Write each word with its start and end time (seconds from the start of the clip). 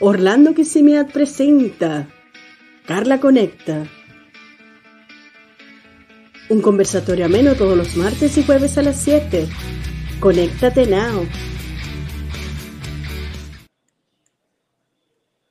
Orlando 0.00 0.54
Kissimeat 0.54 1.12
presenta 1.12 2.08
Carla 2.84 3.20
Conecta. 3.20 3.86
Un 6.50 6.60
conversatorio 6.60 7.26
ameno 7.26 7.54
todos 7.54 7.76
los 7.76 7.96
martes 7.96 8.36
y 8.36 8.42
jueves 8.42 8.76
a 8.76 8.82
las 8.82 9.00
7. 9.00 9.46
Conéctate 10.18 10.86
now. 10.86 11.24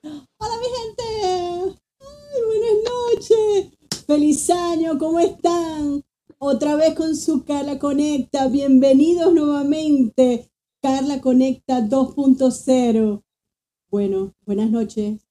Hola 0.04 0.56
mi 0.60 0.68
gente. 0.78 1.80
Buenas 2.46 2.78
noches. 2.84 4.06
Feliz 4.06 4.50
año, 4.50 5.00
¿cómo 5.00 5.22
están? 5.22 6.04
Otra 6.38 6.76
vez 6.76 6.96
con 6.96 7.16
su 7.16 7.46
Carla 7.46 7.80
Conecta. 7.80 8.50
Bienvenidos 8.50 9.34
nuevamente. 9.34 10.52
Carla 10.82 11.22
Conecta 11.22 11.80
2.0. 11.80 13.23
Bueno, 13.94 14.34
buenas 14.48 14.72
noches. 14.72 15.22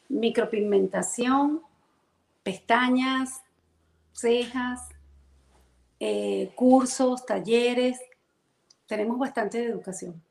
micropigmentación, 0.08 1.60
pestañas, 2.44 3.40
cejas, 4.12 4.80
eh, 6.00 6.52
cursos, 6.54 7.24
talleres. 7.26 7.98
Tenemos 8.86 9.18
bastante 9.18 9.58
de 9.58 9.66
educación. 9.66 10.22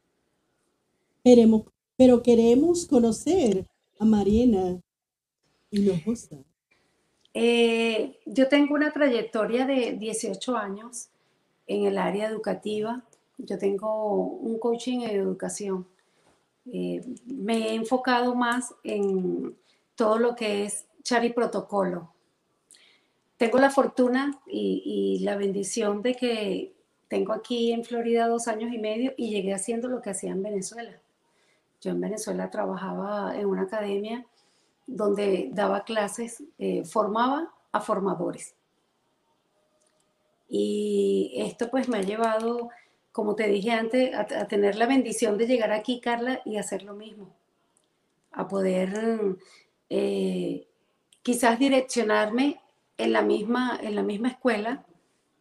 Queremos, 1.23 1.63
pero 1.95 2.21
queremos 2.21 2.85
conocer 2.85 3.65
a 3.99 4.05
Mariana 4.05 4.81
Hinojosa. 5.69 6.37
Eh, 7.33 8.19
yo 8.25 8.49
tengo 8.49 8.73
una 8.75 8.91
trayectoria 8.91 9.65
de 9.65 9.93
18 9.93 10.57
años 10.57 11.09
en 11.67 11.85
el 11.85 11.97
área 11.97 12.27
educativa. 12.27 13.03
Yo 13.37 13.57
tengo 13.57 14.15
un 14.15 14.59
coaching 14.59 15.01
en 15.01 15.11
educación. 15.11 15.87
Eh, 16.71 17.01
me 17.25 17.69
he 17.69 17.75
enfocado 17.75 18.35
más 18.35 18.73
en 18.83 19.55
todo 19.95 20.19
lo 20.19 20.35
que 20.35 20.65
es 20.65 20.85
char 21.03 21.23
y 21.25 21.33
protocolo. 21.33 22.10
Tengo 23.41 23.57
la 23.57 23.71
fortuna 23.71 24.39
y, 24.45 24.83
y 24.85 25.23
la 25.23 25.35
bendición 25.35 26.03
de 26.03 26.13
que 26.13 26.75
tengo 27.07 27.33
aquí 27.33 27.71
en 27.71 27.83
Florida 27.83 28.27
dos 28.27 28.47
años 28.47 28.71
y 28.71 28.77
medio 28.77 29.15
y 29.17 29.31
llegué 29.31 29.51
haciendo 29.51 29.87
lo 29.87 29.99
que 29.99 30.11
hacía 30.11 30.29
en 30.29 30.43
Venezuela. 30.43 31.01
Yo 31.81 31.89
en 31.89 32.01
Venezuela 32.01 32.51
trabajaba 32.51 33.35
en 33.35 33.47
una 33.47 33.63
academia 33.63 34.27
donde 34.85 35.49
daba 35.53 35.85
clases, 35.85 36.43
eh, 36.59 36.85
formaba 36.85 37.51
a 37.71 37.81
formadores. 37.81 38.53
Y 40.47 41.33
esto 41.37 41.71
pues 41.71 41.89
me 41.89 41.97
ha 41.97 42.03
llevado, 42.03 42.69
como 43.11 43.33
te 43.33 43.47
dije 43.47 43.71
antes, 43.71 44.13
a, 44.13 44.19
a 44.19 44.47
tener 44.47 44.75
la 44.75 44.85
bendición 44.85 45.39
de 45.39 45.47
llegar 45.47 45.71
aquí, 45.71 45.99
Carla, 45.99 46.41
y 46.45 46.57
hacer 46.57 46.83
lo 46.83 46.93
mismo. 46.93 47.33
A 48.33 48.47
poder 48.47 49.35
eh, 49.89 50.67
quizás 51.23 51.57
direccionarme 51.57 52.60
en 53.03 53.13
la, 53.13 53.21
misma, 53.21 53.79
en 53.81 53.95
la 53.95 54.03
misma 54.03 54.29
escuela 54.29 54.85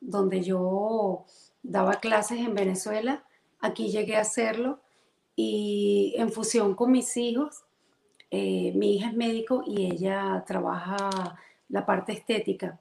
donde 0.00 0.42
yo 0.42 1.24
daba 1.62 1.94
clases 1.94 2.38
en 2.40 2.54
Venezuela. 2.54 3.24
Aquí 3.60 3.90
llegué 3.90 4.16
a 4.16 4.22
hacerlo 4.22 4.80
y 5.36 6.14
en 6.16 6.30
fusión 6.32 6.74
con 6.74 6.90
mis 6.92 7.16
hijos, 7.16 7.64
eh, 8.30 8.72
mi 8.74 8.96
hija 8.96 9.08
es 9.08 9.16
médico 9.16 9.62
y 9.66 9.90
ella 9.90 10.44
trabaja 10.46 11.38
la 11.68 11.86
parte 11.86 12.12
estética, 12.12 12.80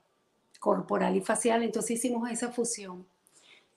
corporal 0.60 1.16
y 1.16 1.22
facial, 1.22 1.64
entonces 1.64 1.92
hicimos 1.92 2.30
esa 2.30 2.52
fusión. 2.52 3.06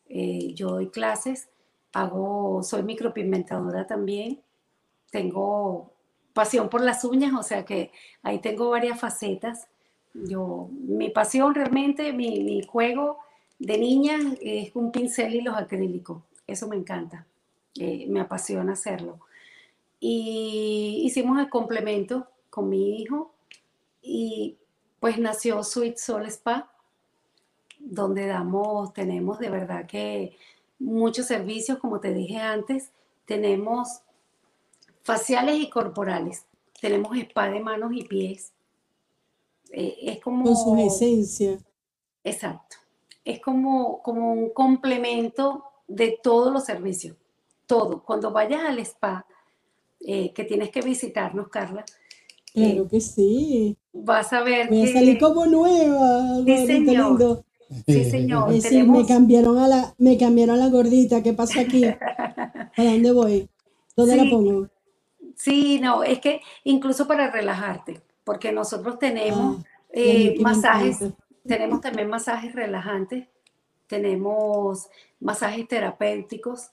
Eh, 0.09 0.53
yo 0.55 0.71
doy 0.71 0.89
clases, 0.89 1.49
hago, 1.93 2.63
soy 2.63 2.83
micropigmentadora 2.83 3.87
también, 3.87 4.41
tengo 5.11 5.93
pasión 6.33 6.69
por 6.69 6.81
las 6.81 7.05
uñas, 7.05 7.35
o 7.39 7.43
sea 7.43 7.65
que 7.65 7.93
ahí 8.23 8.41
tengo 8.41 8.71
varias 8.71 8.99
facetas. 8.99 9.69
Yo, 10.15 10.69
mi 10.73 11.11
pasión 11.11 11.55
realmente, 11.55 12.13
mi, 12.13 12.41
mi 12.41 12.63
juego 12.63 13.19
de 13.59 13.79
niña 13.79 14.19
es 14.41 14.75
un 14.75 14.91
pincel 14.91 15.35
y 15.35 15.41
los 15.41 15.57
acrílicos, 15.57 16.23
eso 16.47 16.67
me 16.69 16.77
encanta, 16.77 17.27
eh, 17.77 18.07
me 18.09 18.21
apasiona 18.21 18.73
hacerlo. 18.73 19.21
Y 20.01 21.03
hicimos 21.05 21.39
el 21.39 21.49
complemento 21.49 22.27
con 22.51 22.69
mi 22.69 23.01
hijo 23.01 23.33
y 24.03 24.57
pues 24.99 25.19
nació 25.19 25.63
Sweet 25.63 25.97
Soul 25.97 26.27
Spa, 26.27 26.73
donde 27.79 28.27
damos, 28.27 28.93
tenemos 28.93 29.39
de 29.39 29.51
verdad 29.51 29.87
que 29.87 30.37
muchos 30.79 31.27
servicios, 31.27 31.79
como 31.79 32.01
te 32.01 32.13
dije 32.13 32.39
antes, 32.39 32.91
tenemos 33.27 34.03
faciales 35.03 35.57
y 35.57 35.71
corporales, 35.71 36.47
tenemos 36.81 37.17
spa 37.17 37.49
de 37.49 37.61
manos 37.61 37.93
y 37.95 38.05
pies, 38.05 38.53
Eh, 39.73 39.97
es 40.03 40.21
como... 40.21 40.45
Con 40.45 40.57
sus 40.57 40.79
esencias. 40.79 41.65
Exacto. 42.25 42.77
Es 43.25 43.41
como, 43.41 44.03
como 44.03 44.33
un 44.33 44.51
complemento 44.51 45.65
de 45.89 46.19
todos 46.23 46.53
los 46.53 46.65
servicios. 46.65 47.17
Todo. 47.67 48.03
Cuando 48.05 48.31
vayas 48.33 48.63
al 48.65 48.79
spa, 48.81 49.27
eh, 50.01 50.33
que 50.33 50.45
tienes 50.45 50.71
que 50.71 50.83
visitarnos, 50.83 51.49
Carla, 51.49 51.85
eh, 52.55 52.73
Claro 52.75 52.89
que 52.89 53.01
sí. 53.01 53.77
vas 53.93 54.33
a 54.33 54.43
ver 54.43 54.69
Voy 54.69 54.83
a 54.83 54.85
que... 54.85 54.93
salir 54.93 55.19
como 55.19 55.47
nueva, 55.47 56.43
Sí, 56.45 56.67
señor. 56.67 57.09
lindo. 57.09 57.45
Sí, 57.87 58.05
señor. 58.11 58.53
Tenemos- 58.61 58.99
me 59.01 59.07
cambiaron 59.07 59.57
a 59.59 59.67
la, 59.69 59.95
me 59.99 60.19
cambiaron 60.19 60.57
a 60.57 60.59
la 60.59 60.69
gordita. 60.69 61.23
¿Qué 61.23 61.33
pasa 61.33 61.61
aquí? 61.63 61.83
¿Para 62.77 62.91
dónde 62.93 63.13
voy? 63.13 63.49
¿Dónde 63.97 64.17
la 64.17 64.25
pongo? 64.29 64.69
Sí, 65.37 65.81
no, 65.81 66.03
es 66.03 66.19
que 66.21 66.41
incluso 66.65 67.07
para 67.09 67.31
relajarte, 67.31 68.03
porque 68.25 68.53
nosotros 68.53 68.99
tenemos 68.99 69.65
Ah, 69.65 69.69
eh, 69.93 70.37
masajes, 70.41 70.99
tenemos 71.47 71.81
también 71.81 72.09
masajes 72.09 72.55
relajantes, 72.55 73.27
tenemos 73.87 74.89
masajes 75.21 75.69
terapéuticos 75.69 76.71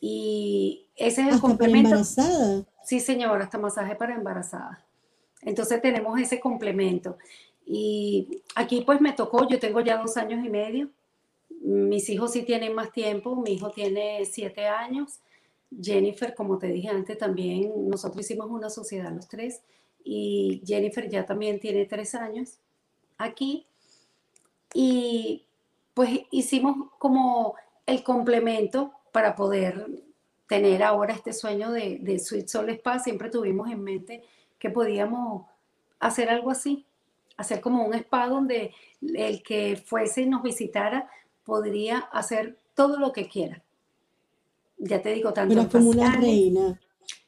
y 0.00 0.86
ese 0.96 1.22
es 1.22 1.28
el 1.28 1.34
Hasta 1.34 1.40
para 1.40 1.40
complemento. 1.40 1.88
embarazada. 1.90 2.64
Sí, 2.84 3.00
señora, 3.00 3.44
hasta 3.44 3.58
masaje 3.58 3.94
para 3.94 4.14
embarazadas. 4.14 4.78
Entonces 5.42 5.82
tenemos 5.82 6.18
ese 6.20 6.40
complemento. 6.40 7.18
Y 7.66 8.42
aquí 8.54 8.82
pues 8.86 9.00
me 9.00 9.12
tocó, 9.12 9.46
yo 9.46 9.58
tengo 9.58 9.80
ya 9.80 9.98
dos 9.98 10.16
años 10.16 10.44
y 10.44 10.48
medio. 10.48 10.88
Mis 11.60 12.08
hijos 12.08 12.32
sí 12.32 12.42
tienen 12.42 12.74
más 12.74 12.92
tiempo, 12.92 13.36
mi 13.36 13.52
hijo 13.52 13.70
tiene 13.70 14.24
siete 14.24 14.66
años. 14.66 15.20
Jennifer, 15.78 16.34
como 16.34 16.56
te 16.58 16.68
dije 16.68 16.88
antes, 16.88 17.18
también 17.18 17.88
nosotros 17.90 18.24
hicimos 18.24 18.48
una 18.50 18.70
sociedad 18.70 19.12
los 19.12 19.28
tres 19.28 19.60
y 20.10 20.62
Jennifer 20.64 21.06
ya 21.06 21.26
también 21.26 21.60
tiene 21.60 21.84
tres 21.84 22.14
años 22.14 22.60
aquí. 23.18 23.66
Y 24.72 25.44
pues 25.92 26.20
hicimos 26.30 26.90
como 26.98 27.56
el 27.84 28.02
complemento 28.02 28.94
para 29.12 29.36
poder 29.36 29.86
tener 30.46 30.82
ahora 30.82 31.12
este 31.12 31.34
sueño 31.34 31.70
de, 31.72 31.98
de 32.00 32.18
Sweet 32.18 32.48
Soul 32.48 32.70
Spa. 32.70 32.98
Siempre 33.00 33.28
tuvimos 33.28 33.70
en 33.70 33.82
mente 33.82 34.22
que 34.58 34.70
podíamos 34.70 35.44
hacer 36.00 36.30
algo 36.30 36.50
así, 36.50 36.86
hacer 37.36 37.60
como 37.60 37.84
un 37.84 37.92
spa 37.92 38.28
donde 38.28 38.72
el 39.02 39.42
que 39.42 39.76
fuese 39.76 40.22
y 40.22 40.26
nos 40.26 40.42
visitara 40.42 41.10
podría 41.44 41.98
hacer 41.98 42.56
todo 42.74 42.98
lo 42.98 43.12
que 43.12 43.28
quiera. 43.28 43.62
Ya 44.78 45.02
te 45.02 45.12
digo, 45.12 45.34
tanto 45.34 45.68
como 45.68 45.90
una 45.90 46.16
reina. 46.16 46.80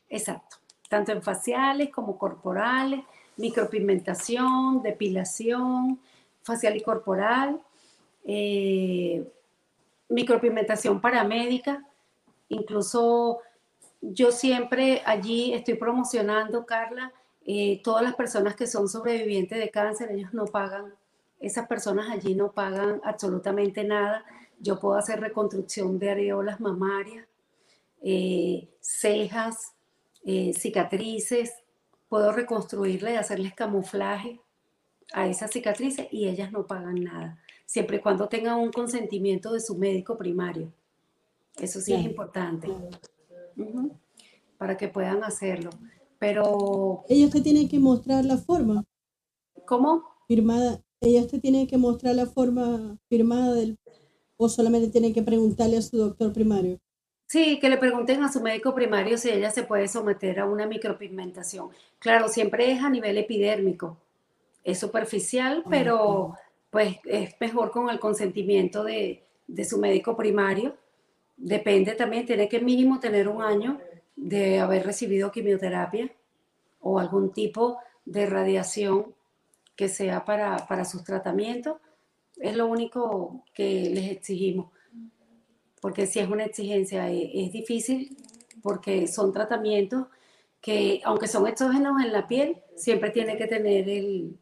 exacto, 0.09 0.59
tanto 0.90 1.12
en 1.12 1.22
faciales 1.22 1.90
como 1.90 2.19
corporales, 2.19 3.00
micropigmentación, 3.37 4.82
depilación, 4.82 6.00
facial 6.42 6.76
y 6.76 6.82
corporal, 6.82 7.60
eh, 8.25 9.25
micropigmentación 10.08 11.00
paramédica, 11.00 11.87
incluso 12.48 13.38
yo 14.00 14.32
siempre 14.32 15.00
allí 15.06 15.54
estoy 15.54 15.75
promocionando, 15.75 16.66
Carla, 16.66 17.12
eh, 17.46 17.81
todas 17.84 18.02
las 18.02 18.16
personas 18.16 18.56
que 18.56 18.66
son 18.66 18.88
sobrevivientes 18.88 19.58
de 19.58 19.70
cáncer, 19.70 20.10
ellos 20.10 20.34
no 20.34 20.46
pagan, 20.46 20.93
esas 21.38 21.69
personas 21.69 22.10
allí 22.10 22.34
no 22.34 22.50
pagan 22.50 23.00
absolutamente 23.04 23.84
nada. 23.84 24.25
Yo 24.58 24.81
puedo 24.81 24.96
hacer 24.96 25.20
reconstrucción 25.20 26.00
de 26.00 26.10
areolas 26.10 26.60
mamarias, 26.60 27.26
eh, 28.02 28.69
cejas, 28.81 29.72
eh, 30.25 30.52
cicatrices, 30.55 31.52
puedo 32.08 32.32
reconstruirle 32.32 33.14
y 33.14 33.17
hacerles 33.17 33.55
camuflaje 33.55 34.40
a 35.12 35.26
esas 35.26 35.50
cicatrices 35.50 36.08
y 36.11 36.28
ellas 36.28 36.52
no 36.52 36.67
pagan 36.67 37.02
nada, 37.02 37.38
siempre 37.67 37.99
y 37.99 38.00
cuando 38.00 38.28
tengan 38.28 38.58
un 38.58 38.70
consentimiento 38.70 39.52
de 39.52 39.61
su 39.61 39.76
médico 39.76 40.17
primario. 40.17 40.72
Eso 41.58 41.81
sí 41.81 41.93
es 41.93 42.05
importante. 42.05 42.69
para 44.56 44.76
que 44.76 44.88
puedan 44.88 45.25
hacerlo. 45.25 45.70
Pero, 46.19 47.05
Ellos 47.08 47.31
te 47.31 47.40
tienen 47.40 47.69
que 47.69 47.78
mostrar 47.78 48.25
la 48.25 48.37
forma 48.37 48.84
¿cómo? 49.67 50.05
firmada. 50.28 50.82
Ellos 51.00 51.28
te 51.28 51.40
tienen 51.40 51.67
que 51.67 51.78
mostrar 51.78 52.14
la 52.14 52.26
forma 52.26 52.99
firmada 53.08 53.55
del, 53.55 53.78
o 54.37 54.49
solamente 54.49 54.88
tienen 54.90 55.14
que 55.14 55.22
preguntarle 55.22 55.78
a 55.78 55.82
su 55.82 55.96
doctor 55.96 56.32
primario. 56.32 56.78
Sí, 57.31 57.61
que 57.61 57.69
le 57.69 57.77
pregunten 57.77 58.25
a 58.25 58.32
su 58.32 58.41
médico 58.41 58.75
primario 58.75 59.17
si 59.17 59.31
ella 59.31 59.53
se 59.53 59.62
puede 59.62 59.87
someter 59.87 60.41
a 60.41 60.47
una 60.47 60.67
micropigmentación. 60.67 61.71
Claro, 62.00 62.29
siempre 62.29 62.73
es 62.73 62.82
a 62.82 62.91
nivel 62.91 63.17
epidérmico. 63.19 63.97
Es 64.65 64.81
superficial, 64.81 65.62
pero 65.71 66.35
pues 66.71 66.97
es 67.05 67.37
mejor 67.38 67.71
con 67.71 67.88
el 67.88 68.00
consentimiento 68.00 68.82
de, 68.82 69.23
de 69.47 69.65
su 69.65 69.79
médico 69.79 70.17
primario. 70.17 70.77
Depende 71.37 71.93
también, 71.93 72.27
tiene 72.27 72.49
que 72.49 72.59
mínimo 72.59 72.99
tener 72.99 73.29
un 73.29 73.43
año 73.43 73.79
de 74.17 74.59
haber 74.59 74.85
recibido 74.85 75.31
quimioterapia 75.31 76.11
o 76.81 76.99
algún 76.99 77.32
tipo 77.32 77.79
de 78.05 78.27
radiación 78.27 79.15
que 79.77 79.88
sea 79.88 80.25
para, 80.25 80.67
para 80.67 80.85
sus 80.85 81.05
tratamientos. 81.05 81.77
Es 82.38 82.56
lo 82.56 82.67
único 82.67 83.44
que 83.55 83.88
les 83.88 84.11
exigimos. 84.11 84.73
Porque 85.81 86.06
si 86.06 86.19
es 86.21 86.29
una 86.29 86.44
exigencia, 86.44 87.11
es, 87.11 87.31
es 87.35 87.53
difícil 87.53 88.17
porque 88.62 89.06
son 89.06 89.32
tratamientos 89.32 90.06
que, 90.61 91.00
aunque 91.05 91.27
son 91.29 91.47
exógenos 91.47 92.03
en 92.05 92.12
la 92.12 92.29
piel, 92.29 92.59
siempre 92.77 93.11
tiene 93.11 93.37
que 93.37 93.47
tener 93.47 93.88
el, 93.88 94.38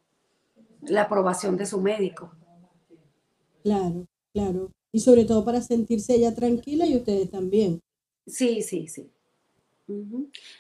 la 0.83 1.03
aprobación 1.03 1.57
de 1.57 1.67
su 1.67 1.81
médico. 1.81 2.33
Claro, 3.63 4.07
claro. 4.33 4.73
Y 4.93 5.01
sobre 5.01 5.25
todo 5.25 5.45
para 5.45 5.61
sentirse 5.61 6.15
ella 6.15 6.35
tranquila 6.35 6.87
y 6.87 6.97
ustedes 6.97 7.31
también. 7.31 7.81
Sí, 8.27 8.63
sí, 8.63 8.87
sí. 8.89 9.11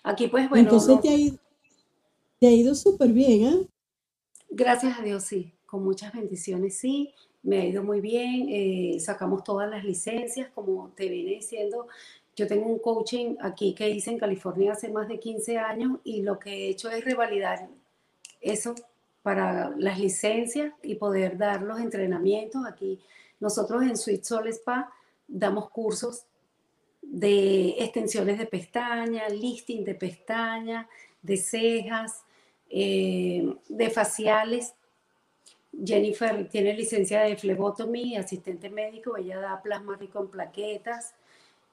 Aquí 0.03 0.29
pues 0.29 0.49
bueno, 0.49 0.71
Entonces 0.73 0.97
no- 0.97 1.03
te 1.03 1.09
ha 1.09 1.15
ido, 1.17 1.37
te 2.41 2.47
ha 2.49 2.53
ido 2.53 2.75
súper 2.75 3.13
bien, 3.13 3.47
¿ah? 3.47 3.57
gracias 4.51 4.99
a 4.99 5.03
Dios 5.03 5.25
sí, 5.25 5.55
con 5.67 5.83
muchas 5.85 6.13
bendiciones 6.13 6.77
sí, 6.79 7.15
me 7.43 7.61
ha 7.61 7.64
ido 7.64 7.82
muy 7.82 8.00
bien, 8.00 8.46
eh, 8.49 8.99
sacamos 9.00 9.44
todas 9.44 9.70
las 9.70 9.85
licencias, 9.85 10.50
como 10.55 10.90
te 10.96 11.08
vine 11.08 11.31
diciendo, 11.31 11.87
yo 12.37 12.46
tengo 12.46 12.67
un 12.67 12.79
coaching 12.79 13.37
aquí 13.40 13.75
que 13.75 13.90
hice 13.90 14.11
en 14.11 14.19
California 14.19 14.73
hace 14.73 14.88
más 14.90 15.08
de 15.08 15.19
15 15.19 15.58
años 15.58 15.99
y 16.05 16.23
lo 16.23 16.38
que 16.38 16.50
he 16.50 16.69
hecho 16.69 16.88
es 16.88 17.05
revalidar 17.05 17.69
eso 18.40 18.75
para 19.23 19.70
las 19.76 19.99
licencias 19.99 20.73
y 20.82 20.94
poder 20.94 21.37
dar 21.37 21.62
los 21.62 21.81
entrenamientos. 21.81 22.64
Aquí 22.64 23.00
nosotros 23.41 23.82
en 23.82 23.96
Sweet 23.96 24.25
Soul 24.25 24.49
Spa 24.49 24.93
damos 25.26 25.69
cursos 25.70 26.26
de 27.02 27.70
extensiones 27.79 28.38
de 28.38 28.46
pestañas, 28.46 29.32
lifting 29.32 29.84
de 29.84 29.94
pestañas, 29.94 30.87
de 31.23 31.37
cejas, 31.37 32.23
eh, 32.70 33.55
de 33.69 33.91
faciales. 33.91 34.75
Jennifer 35.85 36.49
tiene 36.49 36.75
licencia 36.75 37.21
de 37.23 37.37
flebotomy, 37.37 38.17
asistente 38.17 38.69
médico, 38.71 39.17
ella 39.17 39.39
da 39.41 39.63
plasma 39.63 39.97
rico 39.97 40.21
en 40.21 40.29
plaquetas. 40.29 41.15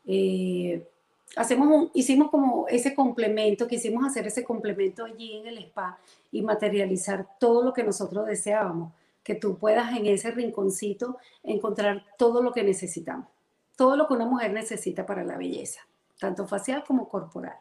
Eh, 0.06 0.88
hacemos 1.36 1.68
un- 1.68 1.92
hicimos 1.94 2.30
como 2.30 2.68
ese 2.68 2.94
complemento, 2.94 3.68
quisimos 3.68 4.06
hacer 4.06 4.28
ese 4.28 4.44
complemento 4.44 5.06
allí 5.06 5.38
en 5.38 5.48
el 5.48 5.58
spa 5.60 5.98
y 6.32 6.42
materializar 6.42 7.28
todo 7.40 7.64
lo 7.64 7.74
que 7.74 7.84
nosotros 7.84 8.26
deseábamos, 8.26 8.94
que 9.24 9.36
tú 9.36 9.58
puedas 9.58 9.96
en 9.98 10.06
ese 10.06 10.32
rinconcito 10.32 11.18
encontrar 11.44 12.06
todo 12.18 12.44
lo 12.44 12.52
que 12.52 12.64
necesitamos, 12.64 13.28
todo 13.76 13.96
lo 13.96 14.08
que 14.08 14.14
una 14.14 14.26
mujer 14.26 14.54
necesita 14.54 15.06
para 15.06 15.24
la 15.24 15.38
belleza, 15.38 15.82
tanto 16.20 16.48
facial 16.48 16.84
como 16.86 17.10
corporal, 17.10 17.58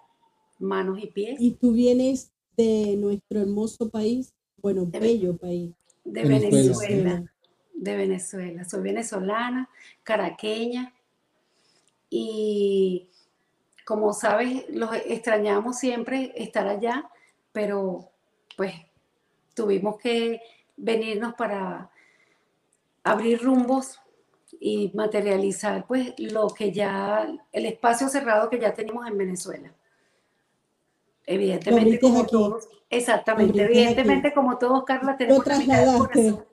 manos 0.59 0.99
y 1.03 1.07
pies, 1.07 1.41
Y 1.41 1.53
tú 1.53 1.73
vienes 1.73 2.31
de 2.57 2.97
nuestro 2.99 3.41
hermoso 3.41 3.89
país, 3.89 4.33
bueno, 4.59 4.87
bello 4.87 5.37
país. 5.37 5.75
De 6.05 6.23
Venezuela. 6.23 6.81
Venezuela, 6.81 7.33
de 7.73 7.97
Venezuela. 7.97 8.65
Soy 8.65 8.83
venezolana, 8.83 9.69
caraqueña 10.03 10.95
y 12.11 13.09
como 13.85 14.13
sabes, 14.13 14.65
los 14.71 14.95
extrañamos 14.95 15.79
siempre 15.79 16.33
estar 16.37 16.67
allá, 16.67 17.11
pero 17.53 18.11
pues 18.57 18.73
tuvimos 19.55 19.99
que 19.99 20.41
venirnos 20.77 21.35
para 21.35 21.91
abrir 23.03 23.43
rumbos 23.43 24.01
y 24.59 24.91
materializar 24.95 25.87
pues 25.87 26.15
lo 26.19 26.49
que 26.49 26.73
ya, 26.73 27.29
el 27.53 27.67
espacio 27.67 28.09
cerrado 28.09 28.49
que 28.49 28.59
ya 28.59 28.73
tenemos 28.73 29.07
en 29.07 29.19
Venezuela. 29.19 29.75
Evidentemente, 31.27 32.01
como 32.01 32.21
aquí. 32.21 32.31
todos, 32.31 32.69
exactamente, 32.91 33.63
evidentemente 33.65 34.29
aquí. 34.29 34.35
como 34.35 34.59
todos, 34.59 34.85
Carla, 34.85 35.17
tenemos 35.17 35.47
la 35.47 35.59
mitad 35.59 35.85
del 35.87 35.99
corazón. 35.99 36.45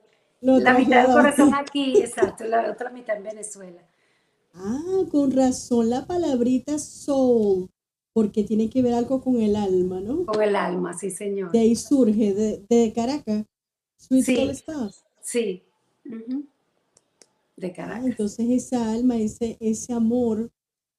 La 0.41 0.73
mitad 0.73 1.03
del 1.03 1.11
corazón 1.13 1.53
aquí, 1.55 1.97
exacto, 1.97 2.45
la 2.45 2.71
otra 2.71 2.89
mitad 2.89 3.17
en 3.17 3.23
Venezuela. 3.23 3.81
Ah, 4.53 5.03
con 5.11 5.31
razón 5.31 5.89
la 5.89 6.05
palabrita 6.05 6.79
soul, 6.79 7.69
porque 8.13 8.43
tiene 8.43 8.69
que 8.69 8.81
ver 8.81 8.93
algo 8.93 9.21
con 9.21 9.41
el 9.41 9.55
alma, 9.55 9.99
¿no? 10.01 10.25
Con 10.25 10.41
el 10.41 10.55
alma, 10.55 10.93
sí, 10.93 11.09
señor. 11.09 11.51
De 11.51 11.59
ahí 11.59 11.75
surge, 11.75 12.33
de, 12.33 12.65
de 12.69 12.93
Caracas. 12.93 13.45
Sweet 13.97 14.25
Sí. 14.25 14.53
Sí. 15.21 15.63
De 17.55 17.67
Ah, 17.67 17.73
Caracas. 17.73 18.05
entonces 18.05 18.49
esa 18.49 18.91
alma, 18.91 19.17
ese, 19.17 19.57
ese 19.59 19.93
amor 19.93 20.49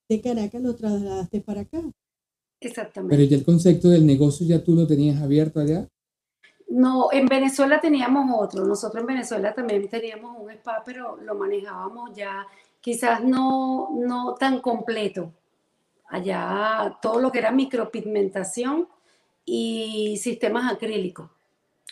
de 0.09 0.21
Caracas 0.21 0.61
lo 0.61 0.75
trasladaste 0.75 1.41
para 1.41 1.61
acá. 1.61 1.81
Exactamente. 2.63 3.15
Pero 3.15 3.29
ya 3.29 3.37
el 3.37 3.45
concepto 3.45 3.89
del 3.89 4.05
negocio 4.05 4.45
ya 4.45 4.63
tú 4.63 4.75
lo 4.75 4.87
tenías 4.87 5.21
abierto 5.21 5.59
allá. 5.59 5.87
No, 6.69 7.11
en 7.11 7.27
Venezuela 7.27 7.79
teníamos 7.79 8.25
otro. 8.39 8.65
Nosotros 8.65 9.01
en 9.01 9.07
Venezuela 9.07 9.53
también 9.53 9.87
teníamos 9.87 10.37
un 10.39 10.49
spa, 10.51 10.81
pero 10.85 11.17
lo 11.17 11.35
manejábamos 11.35 12.15
ya 12.15 12.47
quizás 12.81 13.23
no, 13.23 13.89
no 13.95 14.35
tan 14.35 14.59
completo. 14.59 15.31
Allá 16.07 16.97
todo 17.01 17.19
lo 17.19 17.31
que 17.31 17.39
era 17.39 17.51
micropigmentación 17.51 18.87
y 19.45 20.17
sistemas 20.17 20.71
acrílicos. 20.71 21.29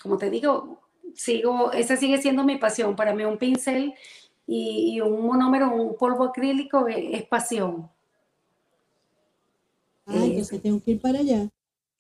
Como 0.01 0.17
te 0.17 0.29
digo, 0.29 0.79
sigo, 1.13 1.71
esa 1.71 1.95
sigue 1.95 2.21
siendo 2.21 2.43
mi 2.43 2.57
pasión. 2.57 2.95
Para 2.95 3.13
mí 3.13 3.23
un 3.23 3.37
pincel 3.37 3.93
y, 4.47 4.99
un 5.01 5.25
monómero, 5.25 5.73
un 5.73 5.95
polvo 5.95 6.25
acrílico 6.25 6.87
es, 6.87 7.23
pasión. 7.23 7.89
Ah, 10.05 10.25
entonces 10.25 10.62
tengo 10.62 10.81
que 10.81 10.91
ir 10.91 11.01
para 11.01 11.20
allá 11.20 11.50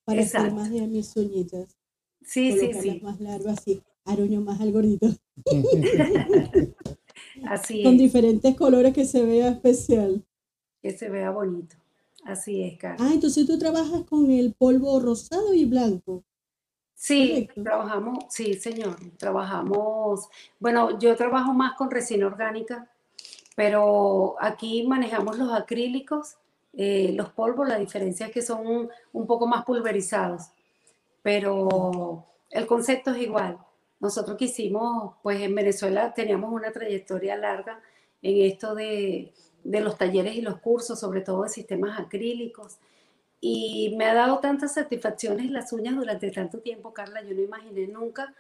para 0.03 0.21
hacer 0.21 0.53
más 0.53 0.69
de 0.71 0.87
mis 0.87 1.15
uñitas. 1.15 1.77
Sí, 2.21 2.51
sí, 2.51 2.73
sí. 2.73 2.99
más 3.01 3.19
largas, 3.19 3.59
así, 3.59 3.81
aruño 4.05 4.41
más 4.41 4.61
al 4.61 4.71
gordito. 4.71 5.07
así 7.47 7.83
Con 7.83 7.97
diferentes 7.97 8.55
colores 8.55 8.93
que 8.93 9.05
se 9.05 9.23
vea 9.23 9.49
especial. 9.49 10.23
Que 10.81 10.91
se 10.91 11.09
vea 11.09 11.31
bonito. 11.31 11.75
Así 12.23 12.63
es, 12.63 12.77
Carlos. 12.77 13.01
Ah, 13.01 13.13
entonces 13.13 13.47
tú 13.47 13.57
trabajas 13.57 14.03
con 14.03 14.29
el 14.29 14.53
polvo 14.53 14.99
rosado 14.99 15.53
y 15.53 15.65
blanco. 15.65 16.23
Sí, 16.93 17.49
trabajamos, 17.63 18.25
sí, 18.29 18.53
señor, 18.53 18.95
trabajamos, 19.17 20.29
bueno, 20.59 20.99
yo 20.99 21.15
trabajo 21.15 21.51
más 21.51 21.73
con 21.73 21.89
resina 21.89 22.27
orgánica, 22.27 22.91
pero 23.55 24.35
aquí 24.39 24.85
manejamos 24.85 25.39
los 25.39 25.51
acrílicos, 25.51 26.37
eh, 26.73 27.13
los 27.15 27.29
polvos, 27.29 27.67
la 27.67 27.77
diferencia 27.77 28.27
es 28.27 28.31
que 28.31 28.41
son 28.41 28.89
un, 29.11 29.27
poco 29.27 29.47
más 29.47 29.65
pulverizados, 29.65 30.51
pero 31.21 32.25
el 32.49 32.65
concepto 32.65 33.11
es 33.11 33.21
igual. 33.21 33.57
Nosotros 33.99 34.37
quisimos, 34.37 35.15
pues 35.21 35.41
en 35.41 35.53
Venezuela 35.53 36.13
teníamos 36.13 36.51
una 36.51 36.71
trayectoria 36.71 37.35
larga 37.37 37.79
en 38.21 38.51
esto 38.51 38.73
de, 38.73 39.33
los 39.63 39.97
talleres 39.97 40.35
y 40.35 40.41
los 40.41 40.59
cursos, 40.59 40.99
sobre 40.99 41.21
todo 41.21 41.43
de 41.43 41.49
sistemas 41.49 41.99
acrílicos. 41.99 42.77
Y 43.39 43.95
me 43.97 44.05
ha 44.05 44.13
dado 44.13 44.39
tantas 44.39 44.73
satisfacciones 44.75 45.51
las 45.51 45.73
uñas 45.73 45.95
durante 45.95 46.31
tanto 46.31 46.59
tiempo, 46.59 46.93
Carla. 46.93 47.21
Yo 47.23 47.35
no 47.35 47.41
imaginé 47.41 47.87
nunca 47.87 48.33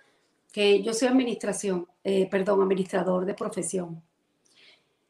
que 0.51 0.81
yo 0.83 0.93
soy 0.93 1.07
administración, 1.07 1.87
eh, 2.03 2.29
perdón, 2.29 2.61
administrador 2.61 3.25
de 3.25 3.33
profesión. 3.33 4.01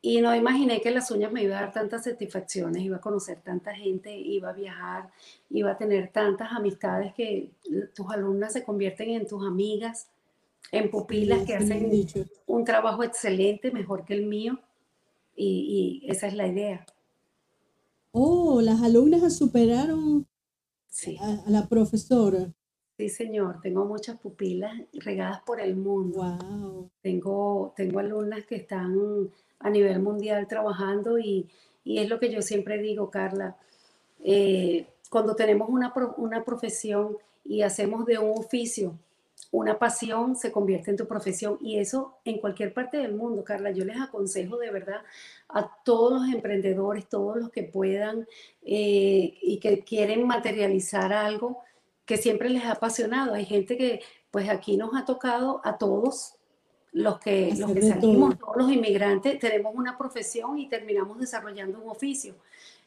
Y 0.01 0.19
no 0.21 0.35
imaginé 0.35 0.81
que 0.81 0.89
las 0.89 1.11
uñas 1.11 1.31
me 1.31 1.43
iban 1.43 1.57
a 1.57 1.61
dar 1.61 1.73
tantas 1.73 2.03
satisfacciones, 2.05 2.81
iba 2.81 2.97
a 2.97 3.01
conocer 3.01 3.39
tanta 3.41 3.75
gente, 3.75 4.15
iba 4.15 4.49
a 4.49 4.53
viajar, 4.53 5.11
iba 5.49 5.71
a 5.71 5.77
tener 5.77 6.11
tantas 6.11 6.51
amistades 6.51 7.13
que 7.13 7.51
tus 7.93 8.09
alumnas 8.09 8.53
se 8.53 8.63
convierten 8.63 9.11
en 9.11 9.27
tus 9.27 9.45
amigas, 9.45 10.07
en 10.71 10.89
pupilas 10.89 11.45
que 11.45 11.55
hacen 11.55 11.91
un 12.47 12.65
trabajo 12.65 13.03
excelente, 13.03 13.71
mejor 13.71 14.03
que 14.05 14.15
el 14.15 14.25
mío. 14.25 14.59
y 15.35 16.03
esa 16.07 16.27
es 16.27 16.33
la 16.33 16.47
idea. 16.47 16.85
Oh, 18.11 18.59
las 18.61 18.81
alumnas 18.81 19.37
superaron 19.37 20.27
a, 21.19 21.49
la 21.49 21.67
profesora. 21.67 22.53
Sí, 22.97 23.09
señor. 23.09 23.61
Tengo 23.61 23.85
muchas 23.85 24.19
pupilas 24.19 24.73
regadas 24.93 25.41
por 25.41 25.61
el 25.61 25.75
mundo. 25.75 26.19
Wow. 26.19 26.89
Tengo, 27.01 27.73
tengo 27.75 27.99
alumnas 27.99 28.45
que 28.45 28.57
están 28.57 29.31
a 29.61 29.69
nivel 29.69 29.99
mundial 29.99 30.47
trabajando 30.47 31.19
y, 31.19 31.49
es 31.83 32.07
lo 32.09 32.19
que 32.19 32.31
yo 32.31 32.41
siempre 32.41 32.77
digo, 32.77 33.09
Carla. 33.09 33.55
Eh, 34.23 34.85
cuando 35.09 35.35
tenemos 35.35 35.67
una, 35.69 35.93
una 36.17 36.43
profesión 36.43 37.17
y 37.43 37.63
hacemos 37.63 38.05
de 38.05 38.19
un 38.19 38.37
oficio 38.37 38.95
una 39.51 39.77
pasión 39.77 40.35
se 40.37 40.51
convierte 40.51 40.91
en 40.91 40.97
tu 40.97 41.07
profesión 41.07 41.57
y 41.61 41.79
eso 41.79 42.17
en 42.23 42.39
cualquier 42.39 42.73
parte 42.73 42.97
del 42.97 43.13
mundo, 43.13 43.43
Carla. 43.43 43.71
Yo 43.71 43.83
les 43.83 43.99
aconsejo 43.99 44.57
de 44.57 44.71
verdad 44.71 45.01
a 45.49 45.69
todos 45.83 46.21
los 46.21 46.33
emprendedores, 46.33 47.09
todos 47.09 47.37
los 47.37 47.49
que 47.49 47.63
puedan 47.63 48.27
eh, 48.63 49.33
y 49.41 49.59
que 49.59 49.83
quieren 49.83 50.25
materializar 50.25 51.11
algo 51.11 51.59
que 52.05 52.17
siempre 52.17 52.49
les 52.49 52.63
ha 52.63 52.73
apasionado. 52.73 53.33
Hay 53.33 53.45
gente 53.45 53.77
que, 53.77 54.01
pues 54.31 54.49
aquí 54.49 54.77
nos 54.77 54.95
ha 54.95 55.03
tocado 55.03 55.59
a 55.65 55.77
todos, 55.77 56.35
los 56.93 57.19
que, 57.19 57.53
los 57.57 57.71
que 57.71 57.81
salimos, 57.81 58.37
todos 58.37 58.57
los 58.57 58.71
inmigrantes, 58.71 59.39
tenemos 59.39 59.73
una 59.75 59.97
profesión 59.97 60.57
y 60.57 60.67
terminamos 60.67 61.19
desarrollando 61.19 61.79
un 61.79 61.89
oficio. 61.89 62.35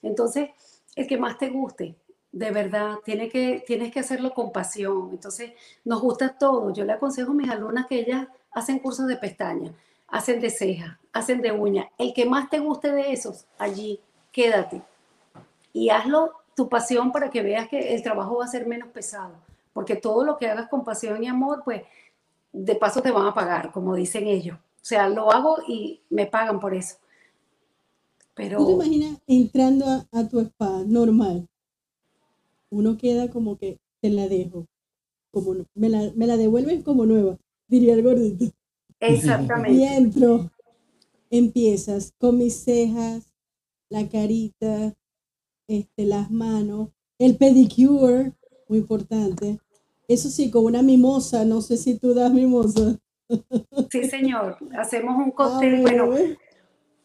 Entonces, 0.02 0.50
el 0.94 1.06
que 1.06 1.16
más 1.16 1.38
te 1.38 1.49
guste, 1.49 1.94
de 2.30 2.50
verdad, 2.50 2.96
tiene 3.04 3.28
que, 3.28 3.62
tienes 3.66 3.92
que 3.92 4.00
hacerlo 4.00 4.34
con 4.34 4.52
pasión. 4.52 5.11
Entonces, 5.12 5.52
nos 5.84 6.00
gusta 6.02 6.37
todo. 6.37 6.73
Yo 6.73 6.84
le 6.84 6.92
aconsejo 6.92 7.30
a 7.30 7.34
mis 7.34 7.49
alumnas 7.49 7.87
que 7.87 8.00
ellas 8.00 8.26
hacen 8.50 8.78
cursos 8.78 9.06
de 9.06 9.16
pestañas, 9.16 9.73
hacen 10.08 10.40
de 10.40 10.50
cejas, 10.50 10.99
hacen 11.12 11.40
de 11.40 11.52
uñas. 11.52 11.87
El 11.96 12.12
que 12.12 12.26
más 12.26 12.50
te 12.50 12.58
guste 12.58 12.92
de 12.92 13.12
esos, 13.12 13.46
allí, 13.58 14.00
quédate. 14.32 14.82
Y 15.73 15.90
hazlo 15.90 16.32
tu 16.54 16.68
pasión 16.68 17.12
para 17.12 17.30
que 17.30 17.42
veas 17.42 17.68
que 17.68 17.94
el 17.94 18.02
trabajo 18.02 18.38
va 18.38 18.44
a 18.44 18.49
ser 18.49 18.66
menos 18.66 18.88
pesado. 18.88 19.34
Porque 19.73 19.96
todo 19.96 20.25
lo 20.25 20.37
que 20.37 20.49
hagas 20.49 20.68
con 20.68 20.84
pasión 20.84 21.23
y 21.23 21.26
amor, 21.26 21.62
pues 21.64 21.82
de 22.54 22.75
paso 22.76 23.02
te 23.02 23.11
van 23.11 23.26
a 23.26 23.34
pagar, 23.34 23.70
como 23.70 23.94
dicen 23.94 24.26
ellos. 24.26 24.56
O 24.56 24.87
sea, 24.87 25.11
lo 25.11 25.30
hago 25.30 25.58
y 25.68 26.00
me 26.08 26.25
pagan 26.25 26.58
por 26.58 26.75
eso. 26.75 26.96
Pero... 28.32 28.56
¿Tú 28.56 28.66
te 28.66 28.73
imaginas 28.73 29.18
entrando 29.26 29.84
a, 29.87 30.06
a 30.11 30.26
tu 30.26 30.40
spa 30.40 30.82
normal? 30.87 31.46
uno 32.75 32.96
queda 32.96 33.30
como 33.30 33.56
que 33.56 33.78
te 34.00 34.11
la 34.11 34.28
dejo, 34.28 34.66
como 35.30 35.64
me 35.75 35.88
la, 35.88 36.12
me 36.16 36.26
la 36.26 36.37
devuelves 36.37 36.82
como 36.82 37.06
nueva, 37.06 37.38
diría 37.68 37.94
el 37.94 38.02
gordito. 38.02 38.46
Exactamente. 39.00 39.73
Y 39.78 39.84
entro, 39.84 40.50
empiezas 41.30 42.12
con 42.18 42.38
mis 42.38 42.56
cejas, 42.56 43.32
la 43.88 44.08
carita, 44.08 44.94
este, 45.68 46.04
las 46.04 46.30
manos, 46.30 46.90
el 47.18 47.37
pedicure, 47.37 48.32
muy 48.68 48.78
importante. 48.78 49.61
Eso 50.08 50.28
sí, 50.28 50.50
con 50.50 50.64
una 50.64 50.82
mimosa, 50.82 51.44
no 51.44 51.61
sé 51.62 51.76
si 51.76 51.99
tú 51.99 52.14
das 52.14 52.32
mimosa. 52.32 52.99
Sí, 53.90 54.04
señor. 54.04 54.58
Hacemos 54.78 55.16
un 55.16 55.30
ah, 55.30 55.34
cóctel, 55.34 55.80
bueno, 55.80 56.11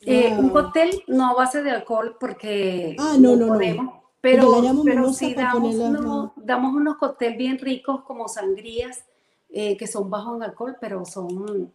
eh, 0.02 0.36
un 0.38 0.50
cóctel 0.50 1.04
no 1.08 1.32
a 1.32 1.34
base 1.34 1.64
de 1.64 1.72
alcohol 1.72 2.18
porque 2.20 2.96
ah, 3.00 3.16
no, 3.20 3.36
no, 3.36 3.56
no. 3.56 4.04
Pero, 4.22 4.62
pero 4.84 5.14
sí 5.14 5.34
damos, 5.34 5.76
unos, 5.76 6.32
damos 6.36 6.74
unos 6.74 6.98
cócteles 6.98 7.38
bien 7.38 7.58
ricos 7.58 8.04
como 8.04 8.28
sangrías, 8.28 9.06
eh, 9.50 9.78
que 9.78 9.88
son 9.88 10.10
bajos 10.10 10.36
en 10.36 10.44
alcohol, 10.44 10.76
pero 10.82 11.06
son 11.06 11.72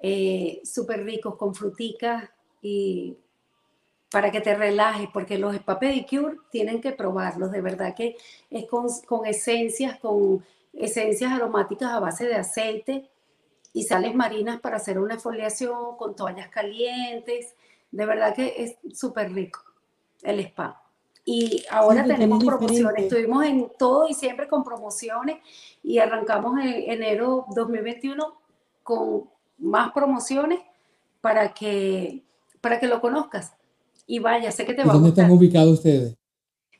eh, 0.00 0.60
súper 0.62 1.04
ricos 1.04 1.36
con 1.36 1.54
fruticas 1.54 2.28
y 2.60 3.16
para 4.10 4.30
que 4.30 4.40
te 4.40 4.54
relajes, 4.54 5.08
porque 5.12 5.38
los 5.38 5.54
spa 5.54 5.78
pedicure 5.78 6.36
tienen 6.50 6.82
que 6.82 6.92
probarlos, 6.92 7.50
de 7.50 7.62
verdad 7.62 7.94
que 7.94 8.16
es 8.50 8.66
con, 8.66 8.86
con 9.06 9.26
esencias, 9.26 9.98
con 9.98 10.44
esencias 10.76 11.32
aromáticas 11.32 11.90
a 11.92 12.00
base 12.00 12.26
de 12.26 12.34
aceite 12.34 13.10
y 13.72 13.84
sales 13.84 14.14
marinas 14.14 14.60
para 14.60 14.76
hacer 14.76 14.98
una 14.98 15.14
exfoliación 15.14 15.96
con 15.96 16.16
toallas 16.16 16.48
calientes, 16.48 17.54
de 17.90 18.06
verdad 18.06 18.34
que 18.34 18.54
es 18.58 18.98
súper 18.98 19.32
rico 19.32 19.60
el 20.22 20.40
spa. 20.40 20.82
Y 21.24 21.64
ahora 21.70 22.04
tenemos 22.04 22.44
promociones. 22.44 23.04
Estuvimos 23.04 23.44
en 23.44 23.70
todo 23.76 24.08
y 24.08 24.14
siempre 24.14 24.48
con 24.48 24.62
promociones 24.62 25.38
y 25.82 25.98
arrancamos 25.98 26.58
en 26.60 26.90
enero 26.90 27.46
2021 27.54 28.34
con 28.82 29.24
más 29.58 29.90
promociones 29.92 30.60
para 31.20 31.52
que, 31.52 32.22
para 32.60 32.78
que 32.78 32.86
lo 32.86 33.00
conozcas. 33.00 33.54
Y 34.06 34.20
vaya, 34.20 34.52
sé 34.52 34.64
que 34.64 34.74
te 34.74 34.84
va 34.84 34.92
a 34.92 34.94
gustar. 34.94 35.02
¿Dónde 35.02 35.08
están 35.20 35.30
ubicados 35.32 35.72
ustedes? 35.72 36.16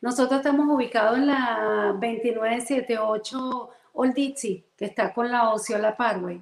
Nosotros 0.00 0.38
estamos 0.38 0.72
ubicados 0.72 1.18
en 1.18 1.26
la 1.26 1.96
2978 2.00 3.70
Old 3.98 4.14
Dixie, 4.14 4.62
que 4.76 4.84
está 4.84 5.12
con 5.12 5.30
la 5.30 5.52
Ociola 5.52 5.96
Parkway. 5.96 6.40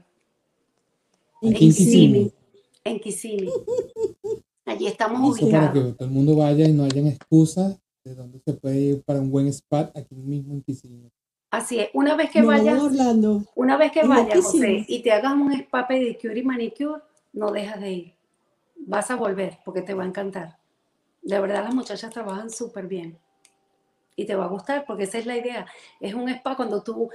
En 1.41 1.55
Kissimmee. 1.55 2.33
En 2.83 2.99
Kissimmee. 2.99 3.53
Allí 4.65 4.89
estamos 4.89 5.21
ubicados. 5.21 5.69
Para 5.69 5.73
que 5.73 5.93
todo 5.93 6.09
el 6.09 6.11
mundo 6.11 6.37
vaya 6.37 6.67
y 6.67 6.73
no 6.73 6.83
hayan 6.83 7.07
excusas 7.07 7.79
de 8.03 8.15
dónde 8.15 8.41
se 8.45 8.55
puede 8.55 8.81
ir 8.81 9.03
para 9.03 9.21
un 9.21 9.31
buen 9.31 9.47
spot 9.47 9.97
aquí 9.97 10.17
mismo 10.17 10.53
en 10.53 10.63
Kissimmee. 10.63 11.11
Así 11.53 11.79
es, 11.79 11.91
una 11.95 12.17
vez 12.17 12.31
que 12.31 12.43
vayas, 12.43 12.83
una 13.55 13.77
vez 13.77 13.93
que 13.93 14.05
vayas, 14.05 14.45
José, 14.45 14.85
y 14.89 15.03
te 15.03 15.13
hagas 15.13 15.35
un 15.35 15.53
spa 15.53 15.87
pedicure 15.87 16.37
y 16.37 16.43
manicure, 16.43 17.03
no 17.33 17.53
dejas 17.53 17.81
de 17.81 17.93
ir. 17.93 18.15
Vas 18.77 19.13
a 19.13 19.15
volver 19.15 19.59
porque 19.65 19.81
te 19.81 19.95
va 19.95 20.03
a 20.03 20.07
encantar. 20.07 20.59
De 21.23 21.39
verdad 21.39 21.63
las 21.63 21.75
muchachas 21.75 22.13
trabajan 22.13 22.51
súper 22.51 22.89
bien. 22.89 23.17
Y 24.17 24.27
te 24.27 24.37
va 24.37 24.45
a 24.45 24.49
gustar 24.49 24.85
porque 24.87 25.05
esa 25.05 25.19
es 25.19 25.27
la 25.27 25.37
idea. 25.37 25.67
Es 26.01 26.15
un 26.15 26.29
spa 26.29 26.57
cuando 26.57 26.83
tú 26.83 27.11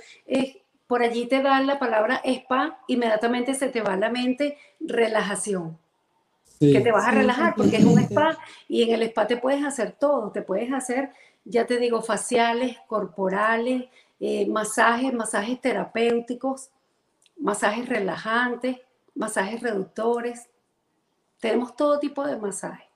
por 0.87 1.03
allí 1.03 1.27
te 1.27 1.41
dan 1.41 1.67
la 1.67 1.77
palabra 1.77 2.21
spa, 2.25 2.79
inmediatamente 2.87 3.53
se 3.53 3.69
te 3.69 3.81
va 3.81 3.93
a 3.93 3.97
la 3.97 4.09
mente 4.09 4.57
relajación 4.79 5.77
que 6.59 6.81
te 6.81 6.91
vas 6.91 7.07
a 7.07 7.11
relajar 7.11 7.55
porque 7.55 7.77
es 7.77 7.85
un 7.85 7.99
spa 7.99 8.37
y 8.67 8.83
en 8.83 8.93
el 8.93 9.03
spa 9.03 9.27
te 9.27 9.37
puedes 9.37 9.63
hacer 9.63 9.93
todo, 9.93 10.31
te 10.31 10.41
puedes 10.41 10.71
hacer, 10.73 11.11
ya 11.45 11.65
te 11.65 11.77
digo, 11.77 12.01
faciales, 12.01 12.77
corporales, 12.87 13.85
eh, 14.19 14.45
masajes, 14.47 15.13
masajes 15.13 15.61
terapéuticos, 15.61 16.69
masajes 17.37 17.87
relajantes, 17.87 18.77
masajes 19.15 19.61
reductores. 19.61 20.49
Tenemos 21.39 21.75
todo 21.75 21.99
tipo 21.99 22.27
de 22.27 22.35
masajes. 22.37 22.87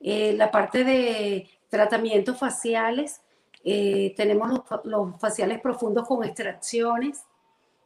Eh, 0.00 0.32
la 0.32 0.50
parte 0.50 0.84
de 0.84 1.48
tratamientos 1.68 2.38
faciales, 2.38 3.20
eh, 3.64 4.14
tenemos 4.16 4.62
los, 4.84 5.20
faciales 5.20 5.60
profundos 5.60 6.06
con 6.06 6.24
extracciones, 6.24 7.24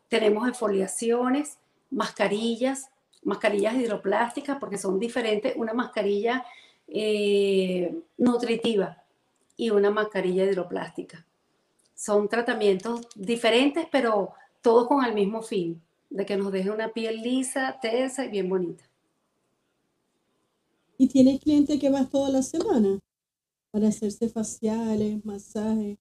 tenemos 0.08 0.48
exfoliaciones, 0.48 1.58
mascarillas, 1.90 2.90
mascarillas 3.22 3.74
hidroplásticas 3.74 4.58
porque 4.58 4.78
son 4.78 4.98
diferentes, 4.98 5.54
una 5.56 5.72
mascarilla 5.72 6.44
eh, 6.88 7.94
nutritiva 8.18 9.02
y 9.56 9.70
una 9.70 9.90
mascarilla 9.90 10.44
hidroplástica. 10.44 11.26
Son 11.94 12.28
tratamientos 12.28 13.06
diferentes, 13.14 13.86
pero 13.90 14.32
todos 14.60 14.88
con 14.88 15.04
el 15.04 15.14
mismo 15.14 15.42
fin, 15.42 15.80
de 16.10 16.26
que 16.26 16.36
nos 16.36 16.52
deje 16.52 16.70
una 16.70 16.88
piel 16.88 17.22
lisa, 17.22 17.78
tersa 17.80 18.24
y 18.24 18.28
bien 18.28 18.48
bonita. 18.48 18.84
¿Y 20.98 21.08
tienes 21.08 21.40
clientes 21.40 21.80
que 21.80 21.90
vas 21.90 22.10
toda 22.10 22.28
la 22.30 22.42
semana 22.42 22.98
para 23.72 23.88
hacerse 23.88 24.28
faciales, 24.28 25.24
masajes? 25.24 25.98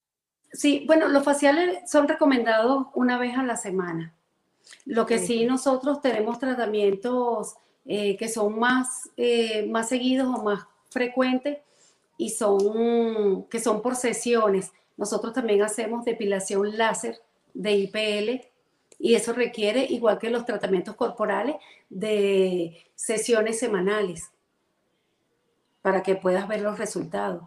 Sí, 0.54 0.84
bueno, 0.86 1.08
los 1.08 1.24
faciales 1.24 1.90
son 1.90 2.08
recomendados 2.08 2.88
una 2.94 3.18
vez 3.18 3.38
a 3.38 3.44
la 3.44 3.56
semana. 3.56 4.14
Lo 4.86 5.06
que 5.06 5.18
sí 5.18 5.46
nosotros 5.46 6.02
tenemos 6.02 6.38
tratamientos 6.38 7.56
eh, 7.86 8.18
que 8.18 8.28
son 8.28 8.60
más, 8.60 9.10
eh, 9.18 9.66
más 9.68 9.90
seguidos 9.90 10.28
o 10.28 10.44
más 10.44 10.68
frecuentes 10.90 11.60
y 12.18 12.30
son 12.30 13.48
que 13.50 13.60
son 13.60 13.82
por 13.82 13.96
sesiones. 13.96 14.72
Nosotros 14.98 15.34
también 15.34 15.64
hacemos 15.64 16.06
depilación 16.06 16.78
láser 16.78 17.20
de 17.54 17.72
IPL 17.72 18.48
y 19.00 19.16
eso 19.16 19.34
requiere, 19.34 19.86
igual 19.86 20.20
que 20.20 20.30
los 20.30 20.46
tratamientos 20.46 20.96
corporales, 20.96 21.56
de 21.90 22.86
sesiones 22.94 23.58
semanales 23.58 24.30
para 25.82 26.04
que 26.04 26.16
puedas 26.16 26.48
ver 26.48 26.62
los 26.62 26.78
resultados. 26.78 27.44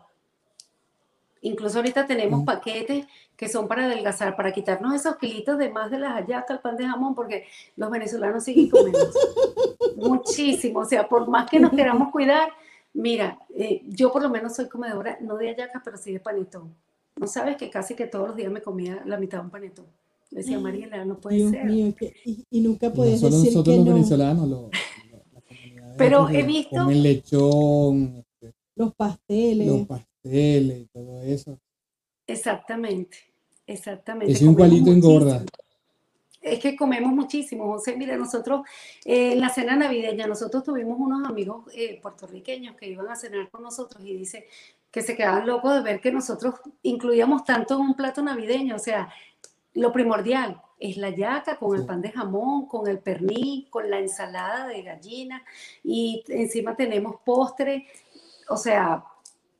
Incluso 1.45 1.77
ahorita 1.77 2.07
tenemos 2.07 2.43
paquetes 2.43 3.07
que 3.37 3.51
son 3.51 3.69
para 3.69 3.85
adelgazar, 3.85 4.35
para 4.35 4.51
quitarnos 4.51 4.95
esos 4.95 5.17
kilitos 5.17 5.59
de 5.59 5.69
más 5.69 5.91
de 5.91 5.99
las 5.99 6.15
hallacas, 6.15 6.57
el 6.57 6.61
pan 6.61 6.75
de 6.79 6.87
jamón, 6.87 7.15
porque 7.15 7.45
los 7.77 7.91
venezolanos 7.91 8.45
siguen 8.45 8.71
comiendo 8.71 8.99
muchísimo. 9.97 10.81
O 10.81 10.85
sea, 10.87 11.07
por 11.07 11.29
más 11.29 11.51
que 11.51 11.61
nos 11.61 11.73
queramos 11.73 12.11
cuidar, 12.11 12.49
mira, 12.95 13.39
eh, 13.55 13.83
yo 13.89 14.11
por 14.11 14.23
lo 14.23 14.31
menos 14.31 14.57
soy 14.57 14.71
comedora, 14.71 15.19
no 15.21 15.37
de 15.37 15.51
hallacas, 15.51 15.83
pero 15.85 15.99
sí 15.99 16.15
de 16.15 16.21
panetón. 16.21 16.75
No 17.17 17.27
sabes 17.27 17.59
que 17.59 17.69
casi 17.69 17.95
que 17.95 18.07
todos 18.07 18.29
los 18.29 18.37
días 18.37 18.51
me 18.51 18.63
comía 18.63 19.03
la 19.05 19.19
mitad 19.19 19.39
de 19.39 19.45
un 19.45 19.51
panetón. 19.51 19.85
decía, 20.31 20.59
Mariela, 20.59 21.05
no 21.05 21.19
puede 21.19 21.51
ser. 21.51 21.71
y, 22.25 22.61
nunca 22.63 22.91
puedes 22.91 23.21
decir 23.21 23.31
nosotros 23.31 23.65
que 23.65 23.77
los 23.77 23.87
no. 23.87 23.93
venezolanos, 23.93 24.49
los, 24.49 24.71
pero 25.99 26.27
he 26.31 26.43
visto... 26.43 26.77
Comen 26.77 27.03
lechón. 27.03 28.25
Este, 28.41 28.55
los 28.77 28.95
pasteles. 28.95 29.67
Los 29.67 29.87
pasteles 29.87 30.13
y 30.25 30.88
todo 30.93 31.23
eso. 31.23 31.59
Exactamente, 32.26 33.19
exactamente. 33.66 34.33
Es 34.33 34.43
un 34.43 34.57
palito 34.57 34.90
engorda. 34.90 35.45
Es 36.40 36.59
que 36.59 36.76
comemos 36.76 37.12
muchísimo, 37.12 37.73
José. 37.73 37.97
Mire, 37.97 38.16
nosotros 38.16 38.66
eh, 39.04 39.33
en 39.33 39.40
la 39.40 39.49
cena 39.49 39.76
navideña, 39.76 40.26
nosotros 40.26 40.62
tuvimos 40.62 40.99
unos 40.99 41.28
amigos 41.28 41.64
eh, 41.75 41.99
puertorriqueños 42.02 42.76
que 42.76 42.88
iban 42.88 43.09
a 43.09 43.16
cenar 43.16 43.50
con 43.50 43.62
nosotros 43.62 44.04
y 44.04 44.14
dice 44.14 44.47
que 44.90 45.00
se 45.02 45.16
quedaban 45.16 45.47
locos 45.47 45.75
de 45.75 45.81
ver 45.81 46.00
que 46.00 46.12
nosotros 46.12 46.57
incluíamos 46.83 47.45
tanto 47.45 47.75
en 47.75 47.81
un 47.81 47.95
plato 47.95 48.23
navideño. 48.23 48.76
O 48.76 48.78
sea, 48.78 49.09
lo 49.73 49.90
primordial 49.90 50.61
es 50.78 50.99
la 50.99 51.11
yaca 51.11 51.57
con 51.57 51.76
el 51.76 51.87
pan 51.87 52.02
de 52.02 52.12
jamón, 52.12 52.66
con 52.66 52.87
el 52.88 52.99
pernil, 52.99 53.69
con 53.71 53.90
la 53.90 53.99
ensalada 53.99 54.66
de 54.69 54.83
gallina 54.83 55.43
y 55.83 56.25
encima 56.28 56.76
tenemos 56.76 57.16
postre. 57.25 57.87
O 58.49 58.57
sea, 58.57 59.02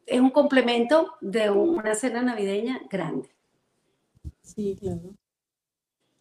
es 0.07 0.21
un 0.21 0.31
complemento 0.31 1.15
de 1.21 1.51
una 1.51 1.95
cena 1.95 2.23
navideña 2.23 2.81
grande. 2.91 3.31
Sí, 4.43 4.77
claro. 4.79 5.15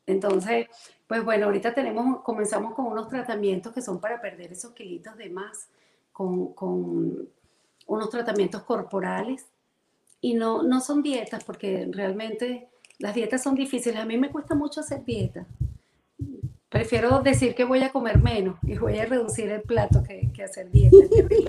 Entonces, 0.06 0.68
pues 1.08 1.24
bueno, 1.24 1.46
ahorita 1.46 1.74
tenemos, 1.74 2.22
comenzamos 2.22 2.74
con 2.74 2.88
unos 2.88 3.08
tratamientos 3.08 3.74
que 3.74 3.82
son 3.82 4.00
para 4.00 4.22
perder 4.22 4.52
esos 4.52 4.74
kilitos 4.74 5.16
de 5.18 5.30
más, 5.30 5.70
con, 6.12 6.54
con 6.54 7.30
unos 7.88 8.10
tratamientos 8.10 8.64
corporales. 8.64 9.46
Y 10.20 10.36
no, 10.36 10.64
no 10.64 10.80
son 10.80 11.04
dietas, 11.04 11.44
porque 11.44 11.88
realmente 11.92 12.70
las 13.00 13.14
dietas 13.14 13.44
son 13.44 13.56
difíciles. 13.56 14.00
A 14.00 14.06
mí 14.06 14.18
me 14.18 14.32
cuesta 14.32 14.56
mucho 14.56 14.80
hacer 14.80 15.04
dieta. 15.04 15.46
Prefiero 16.70 17.20
decir 17.20 17.54
que 17.54 17.66
voy 17.66 17.84
a 17.84 17.92
comer 17.92 18.18
menos 18.18 18.58
y 18.64 18.78
voy 18.78 18.98
a 19.00 19.06
reducir 19.06 19.52
el 19.52 19.62
plato 19.62 20.02
que, 20.02 20.32
que 20.34 20.44
hacer 20.44 20.72
dieta. 20.72 20.98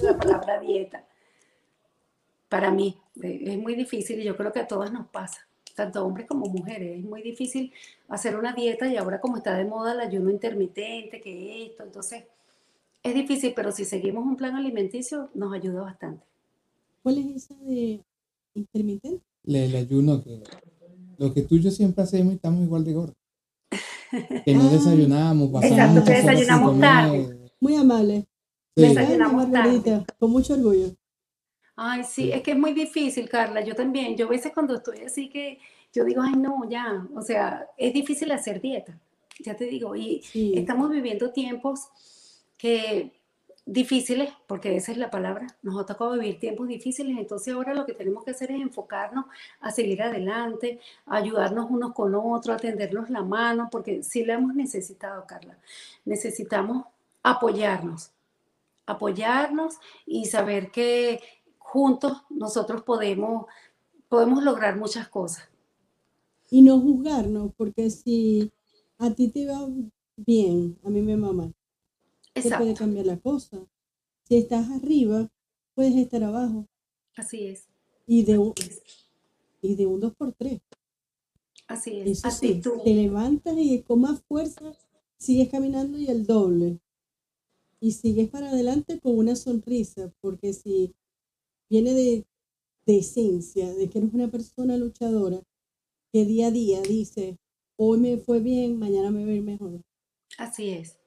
la 0.03 0.19
palabra 0.19 0.61
dieta. 0.61 1.05
Para 2.55 2.71
mí 2.71 2.97
es 3.21 3.59
muy 3.59 3.75
difícil 3.75 4.21
y 4.21 4.23
yo 4.23 4.37
creo 4.37 4.53
que 4.53 4.61
a 4.61 4.69
todas 4.69 4.93
nos 4.93 5.09
pasa 5.09 5.45
tanto 5.75 6.07
hombres 6.07 6.29
como 6.29 6.47
mujeres. 6.47 7.01
Es 7.01 7.05
muy 7.05 7.21
difícil 7.21 7.73
hacer 8.09 8.37
una 8.37 8.53
dieta 8.53 8.87
y 8.87 8.97
ahora 8.97 9.21
como 9.21 9.39
está 9.39 9.57
de 9.57 9.65
moda 9.65 9.93
el 9.93 9.99
ayuno 9.99 10.31
intermitente, 10.31 11.21
que 11.21 11.67
esto, 11.67 11.83
entonces 11.83 12.23
es 13.03 13.13
difícil, 13.13 13.55
pero 13.57 13.73
si 13.73 13.85
seguimos 13.85 14.25
un 14.25 14.37
plan 14.37 14.55
alimenticio 14.55 15.31
nos 15.35 15.53
ayuda 15.53 15.83
bastante. 15.83 16.25
¿Cuál 17.03 17.19
es 17.19 17.27
esa 17.43 17.57
de 17.57 18.01
intermitente? 18.55 19.25
El, 19.45 19.75
ayuno, 19.75 20.23
que 20.23 20.41
lo 21.19 21.35
que 21.35 21.43
tú 21.43 21.57
y 21.57 21.61
yo 21.63 21.73
siempre 21.73 22.05
hacemos 22.05 22.35
y 22.35 22.37
estamos 22.37 22.63
igual 22.63 22.85
de 22.85 22.93
gordos. 22.93 23.17
Que 24.45 24.55
no 24.55 24.63
Ah. 24.69 24.71
desayunamos, 24.71 25.51
pasamos 25.51 25.77
Exacto, 25.77 26.01
muchas 26.01 26.09
horas 26.09 26.25
desayunamos 26.25 26.81
tarde. 26.81 27.51
Muy 27.59 27.75
amable. 27.75 28.29
Sí. 28.77 28.83
Desayunamos 28.83 29.49
Margarita, 29.49 30.05
con 30.21 30.31
mucho 30.31 30.55
orgullo. 30.55 30.95
Ay, 31.77 32.05
sí, 32.05 32.31
es 32.33 32.43
que 32.43 32.53
es 32.53 32.59
muy 32.59 32.73
difícil, 32.73 33.29
Carla. 33.29 33.61
Yo 33.63 33.75
también. 33.75 34.17
Yo 34.17 34.27
a 34.27 34.31
veces 34.31 34.53
cuando 34.53 34.75
estoy 34.77 34.99
así 35.01 35.29
que 35.29 35.59
yo 35.93 36.05
digo, 36.05 36.23
ay, 36.23 36.35
no, 36.37 36.69
ya. 36.69 37.07
O 37.15 37.23
sea, 37.23 37.67
es 37.77 37.93
difícil 37.93 38.31
hacer 38.33 38.61
dieta. 38.61 38.99
Ya 39.41 39.57
te 39.57 39.65
digo. 39.65 39.97
Y 39.97 40.23
Sí. 40.23 40.53
estamos 40.57 40.91
viviendo 40.91 41.33
tiempos 41.33 41.89
que 42.57 43.13
difíciles, 43.67 44.31
porque 44.47 44.77
esa 44.77 44.93
es 44.93 44.99
la 44.99 45.11
palabra, 45.11 45.47
nos 45.63 45.81
ha 45.81 45.87
tocado 45.87 46.13
vivir 46.13 46.39
tiempos 46.39 46.69
difíciles, 46.69 47.17
entonces 47.17 47.55
ahora 47.55 47.73
lo 47.73 47.87
que 47.87 47.95
tenemos 47.95 48.23
que 48.23 48.33
hacer 48.33 48.51
es 48.51 48.61
enfocarnos 48.61 49.25
a 49.61 49.71
seguir 49.71 50.03
adelante, 50.03 50.81
a 51.07 51.17
ayudarnos 51.17 51.71
unos 51.71 51.95
con 51.95 52.15
otros, 52.15 52.57
a 52.57 52.59
tendernos 52.61 53.09
la 53.09 53.23
mano, 53.23 53.69
porque 53.73 54.03
sí 54.03 54.23
la 54.23 54.35
hemos 54.35 54.55
necesitado, 54.55 55.25
Carla. 55.27 55.57
Necesitamos 56.05 56.85
apoyarnos, 57.23 58.11
apoyarnos 58.85 59.79
y 60.05 60.27
saber 60.27 60.71
que 60.71 61.21
juntos 61.75 62.23
nosotros 62.31 62.83
podemos, 62.85 63.47
podemos 64.09 64.45
lograr 64.45 64.77
muchas 64.79 65.09
cosas. 65.09 65.49
Y 66.49 66.63
no 66.63 66.81
juzgarnos, 66.81 67.53
porque 67.57 67.91
si 67.91 68.53
a 68.99 69.11
ti 69.13 69.29
te 69.29 69.45
va 69.47 69.69
bien, 70.17 70.79
a 70.85 70.89
mí 70.89 71.03
me 71.03 71.17
va 71.17 71.33
mal. 71.33 71.53
Se 72.37 72.53
puede 72.55 72.71
Exacto, 72.71 72.75
cambiar 72.75 73.07
la 73.07 73.19
cosa. 73.19 73.67
Si 74.23 74.37
estás 74.37 74.71
arriba, 74.71 75.29
puedes 75.75 75.97
estar 75.97 76.23
abajo. 76.23 76.69
así 77.17 77.49
es. 77.49 77.67
Y 78.07 78.23
de 78.23 78.39
un, 78.39 78.55
y 79.63 79.75
de 79.75 79.87
un 79.87 79.99
dos 79.99 80.15
por 80.15 80.33
tres. 80.33 80.61
Así 81.67 82.01
es. 82.01 82.25
Eso 82.25 82.31
sí, 82.31 82.61
te 82.85 82.95
levantas 82.95 83.55
y 83.59 83.83
con 83.83 84.03
más 84.03 84.23
fuerza 84.23 84.73
sigues 85.19 85.49
caminando 85.51 85.99
y 85.99 86.07
el 86.07 86.25
doble. 86.25 86.79
Y 87.81 87.93
sigues 87.93 88.29
para 88.31 88.51
adelante 88.51 89.01
con 89.01 89.19
una 89.19 89.35
sonrisa, 89.35 90.13
porque 90.21 90.53
si 90.53 90.95
viene 91.69 91.93
de, 91.93 92.27
de 92.87 92.99
esencia, 92.99 93.73
de 93.75 93.89
que 93.89 93.99
eres 93.99 94.13
una 94.13 94.29
persona 94.29 94.77
luchadora, 94.77 95.41
que 96.13 96.25
día 96.25 96.49
a 96.49 96.51
día 96.51 96.81
dice, 96.83 97.39
hoy 97.77 97.99
me 97.99 98.19
fue 98.19 98.41
bien, 98.41 98.79
mañana 98.79 99.11
me 99.11 99.25
va 99.25 99.33
a 99.33 99.35
ir 99.35 99.43
mejor. 99.43 99.81
Así 100.39 100.71
es, 100.71 100.99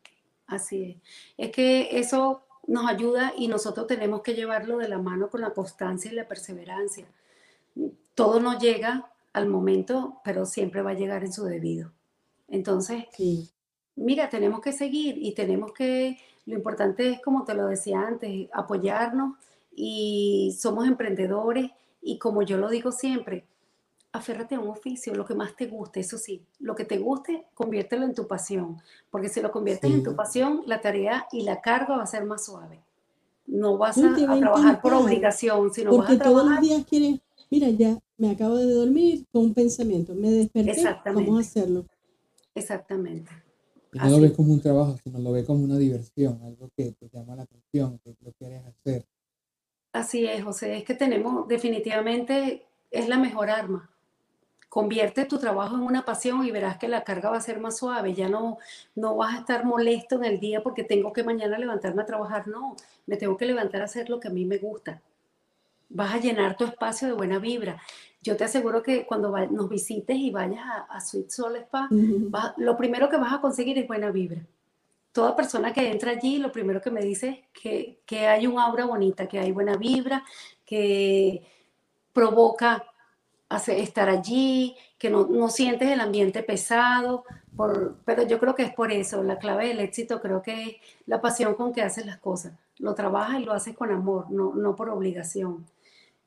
así 0.48 0.84
es. 0.84 0.98
Es 1.38 1.52
que 1.52 2.00
eso 2.00 2.44
nos 2.68 2.86
ayuda 2.86 3.34
y 3.38 3.48
nosotros 3.48 3.88
tenemos 3.88 4.22
que 4.22 4.34
llevarlo 4.34 4.78
de 4.78 4.90
la 4.90 5.00
mano 5.00 5.30
con 5.30 5.42
la 5.42 5.54
constancia 5.54 6.12
y 6.12 6.16
la 6.16 6.28
perseverancia. 6.28 7.08
Todo 8.14 8.40
no 8.40 8.60
llega 8.60 9.12
al 9.34 9.48
momento, 9.48 10.20
pero 10.24 10.46
siempre 10.46 10.82
va 10.82 10.92
a 10.92 10.96
llegar 10.96 11.24
en 11.24 11.32
su 11.32 11.46
debido. 11.46 11.92
Entonces, 12.48 13.06
Sí, 13.12 13.50
mira, 13.96 14.30
tenemos 14.30 14.62
que 14.62 14.74
seguir 14.74 15.18
y 15.20 15.34
tenemos 15.34 15.72
que, 15.74 16.18
lo 16.46 16.56
importante 16.56 17.10
es, 17.10 17.22
como 17.22 17.46
te 17.46 17.54
lo 17.54 17.68
decía 17.68 18.02
antes, 18.02 18.50
apoyarnos 18.54 19.38
y 19.80 20.56
somos 20.60 20.88
emprendedores 20.88 21.70
y 22.02 22.18
como 22.18 22.42
yo 22.42 22.58
lo 22.58 22.68
digo 22.70 22.92
siempre, 22.92 23.46
aférrate 24.12 24.56
a 24.56 24.60
un 24.60 24.70
oficio, 24.70 25.14
lo 25.14 25.24
que 25.24 25.36
más 25.36 25.56
te 25.56 25.68
guste, 25.68 26.00
eso 26.00 26.18
sí, 26.18 26.42
lo 26.60 26.76
que 26.76 26.84
te 26.84 26.98
guste, 26.98 27.46
conviértelo 27.54 28.04
en 28.04 28.16
tu 28.16 28.26
pasión, 28.28 28.78
porque 29.12 29.30
si 29.30 29.40
lo 29.40 29.52
conviertes 29.52 29.92
en 29.92 30.02
tu 30.04 30.10
Sí. 30.12 30.16
pasión, 30.16 30.64
la 30.66 30.82
tarea 30.82 31.28
y 31.32 31.44
la 31.44 31.62
carga 31.62 31.96
va 31.98 32.04
a 32.04 32.08
ser 32.08 32.26
más 32.26 32.44
suave. 32.46 32.82
No 33.46 33.78
vas 33.78 33.98
a, 34.00 34.16
te 34.16 34.26
va 34.26 34.34
a 34.34 34.36
a 34.38 34.40
trabajar 34.40 34.82
por 34.82 34.94
obligación, 34.96 35.72
sino 35.72 35.92
vas 35.92 35.98
porque 36.08 36.14
a 36.14 36.20
todos 36.24 36.36
los 36.38 36.44
trabajar. 36.46 36.64
días 36.64 36.86
quieres, 36.86 37.20
mira, 37.52 37.70
ya 37.70 38.00
me 38.18 38.32
acabo 38.32 38.56
de 38.58 38.74
dormir 38.74 39.26
con 39.32 39.44
un 39.44 39.54
pensamiento, 39.54 40.16
me 40.16 40.32
desperté, 40.32 40.72
vamos 40.72 40.78
Exactamente. 40.80 41.32
a 41.32 41.40
hacerlo. 41.40 41.86
Exactamente. 42.56 43.32
Y 43.94 44.00
no 44.00 44.10
lo 44.10 44.22
ves 44.22 44.32
como 44.34 44.54
un 44.54 44.62
trabajo, 44.62 44.96
sino 45.04 45.20
lo 45.20 45.32
ves 45.34 45.46
como 45.46 45.64
una 45.64 45.78
diversión, 45.78 46.42
algo 46.44 46.70
que 46.76 46.92
te 46.94 47.10
llama 47.10 47.36
la 47.36 47.44
atención, 47.44 48.00
que 48.04 48.16
lo 48.22 48.32
quieres 48.34 48.66
hacer. 48.66 49.06
Así 49.98 50.28
es, 50.28 50.44
José, 50.44 50.78
es 50.78 50.84
que 50.84 50.94
tenemos 50.94 51.48
definitivamente, 51.48 52.68
es 52.92 53.10
la 53.10 53.18
mejor 53.18 53.50
arma, 53.50 53.90
convierte 54.70 55.26
tu 55.26 55.40
trabajo 55.40 55.76
en 55.76 55.82
una 55.82 56.06
pasión 56.06 56.46
y 56.46 56.52
verás 56.52 56.78
que 56.78 56.88
la 56.88 57.04
carga 57.04 57.32
va 57.32 57.38
a 57.38 57.42
ser 57.42 57.60
más 57.60 57.78
suave. 57.78 58.14
Ya 58.14 58.30
no, 58.30 58.60
no 58.94 59.16
vas 59.16 59.34
a 59.34 59.40
estar 59.40 59.66
molesto 59.66 60.18
en 60.18 60.26
el 60.26 60.40
día 60.40 60.62
porque 60.62 60.84
tengo 60.84 61.12
que 61.14 61.24
mañana 61.24 61.58
levantarme 61.58 62.04
a 62.04 62.06
trabajar. 62.06 62.48
No, 62.48 62.76
me 63.08 63.18
tengo 63.18 63.38
que 63.38 63.48
levantar 63.48 63.82
a 63.82 63.86
hacer 63.86 64.08
lo 64.08 64.20
que 64.20 64.28
a 64.28 64.32
mí 64.32 64.46
me 64.46 64.60
gusta. 64.60 65.02
Vas 65.90 66.14
a 66.14 66.20
llenar 66.20 66.56
tu 66.58 66.66
espacio 66.66 67.08
de 67.08 67.16
buena 67.16 67.40
vibra. 67.40 67.82
Yo 68.22 68.38
te 68.38 68.44
aseguro 68.44 68.84
que 68.84 69.08
cuando 69.08 69.36
nos 69.48 69.68
visites 69.68 70.16
y 70.16 70.30
vayas 70.30 70.64
a, 70.90 71.02
Sweet 71.02 71.32
Soul 71.32 71.56
Spa, 71.56 71.90
lo 72.58 72.78
primero 72.78 73.10
que 73.10 73.18
vas 73.18 73.34
a 73.34 73.42
conseguir 73.42 73.80
es 73.80 73.88
buena 73.88 74.12
vibra. 74.12 74.42
Toda 75.18 75.36
persona 75.36 75.74
que 75.74 75.90
entra 75.90 76.12
allí, 76.12 76.38
lo 76.38 76.52
primero 76.52 76.80
que 76.80 76.92
me 76.92 77.02
dice 77.02 77.30
es 77.30 77.40
que, 77.60 78.02
que 78.06 78.28
hay 78.28 78.46
un 78.46 78.60
aura 78.60 78.86
bonita, 78.86 79.28
que 79.28 79.40
hay 79.40 79.52
buena 79.52 79.76
vibra, 79.76 80.24
que 80.64 81.42
provoca 82.14 82.86
estar 83.50 84.10
allí, 84.10 84.76
que 84.96 85.10
no, 85.10 85.26
no, 85.26 85.50
sientes 85.50 85.90
el 85.90 86.02
ambiente 86.02 86.44
pesado, 86.44 87.24
por, 87.56 87.98
pero 88.06 88.28
yo 88.28 88.38
creo 88.40 88.54
que 88.54 88.62
es 88.62 88.72
por 88.76 88.92
eso, 88.92 89.24
la 89.24 89.40
clave 89.40 89.70
del 89.70 89.80
éxito 89.80 90.22
creo 90.22 90.44
que 90.44 90.64
es 90.64 90.76
la 91.08 91.20
pasión 91.20 91.56
con 91.56 91.74
que 91.74 91.82
haces 91.82 92.06
las 92.06 92.20
cosas, 92.20 92.54
lo 92.78 92.94
trabajas 92.94 93.40
y 93.40 93.46
lo 93.46 93.54
haces 93.54 93.76
con 93.76 93.90
amor, 93.90 94.30
no, 94.30 94.54
no 94.54 94.76
por 94.76 94.92
obligación. 94.92 95.66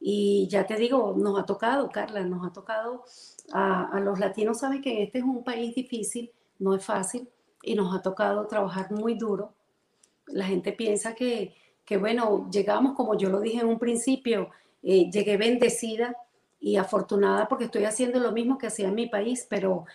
Y 0.00 0.48
ya 0.48 0.66
te 0.66 0.74
digo, 0.74 1.14
nos 1.16 1.38
ha 1.38 1.46
tocado, 1.46 1.90
Carla, 1.90 2.22
nos 2.24 2.44
ha 2.44 2.52
tocado 2.52 3.04
a, 3.52 3.84
a 3.84 4.00
los 4.00 4.18
latinos, 4.18 4.58
saben 4.58 4.82
que 4.82 5.04
este 5.04 5.18
es 5.18 5.24
un 5.24 5.44
país 5.44 5.76
difícil, 5.76 6.32
no 6.58 6.74
es 6.74 6.84
fácil, 6.84 7.28
y 7.62 7.74
nos 7.74 7.94
ha 7.94 8.02
tocado 8.02 8.46
trabajar 8.46 8.90
muy 8.90 9.14
duro. 9.14 9.52
La 10.26 10.46
gente 10.46 10.72
piensa 10.72 11.14
que, 11.14 11.54
que 11.84 11.96
bueno, 11.96 12.48
llegamos, 12.50 12.94
como 12.94 13.16
yo 13.16 13.30
lo 13.30 13.40
dije 13.40 13.60
en 13.60 13.68
un 13.68 13.78
principio, 13.78 14.50
eh, 14.82 15.10
llegué 15.10 15.36
bendecida 15.36 16.16
y 16.58 16.76
afortunada 16.76 17.48
porque 17.48 17.64
estoy 17.64 17.84
haciendo 17.84 18.20
lo 18.20 18.32
mismo 18.32 18.58
que 18.58 18.66
hacía 18.66 18.90
mi 18.90 19.06
país, 19.06 19.46
pero 19.48 19.86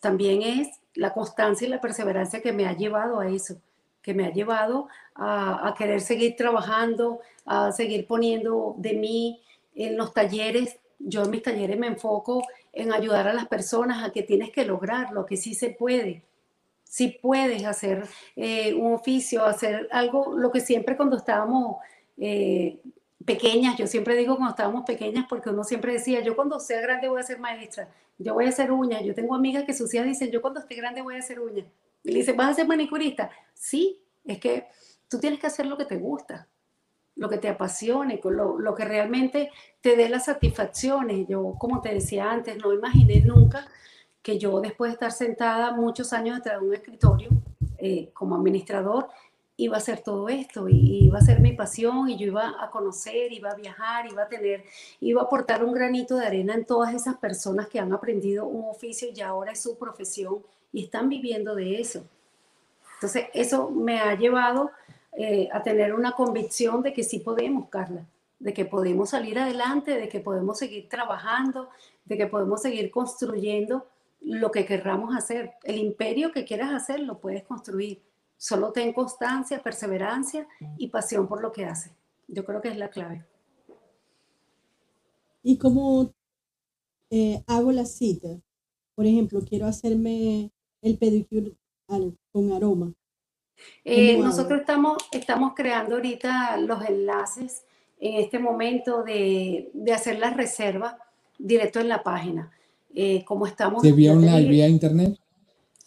también 0.00 0.42
es 0.42 0.68
la 0.94 1.12
constancia 1.12 1.66
y 1.66 1.70
la 1.70 1.80
perseverancia 1.80 2.42
que 2.42 2.52
me 2.52 2.66
ha 2.66 2.76
llevado 2.76 3.20
a 3.20 3.28
eso, 3.28 3.56
que 4.02 4.14
me 4.14 4.26
ha 4.26 4.32
llevado 4.32 4.88
a, 5.14 5.74
querer 5.78 6.00
seguir 6.00 6.36
trabajando, 6.36 7.20
a 7.46 7.72
seguir 7.72 8.06
poniendo 8.06 8.74
de 8.78 8.94
mí 8.94 9.40
en 9.74 9.96
los 9.96 10.12
talleres. 10.12 10.78
Yo 10.98 11.24
en 11.24 11.30
mis 11.30 11.42
talleres 11.42 11.78
me 11.78 11.86
enfoco 11.86 12.42
en 12.72 12.92
ayudar 12.92 13.28
a 13.28 13.32
las 13.32 13.48
personas 13.48 14.04
a 14.04 14.12
que 14.12 14.22
tienes 14.22 14.50
que 14.50 14.64
lograrlo, 14.64 15.26
que 15.26 15.36
sí 15.36 15.54
se 15.54 15.70
puede. 15.70 16.22
Si 16.84 17.08
puedes 17.08 17.64
hacer 17.64 18.06
eh, 18.36 18.72
un 18.74 18.94
oficio, 18.94 19.44
hacer 19.44 19.88
algo, 19.90 20.36
lo 20.36 20.52
que 20.52 20.60
siempre 20.60 20.96
cuando 20.96 21.16
estábamos 21.16 21.78
eh, 22.16 22.80
pequeñas, 23.24 23.76
yo 23.76 23.86
siempre 23.86 24.16
digo 24.16 24.36
cuando 24.36 24.50
estábamos 24.50 24.84
pequeñas, 24.84 25.26
porque 25.28 25.50
uno 25.50 25.64
siempre 25.64 25.94
decía, 25.94 26.20
yo 26.20 26.36
cuando 26.36 26.60
sea 26.60 26.80
grande 26.80 27.08
voy 27.08 27.20
a 27.20 27.24
ser 27.24 27.40
maestra, 27.40 27.88
yo 28.18 28.34
voy 28.34 28.46
a 28.46 28.50
hacer 28.50 28.70
uñas, 28.70 29.02
yo 29.02 29.14
tengo 29.14 29.34
amigas 29.34 29.64
que 29.64 29.74
sus 29.74 29.92
hijas 29.94 30.06
dicen, 30.06 30.30
yo 30.30 30.40
cuando 30.40 30.60
esté 30.60 30.76
grande 30.76 31.02
voy 31.02 31.16
a 31.16 31.18
hacer 31.18 31.40
uñas. 31.40 31.66
Y 32.04 32.12
le 32.12 32.18
dicen, 32.18 32.36
¿vas 32.36 32.50
a 32.50 32.54
ser 32.54 32.68
manicurista? 32.68 33.30
Sí, 33.54 34.00
es 34.24 34.38
que 34.38 34.66
tú 35.08 35.18
tienes 35.18 35.40
que 35.40 35.46
hacer 35.46 35.66
lo 35.66 35.76
que 35.76 35.86
te 35.86 35.96
gusta, 35.96 36.46
lo 37.16 37.28
que 37.28 37.38
te 37.38 37.48
apasione, 37.48 38.20
lo, 38.22 38.58
lo 38.58 38.74
que 38.74 38.84
realmente 38.84 39.50
te 39.80 39.96
dé 39.96 40.08
las 40.08 40.26
satisfacciones. 40.26 41.26
Yo, 41.28 41.54
como 41.58 41.80
te 41.80 41.94
decía 41.94 42.30
antes, 42.30 42.56
no 42.58 42.72
imaginé 42.72 43.20
nunca 43.20 43.66
que 44.24 44.38
yo 44.38 44.58
después 44.62 44.90
de 44.90 44.94
estar 44.94 45.12
sentada 45.12 45.72
muchos 45.72 46.14
años 46.14 46.38
detrás 46.38 46.58
de 46.58 46.66
un 46.66 46.74
escritorio 46.74 47.28
eh, 47.76 48.08
como 48.14 48.34
administrador, 48.36 49.08
iba 49.58 49.76
a 49.76 49.80
ser 49.80 50.00
todo 50.00 50.30
esto 50.30 50.66
y 50.66 51.04
iba 51.04 51.18
a 51.18 51.20
ser 51.20 51.40
mi 51.40 51.52
pasión 51.52 52.08
y 52.08 52.16
yo 52.16 52.28
iba 52.28 52.54
a 52.58 52.70
conocer, 52.70 53.30
iba 53.32 53.50
a 53.50 53.54
viajar, 53.54 54.10
iba 54.10 54.22
a 54.22 54.28
tener, 54.28 54.64
iba 55.00 55.20
a 55.20 55.24
aportar 55.24 55.62
un 55.62 55.74
granito 55.74 56.16
de 56.16 56.24
arena 56.24 56.54
en 56.54 56.64
todas 56.64 56.94
esas 56.94 57.16
personas 57.16 57.68
que 57.68 57.78
han 57.78 57.92
aprendido 57.92 58.46
un 58.46 58.64
oficio 58.70 59.08
y 59.14 59.20
ahora 59.20 59.52
es 59.52 59.60
su 59.60 59.76
profesión 59.76 60.38
y 60.72 60.84
están 60.84 61.10
viviendo 61.10 61.54
de 61.54 61.78
eso. 61.78 62.02
Entonces, 62.94 63.26
eso 63.34 63.70
me 63.70 64.00
ha 64.00 64.14
llevado 64.14 64.70
eh, 65.12 65.50
a 65.52 65.62
tener 65.62 65.92
una 65.92 66.12
convicción 66.12 66.82
de 66.82 66.94
que 66.94 67.04
sí 67.04 67.18
podemos, 67.18 67.68
Carla, 67.68 68.06
de 68.38 68.54
que 68.54 68.64
podemos 68.64 69.10
salir 69.10 69.38
adelante, 69.38 69.98
de 69.98 70.08
que 70.08 70.20
podemos 70.20 70.58
seguir 70.58 70.88
trabajando, 70.88 71.68
de 72.06 72.16
que 72.16 72.26
podemos 72.26 72.62
seguir 72.62 72.90
construyendo 72.90 73.86
lo 74.24 74.50
que 74.50 74.66
querramos 74.66 75.14
hacer. 75.16 75.52
El 75.62 75.78
imperio 75.78 76.32
que 76.32 76.44
quieras 76.44 76.72
hacer 76.72 77.00
lo 77.00 77.20
puedes 77.20 77.44
construir 77.44 78.02
Solo 78.36 78.72
ten 78.72 78.92
constancia, 78.92 79.62
perseverancia 79.62 80.46
y 80.76 80.88
pasión 80.88 81.26
por 81.26 81.40
lo 81.40 81.52
que 81.52 81.64
hace. 81.64 81.92
Yo 82.28 82.44
creo 82.44 82.60
que 82.60 82.68
es 82.68 82.76
la 82.76 82.90
clave. 82.90 83.24
¿Y 85.42 85.56
cómo 85.56 86.12
eh, 87.10 87.42
hago 87.46 87.72
la 87.72 87.84
cita? 87.84 88.28
Por 88.94 89.06
ejemplo, 89.06 89.40
quiero 89.48 89.66
hacerme 89.66 90.50
el 90.82 90.98
pedicure 90.98 91.52
con 91.86 92.52
aroma. 92.52 92.92
Eh, 93.84 94.18
nosotros 94.18 94.60
estamos, 94.60 94.98
estamos 95.12 95.52
creando 95.54 95.94
ahorita 95.94 96.56
los 96.58 96.84
enlaces 96.84 97.64
en 97.98 98.20
este 98.20 98.38
momento 98.38 99.04
de, 99.04 99.70
hacer 99.94 100.18
la 100.18 100.30
reserva 100.30 100.98
directo 101.38 101.80
en 101.80 101.88
la 101.88 102.02
página. 102.02 102.52
Eh, 102.94 103.24
como 103.24 103.46
estamos... 103.46 103.82
¿Se 103.82 103.92
vía 103.92 104.12
online, 104.12 104.48
vía 104.48 104.68
internet? 104.68 105.18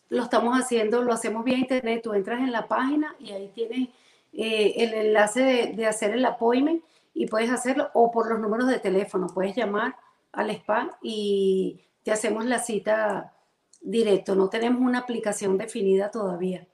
lo 0.10 0.24
estamos 0.24 0.58
haciendo, 0.58 1.02
lo 1.02 1.14
hacemos 1.14 1.44
vía 1.44 1.58
internet, 1.58 2.02
tú 2.04 2.14
entras 2.14 2.40
en 2.40 2.52
la 2.52 2.68
página 2.68 3.16
y 3.20 3.32
ahí 3.32 3.52
tienes 3.54 3.90
eh, 4.34 4.74
el 4.78 4.94
enlace 4.94 5.74
de, 5.76 5.86
hacer 5.86 6.12
el 6.12 6.26
appointment 6.26 6.84
y 7.14 7.28
puedes 7.28 7.50
hacerlo 7.50 7.90
o 7.94 8.12
por 8.12 8.30
los 8.30 8.40
números 8.40 8.68
de 8.68 8.80
teléfono, 8.80 9.28
puedes 9.28 9.56
llamar 9.56 9.96
al 10.32 10.50
spa 10.52 10.98
y 11.02 11.82
te 12.04 12.12
hacemos 12.12 12.46
la 12.46 12.60
cita 12.60 13.34
directo, 13.82 14.36
no 14.36 14.50
tenemos 14.50 14.82
una 14.82 15.00
aplicación 15.00 15.58
definida 15.58 16.12
todavía. 16.12 16.68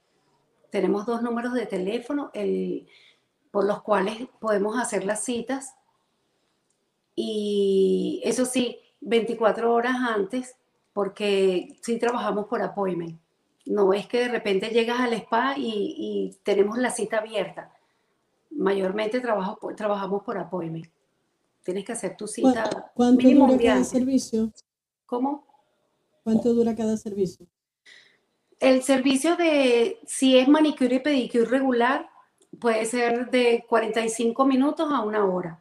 Tenemos 0.70 1.06
dos 1.06 1.22
números 1.22 1.54
de 1.54 1.66
teléfono 1.66 2.30
el, 2.34 2.86
por 3.50 3.64
los 3.64 3.82
cuales 3.82 4.26
podemos 4.40 4.78
hacer 4.78 5.04
las 5.04 5.24
citas 5.24 5.74
y 7.16 8.20
eso 8.24 8.44
sí, 8.44 8.78
24 9.04 9.72
horas 9.72 9.96
antes 9.96 10.56
porque 10.92 11.76
sí 11.82 11.98
trabajamos 11.98 12.46
por 12.46 12.62
appointment. 12.62 13.20
No 13.66 13.92
es 13.94 14.06
que 14.06 14.20
de 14.20 14.28
repente 14.28 14.68
llegas 14.68 15.00
al 15.00 15.14
spa 15.14 15.54
y, 15.56 16.36
tenemos 16.42 16.78
la 16.78 16.90
cita 16.90 17.18
abierta. 17.18 17.70
Mayormente 18.50 19.20
trabajo 19.20 19.58
trabajamos 19.74 20.22
por 20.22 20.38
appointment. 20.38 20.86
Tienes 21.62 21.84
que 21.84 21.92
hacer 21.92 22.16
tu 22.16 22.26
cita. 22.26 22.92
¿Cuánto 22.94 23.28
dura 23.28 23.58
cada 23.58 23.84
servicio? 23.84 24.52
¿Cómo? 25.06 25.46
¿Cuánto 26.22 26.52
dura 26.52 26.74
cada 26.74 26.96
servicio? 26.96 27.46
El 28.60 28.82
servicio 28.82 29.36
de, 29.36 29.98
si 30.06 30.38
es 30.38 30.46
manicure 30.46 30.96
y 30.96 31.00
pedicure 31.00 31.44
regular, 31.46 32.08
puede 32.60 32.84
ser 32.84 33.30
de 33.30 33.64
45 33.68 34.44
minutos 34.46 34.92
a 34.92 35.02
una 35.02 35.24
hora. 35.24 35.60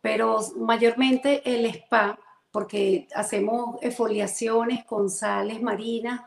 Pero 0.00 0.40
mayormente 0.56 1.42
el 1.44 1.64
spa, 1.66 2.18
porque 2.56 3.06
hacemos 3.14 3.76
exfoliaciones 3.82 4.82
con 4.86 5.10
sales 5.10 5.60
marinas, 5.60 6.22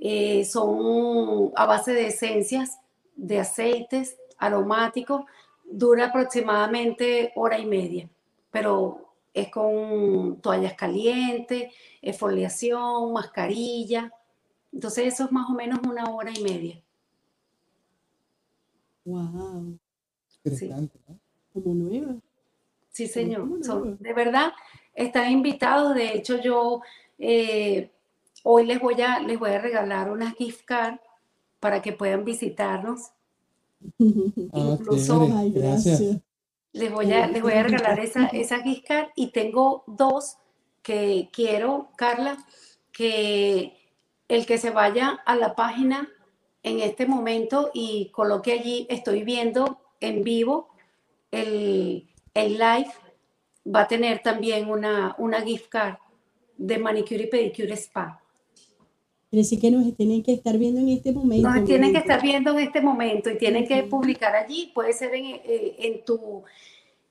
eh, 0.00 0.42
son 0.46 1.52
a 1.54 1.66
base 1.66 1.92
de 1.92 2.06
esencias, 2.06 2.78
de 3.14 3.38
aceites 3.40 4.16
aromáticos, 4.38 5.26
dura 5.62 6.06
aproximadamente 6.06 7.32
hora 7.36 7.58
y 7.58 7.66
media, 7.66 8.08
pero 8.50 9.12
es 9.34 9.50
con 9.50 10.40
toallas 10.40 10.72
calientes, 10.72 11.70
exfoliación, 12.00 13.12
mascarilla. 13.12 14.10
Entonces 14.72 15.12
eso 15.12 15.24
es 15.24 15.32
más 15.32 15.50
o 15.50 15.52
menos 15.52 15.80
una 15.86 16.04
hora 16.04 16.32
y 16.34 16.42
media. 16.42 16.82
Wow. 19.04 19.78
Interesante, 20.42 20.98
Como 21.52 21.74
nueva. 21.74 22.16
Sí, 22.88 23.06
señor. 23.06 23.46
de 23.98 24.12
verdad, 24.14 24.54
están 24.94 25.30
invitados. 25.30 25.94
De 25.94 26.14
hecho, 26.14 26.40
yo 26.40 26.82
eh, 27.18 27.90
Hoy 28.46 28.66
les 28.66 28.78
voy 28.78 29.00
a, 29.00 29.20
les 29.20 29.38
voy 29.38 29.52
a 29.52 29.58
regalar 29.58 30.10
una 30.10 30.30
gift 30.32 30.66
card 30.66 30.98
para 31.60 31.80
que 31.80 31.92
puedan 31.92 32.24
visitarnos. 32.24 33.10
Ah, 34.52 34.76
Incluso 34.78 35.28
les 36.72 36.92
voy 36.92 37.12
a, 37.12 37.26
les 37.26 37.42
voy 37.42 37.52
a 37.52 37.62
regalar 37.62 38.00
esa, 38.00 38.26
esa 38.26 38.60
gift 38.60 38.86
card. 38.86 39.08
Y 39.16 39.28
tengo 39.28 39.84
dos 39.86 40.36
que 40.82 41.30
quiero, 41.32 41.88
Carla, 41.96 42.36
que 42.92 43.72
el 44.28 44.44
que 44.44 44.58
se 44.58 44.70
vaya 44.70 45.20
a 45.24 45.36
la 45.36 45.54
página 45.54 46.08
en 46.62 46.80
este 46.80 47.06
momento 47.06 47.70
y 47.72 48.10
coloque 48.10 48.52
allí, 48.52 48.86
estoy 48.90 49.22
viendo 49.22 49.80
en 50.00 50.22
vivo 50.22 50.68
el, 51.30 52.10
el 52.34 52.52
live, 52.54 52.90
va 53.64 53.82
a 53.82 53.88
tener 53.88 54.20
también 54.20 54.68
una, 54.68 55.14
una 55.18 55.40
gift 55.40 55.68
card 55.68 55.96
de 56.56 56.78
manicure 56.78 57.24
y 57.24 57.26
pedicure 57.26 57.74
spa. 57.74 58.20
Quiere 59.30 59.42
decir 59.42 59.60
que 59.60 59.70
nos 59.70 59.96
tienen 59.96 60.22
que 60.22 60.32
estar 60.32 60.56
viendo 60.56 60.80
en 60.80 60.90
este 60.90 61.12
momento. 61.12 61.50
Nos 61.50 61.64
tienen 61.64 61.92
que 61.92 61.98
estar 61.98 62.22
viendo 62.22 62.52
en 62.52 62.58
este 62.58 62.80
momento 62.80 63.30
y 63.30 63.38
tienen 63.38 63.66
que 63.66 63.82
publicar 63.82 64.34
allí. 64.36 64.70
Puede 64.72 64.92
ser 64.92 65.12
en, 65.14 65.24
eh, 65.26 65.76
en 65.78 66.04
tu 66.04 66.44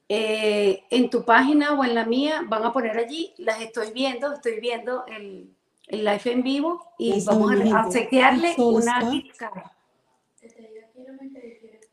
eh, 0.09 0.83
en 0.89 1.09
tu 1.09 1.23
página 1.23 1.73
o 1.73 1.83
en 1.83 1.95
la 1.95 2.05
mía 2.05 2.43
van 2.47 2.63
a 2.63 2.73
poner 2.73 2.97
allí, 2.97 3.33
las 3.37 3.61
estoy 3.61 3.91
viendo, 3.91 4.33
estoy 4.33 4.59
viendo 4.59 5.05
el, 5.07 5.49
el 5.87 5.99
live 6.03 6.21
en 6.25 6.43
vivo 6.43 6.85
y 6.99 7.19
Ya 7.19 7.31
vamos 7.31 7.51
a, 7.51 7.79
a 7.79 7.89
chequearle 7.89 8.53
una 8.57 9.09
gift 9.09 9.37
card. 9.37 9.63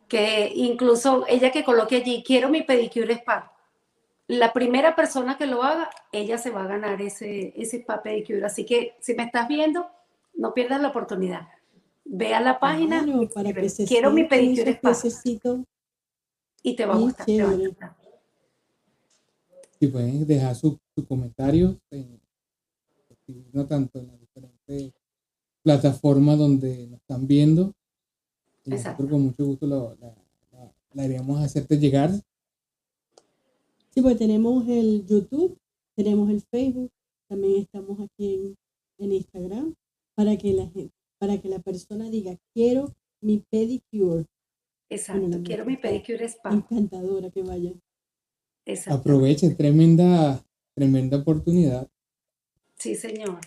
Que 0.08 0.52
incluso 0.54 1.24
ella 1.28 1.50
que 1.50 1.64
coloque 1.64 1.96
allí, 1.96 2.22
quiero 2.26 2.48
mi 2.48 2.62
pedicure 2.62 3.14
spa. 3.14 3.52
La 4.30 4.52
primera 4.52 4.94
persona 4.94 5.36
que 5.36 5.46
lo 5.46 5.62
haga, 5.64 5.90
ella 6.12 6.38
se 6.38 6.50
va 6.50 6.62
a 6.62 6.68
ganar 6.68 7.02
ese, 7.02 7.52
ese 7.60 7.78
spa 7.78 8.00
pedicure. 8.02 8.44
Así 8.44 8.64
que 8.64 8.94
si 9.00 9.14
me 9.14 9.24
estás 9.24 9.48
viendo, 9.48 9.86
no 10.34 10.54
pierdas 10.54 10.80
la 10.80 10.88
oportunidad. 10.88 11.48
Ve 12.04 12.32
a 12.34 12.40
la 12.40 12.60
página, 12.60 13.02
Claro, 13.02 13.22
y 13.22 13.26
para 13.26 13.48
escribe, 13.48 13.62
que 13.62 13.68
se 13.70 13.84
quiero 13.86 14.12
mi 14.12 14.24
pedicure 14.24 14.74
piececitos. 14.80 15.60
y 16.62 16.76
te 16.76 16.86
va 16.86 16.94
a 16.94 16.98
gustar. 16.98 17.26
te 17.26 17.42
va 17.42 17.48
a 17.48 17.52
chévere. 17.52 17.70
encantar. 17.70 17.96
Si 19.80 19.86
pueden 19.88 20.26
dejar 20.26 20.54
sus 20.54 20.76
su 20.94 21.04
comentarios, 21.06 21.74
en, 21.90 22.20
no 23.52 23.66
tanto 23.66 23.98
en 23.98 24.08
las 24.08 24.20
diferentes 24.20 24.92
plataformas 25.62 26.38
donde 26.38 26.86
nos 26.86 27.00
están 27.00 27.26
viendo. 27.26 27.72
Y 28.64 28.74
Exacto. 28.74 29.02
nosotros 29.02 29.10
con 29.10 29.22
mucho 29.22 29.44
gusto 29.44 29.66
lo- 29.66 29.96
la, 30.00 30.14
la- 30.52 30.72
la 31.08 31.40
a 31.40 31.44
hacerte 31.44 31.78
llegar. 31.78 32.10
Sí, 33.92 34.02
pues 34.02 34.16
tenemos 34.16 34.66
el 34.68 35.04
YouTube, 35.06 35.58
tenemos 35.96 36.30
el 36.30 36.42
Facebook, 36.42 36.90
también 37.28 37.62
estamos 37.62 38.00
aquí 38.00 38.34
en, 38.34 38.56
en 38.98 39.12
Instagram 39.12 39.74
para 40.14 40.36
que 40.36 40.52
la 40.52 40.68
gente, 40.68 40.94
para 41.18 41.38
que 41.38 41.48
la 41.48 41.58
persona 41.58 42.08
diga 42.10 42.36
quiero 42.54 42.94
mi 43.20 43.38
pedicure. 43.50 44.26
Exacto. 44.88 45.22
Bueno, 45.22 45.42
Quiero 45.44 45.64
mi 45.64 45.76
pedicure 45.76 46.24
spa. 46.26 46.50
Encantadora 46.52 47.30
que 47.30 47.42
vaya. 47.42 47.72
Exacto. 48.64 49.00
Aprovechen, 49.00 49.56
tremenda, 49.56 50.42
tremenda 50.74 51.18
oportunidad. 51.18 51.88
Sí, 52.76 52.94
señor. 52.94 53.38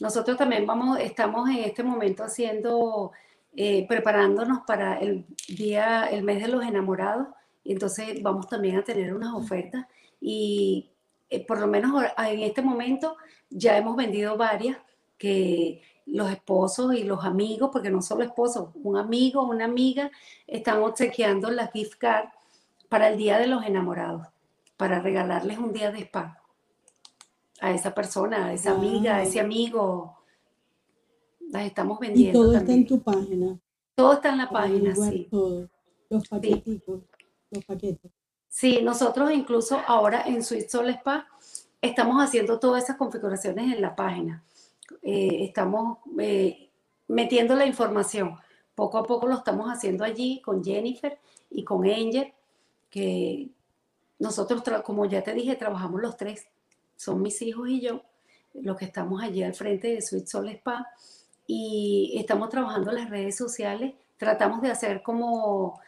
Nosotros 0.00 0.36
también 0.36 0.66
vamos, 0.66 0.98
estamos 1.00 1.48
en 1.48 1.58
este 1.58 1.82
momento 1.82 2.24
haciendo, 2.24 3.12
eh, 3.54 3.86
preparándonos 3.86 4.60
para 4.66 4.98
el 4.98 5.24
día, 5.48 6.06
el 6.06 6.22
mes 6.22 6.42
de 6.42 6.48
los 6.48 6.64
enamorados, 6.64 7.28
y 7.66 7.72
entonces 7.72 8.22
vamos 8.22 8.48
también 8.48 8.76
a 8.76 8.84
tener 8.84 9.12
unas 9.12 9.34
ofertas 9.34 9.86
y 10.20 10.90
eh, 11.28 11.44
por 11.44 11.58
lo 11.58 11.66
menos 11.66 12.04
en 12.16 12.40
este 12.40 12.62
momento 12.62 13.16
ya 13.50 13.76
hemos 13.76 13.96
vendido 13.96 14.36
varias 14.36 14.78
que 15.18 15.82
los 16.06 16.30
esposos 16.30 16.94
y 16.94 17.02
los 17.02 17.24
amigos, 17.24 17.70
porque 17.72 17.90
no 17.90 18.00
solo 18.00 18.22
esposos, 18.22 18.68
un 18.76 18.96
amigo, 18.96 19.42
una 19.42 19.64
amiga, 19.64 20.12
están 20.46 20.80
obsequiando 20.82 21.50
la 21.50 21.66
gift 21.66 21.94
card 21.98 22.28
para 22.88 23.08
el 23.08 23.16
día 23.16 23.38
de 23.38 23.48
los 23.48 23.64
enamorados, 23.64 24.28
para 24.76 25.00
regalarles 25.00 25.58
un 25.58 25.72
día 25.72 25.90
de 25.90 26.02
spa 26.02 26.40
a 27.60 27.72
esa 27.72 27.92
persona, 27.92 28.46
a 28.46 28.52
esa 28.52 28.72
amiga, 28.72 29.16
a 29.16 29.22
ese 29.22 29.40
amigo. 29.40 30.16
Las 31.50 31.64
estamos 31.64 31.98
Y 32.00 32.06
vendiendo 32.06 32.40
todo 32.40 32.56
está 32.56 32.72
en 32.72 32.86
tu 32.86 33.02
página. 33.02 33.58
Todo 33.96 34.12
está 34.12 34.30
en 34.30 34.38
la 34.38 34.50
página, 34.50 34.94
sí. 34.94 35.26
todo. 35.28 35.68
Los 36.08 36.28
paqueticos, 36.28 37.02
los 37.50 37.64
paquetes. 37.64 38.10
Sí, 38.48 38.80
nosotros 38.82 39.32
incluso 39.32 39.80
ahora 39.86 40.22
en 40.26 40.42
Sweet 40.42 40.68
Soul 40.68 40.88
Spa 40.90 41.28
estamos 41.82 42.22
haciendo 42.22 42.58
todas 42.58 42.84
esas 42.84 42.96
configuraciones 42.96 43.74
en 43.74 43.82
la 43.82 43.94
página. 43.94 44.42
Eh, 45.02 45.44
estamos 45.44 45.98
eh, 46.18 46.70
metiendo 47.08 47.54
la 47.54 47.66
información. 47.66 48.36
Poco 48.74 48.98
a 48.98 49.04
poco 49.04 49.26
lo 49.26 49.36
estamos 49.36 49.68
haciendo 49.68 50.04
allí 50.04 50.40
con 50.42 50.62
Jennifer 50.62 51.18
y 51.50 51.64
con 51.64 51.86
Angel, 51.86 52.32
que 52.90 53.50
nosotros, 54.18 54.62
como 54.84 55.06
ya 55.06 55.22
te 55.22 55.34
dije, 55.34 55.56
trabajamos 55.56 56.00
los 56.00 56.16
tres. 56.16 56.46
Son 56.96 57.20
mis 57.20 57.40
hijos 57.42 57.68
y 57.68 57.80
yo, 57.80 58.02
los 58.54 58.76
que 58.76 58.86
estamos 58.86 59.22
allí 59.22 59.42
al 59.42 59.54
frente 59.54 59.88
de 59.88 60.02
Sweet 60.02 60.26
Soul 60.26 60.48
Spa. 60.50 60.86
Y 61.46 62.14
estamos 62.18 62.48
trabajando 62.48 62.90
las 62.92 63.10
redes 63.10 63.36
sociales. 63.36 63.94
Tratamos 64.16 64.62
de 64.62 64.70
hacer 64.70 65.02
como 65.02 65.80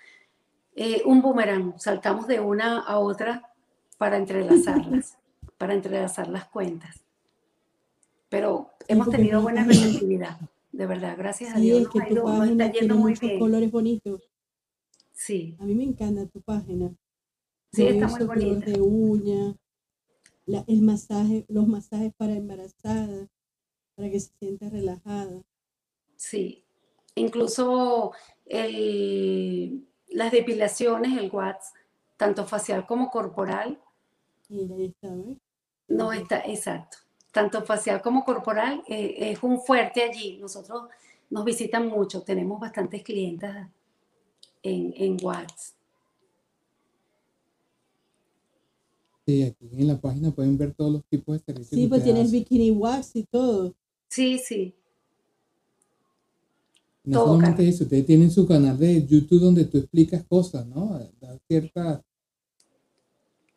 eh, 0.80 1.02
un 1.04 1.20
boomerang, 1.22 1.74
saltamos 1.78 2.26
de 2.28 2.38
una 2.40 2.80
a 2.80 2.98
otra 2.98 3.52
para 3.98 4.16
entrelazarlas, 4.16 5.18
para 5.58 5.74
entrelazar 5.74 6.28
las 6.28 6.46
cuentas. 6.46 7.04
Pero 8.28 8.70
hemos 8.86 9.10
tenido 9.10 9.40
buena 9.42 9.64
receptividad, 9.64 10.38
de 10.72 10.86
verdad, 10.86 11.16
gracias 11.18 11.54
a 11.54 11.56
Sí, 11.56 11.62
Dios. 11.62 11.78
es 11.78 11.84
Nos, 11.84 11.92
que 11.94 12.00
tu 12.02 12.14
ido- 12.14 12.28
nos 12.28 12.48
está 12.48 12.70
yendo 12.72 12.94
muy 12.96 13.14
bien. 13.14 13.38
colores 13.38 13.70
bonitos. 13.70 14.22
Sí, 15.12 15.56
A 15.58 15.64
mí 15.64 15.74
me 15.74 15.82
encanta 15.84 16.26
tu 16.26 16.40
página. 16.42 16.94
sí, 17.72 17.82
Yo 17.82 17.88
está 17.88 18.06
muy 18.08 18.24
bonita. 18.24 18.70
de 18.70 18.80
uña, 18.80 19.56
la- 20.46 20.64
el 20.68 20.82
masaje, 20.82 21.44
los 21.48 21.66
masajes 21.66 22.12
para 22.16 22.34
embarazadas, 22.34 23.28
para 23.96 24.10
que 24.10 24.20
se 24.20 24.30
sienta 24.38 24.68
relajada. 24.68 25.42
Sí, 26.16 26.64
incluso 27.16 28.12
el- 28.46 29.87
las 30.10 30.32
depilaciones, 30.32 31.18
el 31.18 31.30
wax, 31.30 31.72
tanto 32.16 32.46
facial 32.46 32.86
como 32.86 33.10
corporal, 33.10 33.78
Mira, 34.48 34.76
ahí 34.76 34.86
está, 34.86 35.14
no 35.88 36.12
está 36.12 36.40
exacto. 36.40 36.98
Tanto 37.32 37.62
facial 37.62 38.00
como 38.00 38.24
corporal 38.24 38.82
eh, 38.88 39.14
es 39.18 39.42
un 39.42 39.60
fuerte 39.60 40.02
allí. 40.02 40.38
Nosotros 40.38 40.88
nos 41.30 41.44
visitan 41.44 41.86
mucho, 41.88 42.22
tenemos 42.22 42.58
bastantes 42.58 43.02
clientas 43.02 43.68
en, 44.62 44.94
en 44.96 45.18
Watts. 45.22 45.74
Sí, 49.26 49.42
aquí 49.42 49.68
en 49.76 49.88
la 49.88 50.00
página 50.00 50.30
pueden 50.30 50.56
ver 50.56 50.72
todos 50.72 50.90
los 50.90 51.04
tipos 51.04 51.36
de 51.36 51.44
servicios. 51.44 51.78
Sí, 51.78 51.86
pues 51.86 52.02
tienes 52.02 52.32
bikini 52.32 52.70
wax 52.70 53.14
y 53.14 53.24
todo. 53.24 53.74
Sí, 54.08 54.38
sí, 54.38 54.74
No 57.08 57.20
todo, 57.20 57.26
solamente 57.26 57.56
Carlos. 57.58 57.74
eso, 57.74 57.84
ustedes 57.84 58.06
tienen 58.06 58.30
su 58.30 58.46
canal 58.46 58.78
de 58.78 59.06
YouTube 59.06 59.40
donde 59.40 59.64
tú 59.64 59.78
explicas 59.78 60.24
cosas, 60.28 60.66
¿no? 60.66 61.00
Da 61.20 61.38
cierta, 61.46 62.02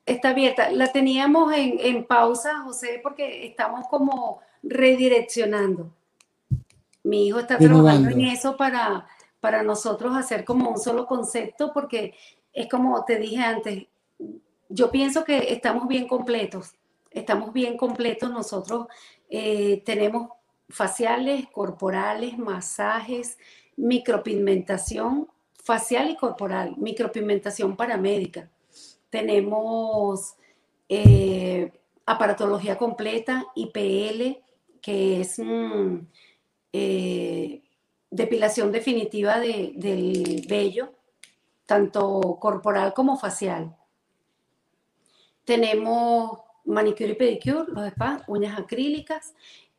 está 0.06 0.30
abierta. 0.30 0.72
La 0.72 0.92
teníamos 0.92 1.54
en, 1.54 1.80
en 1.80 2.06
pausa, 2.06 2.62
José, 2.62 3.00
porque 3.04 3.46
estamos 3.46 3.88
como 3.88 4.40
redireccionando. 4.64 5.94
Mi 7.04 7.28
hijo 7.28 7.40
está 7.40 7.58
trabajando 7.58 8.10
en 8.10 8.22
eso 8.22 8.56
para, 8.58 9.08
para 9.40 9.64
nosotros 9.64 10.16
hacer 10.16 10.46
como 10.46 10.70
un 10.70 10.78
solo 10.78 11.08
concepto, 11.08 11.72
porque 11.74 12.14
es 12.54 12.70
como 12.70 13.04
te 13.06 13.18
dije 13.18 13.38
antes, 13.38 13.88
yo 14.70 14.92
pienso 14.92 15.24
que 15.24 15.52
estamos 15.52 15.88
bien 15.88 16.08
completos, 16.08 16.74
estamos 17.10 17.52
bien 17.54 17.76
completos 17.76 18.30
nosotros. 18.30 18.88
eh, 19.30 19.82
tenemos 19.86 20.30
faciales, 20.72 21.48
corporales, 21.52 22.38
masajes, 22.38 23.38
micropigmentación 23.78 25.28
facial 25.64 26.10
y 26.10 26.16
corporal, 26.16 26.76
micropigmentación 26.78 27.76
paramédica. 27.78 28.50
Tenemos 29.10 30.36
eh, 30.90 31.72
aparatología 32.06 32.78
completa, 32.78 33.46
IPL, 33.56 34.42
que 34.82 35.22
es 35.22 35.38
mm, 35.40 35.98
eh, 36.74 37.62
depilación 38.10 38.72
definitiva 38.72 39.40
de- 39.40 39.74
del 39.76 40.46
vello, 40.50 40.94
tanto 41.66 42.38
corporal 42.40 42.94
como 42.94 43.18
facial. 43.18 43.76
Tenemos 45.46 46.40
manicure 46.66 47.12
y 47.12 47.16
pedicure, 47.16 47.66
los 47.72 47.90
spas, 47.92 48.24
uñas 48.28 48.60
acrílicas 48.60 49.34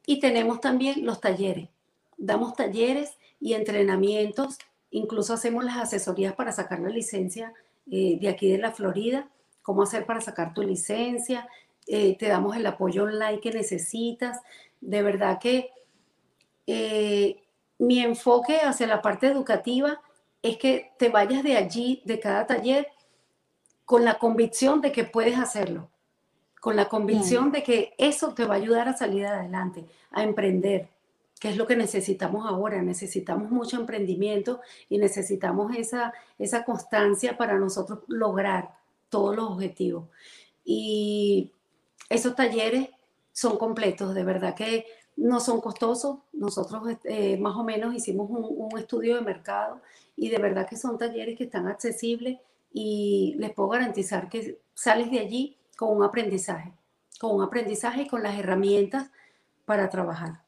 y 0.07 0.21
tenemos 0.21 0.61
también 0.61 1.05
los 1.05 1.21
talleres. 1.21 1.69
Damos 2.17 2.55
talleres 2.55 3.17
y 3.41 3.55
entrenamientos, 3.55 4.59
incluso 4.91 5.35
hacemos 5.35 5.65
las 5.65 5.79
asesorías 5.79 6.35
para 6.35 6.53
sacar 6.53 6.81
la 6.81 6.89
licencia 6.89 7.53
eh, 7.91 8.19
de 8.21 8.29
aquí 8.29 8.51
de 8.51 8.59
la 8.59 8.73
Florida, 8.73 9.29
cómo 9.63 9.83
hacer 9.83 10.07
para 10.07 10.21
sacar 10.21 10.55
tu 10.55 10.63
licencia, 10.63 11.49
eh, 11.87 12.17
te 12.17 12.29
damos 12.29 12.57
el 12.57 12.67
apoyo 12.67 13.05
online 13.05 13.41
que 13.41 13.51
necesitas. 13.51 14.41
De 14.81 15.03
verdad 15.03 15.39
que 15.41 15.71
eh, 16.67 17.43
mi 17.79 18.01
enfoque 18.01 18.59
hacia 18.61 18.87
la 18.87 19.03
parte 19.03 19.27
educativa 19.27 20.01
es 20.43 20.57
que 20.57 20.93
te 20.99 21.09
vayas 21.09 21.43
de 21.43 21.57
allí, 21.57 22.03
de 22.05 22.21
cada 22.21 22.47
taller, 22.47 22.89
con 23.85 24.05
la 24.05 24.19
convicción 24.19 24.81
de 24.81 24.93
que 24.93 25.05
puedes 25.05 25.39
hacerlo, 25.39 25.91
con 26.63 26.77
la 26.77 26.89
convicción 26.89 27.51
de 27.51 27.65
que 27.65 27.93
eso 27.99 28.35
te 28.35 28.45
va 28.45 28.55
a 28.55 28.59
ayudar 28.59 28.87
a 28.87 28.97
salir 28.97 29.27
adelante, 29.27 29.85
a 30.13 30.23
emprender, 30.23 30.91
que 31.41 31.49
es 31.49 31.57
lo 31.57 31.67
que 31.67 31.75
necesitamos 31.75 32.47
ahora. 32.47 32.81
Necesitamos 32.83 33.51
mucho 33.51 33.81
emprendimiento 33.81 34.61
y 34.89 34.99
necesitamos 34.99 35.75
esa, 35.77 36.15
esa 36.39 36.65
constancia 36.65 37.37
para 37.37 37.59
nosotros 37.59 37.99
lograr 38.07 38.77
todos 39.09 39.35
los 39.35 39.51
objetivos. 39.51 40.05
Y 40.65 41.51
esos 42.09 42.37
talleres 42.37 42.91
son 43.33 43.59
completos, 43.59 44.15
de 44.15 44.23
verdad 44.23 44.55
que 44.55 44.87
no 45.17 45.41
son 45.41 45.61
costosos. 45.61 46.19
Nosotros 46.33 46.97
eh, 47.03 47.39
más 47.39 47.57
o 47.57 47.65
menos 47.65 47.93
hicimos 47.93 48.31
un, 48.31 48.47
un 48.47 48.79
estudio 48.79 49.17
de 49.17 49.23
mercado 49.23 49.83
y 50.15 50.29
de 50.29 50.39
verdad 50.39 50.69
que 50.69 50.77
son 50.77 50.97
talleres 50.97 51.37
que 51.37 51.43
están 51.43 51.67
accesibles 51.67 52.39
y 52.73 53.35
les 53.39 53.53
puedo 53.53 53.71
garantizar 53.71 54.29
que 54.29 54.61
sales 54.75 55.11
de 55.11 55.19
allí 55.19 55.57
con 55.83 55.97
un 55.97 56.05
aprendizaje, 56.05 56.73
con 57.19 57.35
un 57.35 57.43
aprendizaje 57.43 58.03
y 58.03 58.07
con 58.07 58.23
las 58.23 58.39
herramientas 58.39 59.11
para 59.65 59.91
trabajar. 59.91 60.45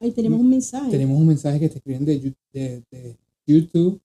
Ahí 0.00 0.12
tenemos 0.12 0.40
un 0.40 0.48
mensaje. 0.48 0.90
Tenemos 0.90 1.18
un 1.18 1.26
mensaje 1.26 1.60
que 1.60 1.68
te 1.68 1.76
escriben 1.76 2.06
de, 2.06 2.34
de, 2.90 3.18
YouTube. 3.46 4.00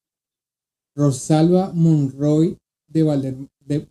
Rosalba 0.94 1.72
Monroy 1.74 2.58
de, 2.86 3.02
Valder, 3.02 3.38
de 3.62 3.88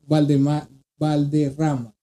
Valderrama. 0.99 1.95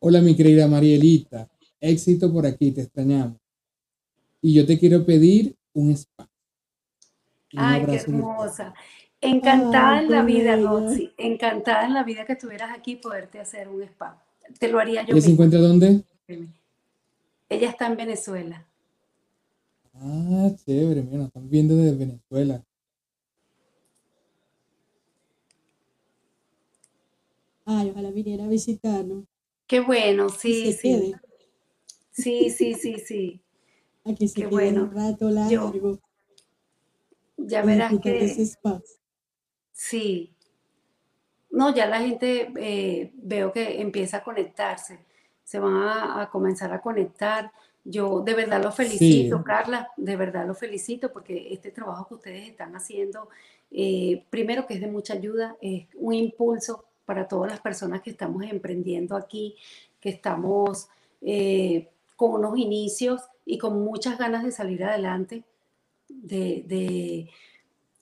Hola 0.00 0.20
mi 0.20 0.34
querida 0.34 0.66
Marielita, 0.66 1.48
éxito 1.80 2.32
por 2.32 2.46
aquí, 2.46 2.72
te 2.72 2.80
extrañamos. 2.80 3.38
Y 4.42 4.54
yo 4.54 4.66
te 4.66 4.76
quiero 4.76 5.06
pedir 5.06 5.54
un 5.72 5.92
spa. 5.92 6.28
Ay, 7.56 7.86
qué 7.86 7.94
hermosa. 7.94 8.74
Encantada 9.24 10.02
en 10.02 10.10
la 10.10 10.22
vida, 10.22 10.56
Roxy. 10.56 11.10
Encantada 11.16 11.86
en 11.86 11.94
la 11.94 12.04
vida 12.04 12.26
que 12.26 12.34
estuvieras 12.34 12.76
aquí 12.76 12.96
poderte 12.96 13.40
hacer 13.40 13.68
un 13.68 13.82
spa. 13.82 14.22
Te 14.58 14.68
lo 14.68 14.78
haría 14.78 15.02
yo. 15.02 15.14
¿Ella 15.14 15.22
se 15.22 15.30
encuentra 15.30 15.60
dónde? 15.60 16.02
Ella 17.48 17.70
está 17.70 17.86
en 17.86 17.96
Venezuela. 17.96 18.66
Ah, 19.94 20.50
chévere, 20.64 21.02
mira, 21.02 21.18
nos 21.18 21.26
están 21.28 21.48
viendo 21.48 21.74
desde 21.74 21.96
Venezuela. 21.96 22.62
Ay, 27.64 27.90
ojalá 27.90 28.10
viniera 28.10 28.44
a 28.44 28.48
visitarnos. 28.48 29.24
Qué 29.66 29.80
bueno, 29.80 30.28
sí, 30.28 30.74
sí. 30.74 31.14
Sí, 32.10 32.50
sí, 32.50 32.74
sí, 32.74 32.96
sí. 32.98 33.40
Aquí 34.04 34.28
se 34.28 34.42
Qué 34.42 34.46
bueno. 34.48 34.82
un 34.82 34.92
rato 34.92 35.30
largo. 35.30 35.98
ya 37.38 37.62
verás 37.62 37.94
que... 38.02 38.34
Sí. 39.74 40.32
No, 41.50 41.74
ya 41.74 41.86
la 41.86 42.00
gente 42.00 42.50
eh, 42.56 43.12
veo 43.14 43.52
que 43.52 43.82
empieza 43.82 44.18
a 44.18 44.22
conectarse. 44.22 45.00
Se 45.42 45.58
van 45.58 45.76
a, 45.76 46.30
comenzar 46.30 46.72
a 46.72 46.80
conectar. 46.80 47.52
Yo 47.84 48.20
de 48.20 48.34
verdad 48.34 48.62
lo 48.62 48.72
felicito, 48.72 49.44
Carla, 49.44 49.90
de 49.98 50.16
verdad 50.16 50.46
lo 50.46 50.54
felicito 50.54 51.12
porque 51.12 51.52
este 51.52 51.70
trabajo 51.70 52.08
que 52.08 52.14
ustedes 52.14 52.48
están 52.48 52.74
haciendo, 52.74 53.28
eh, 53.70 54.24
primero 54.30 54.66
que 54.66 54.74
es 54.74 54.80
de 54.80 54.86
mucha 54.86 55.12
ayuda, 55.12 55.56
es 55.60 55.86
un 55.96 56.14
impulso 56.14 56.86
para 57.04 57.28
todas 57.28 57.50
las 57.50 57.60
personas 57.60 58.00
que 58.00 58.10
estamos 58.10 58.42
emprendiendo 58.44 59.16
aquí, 59.16 59.56
que 60.00 60.08
estamos 60.08 60.88
eh, 61.20 61.90
con 62.16 62.32
unos 62.32 62.56
inicios 62.58 63.20
y 63.44 63.58
con 63.58 63.84
muchas 63.84 64.18
ganas 64.18 64.44
de 64.44 64.52
salir 64.52 64.82
adelante, 64.84 65.44
de, 66.08 67.28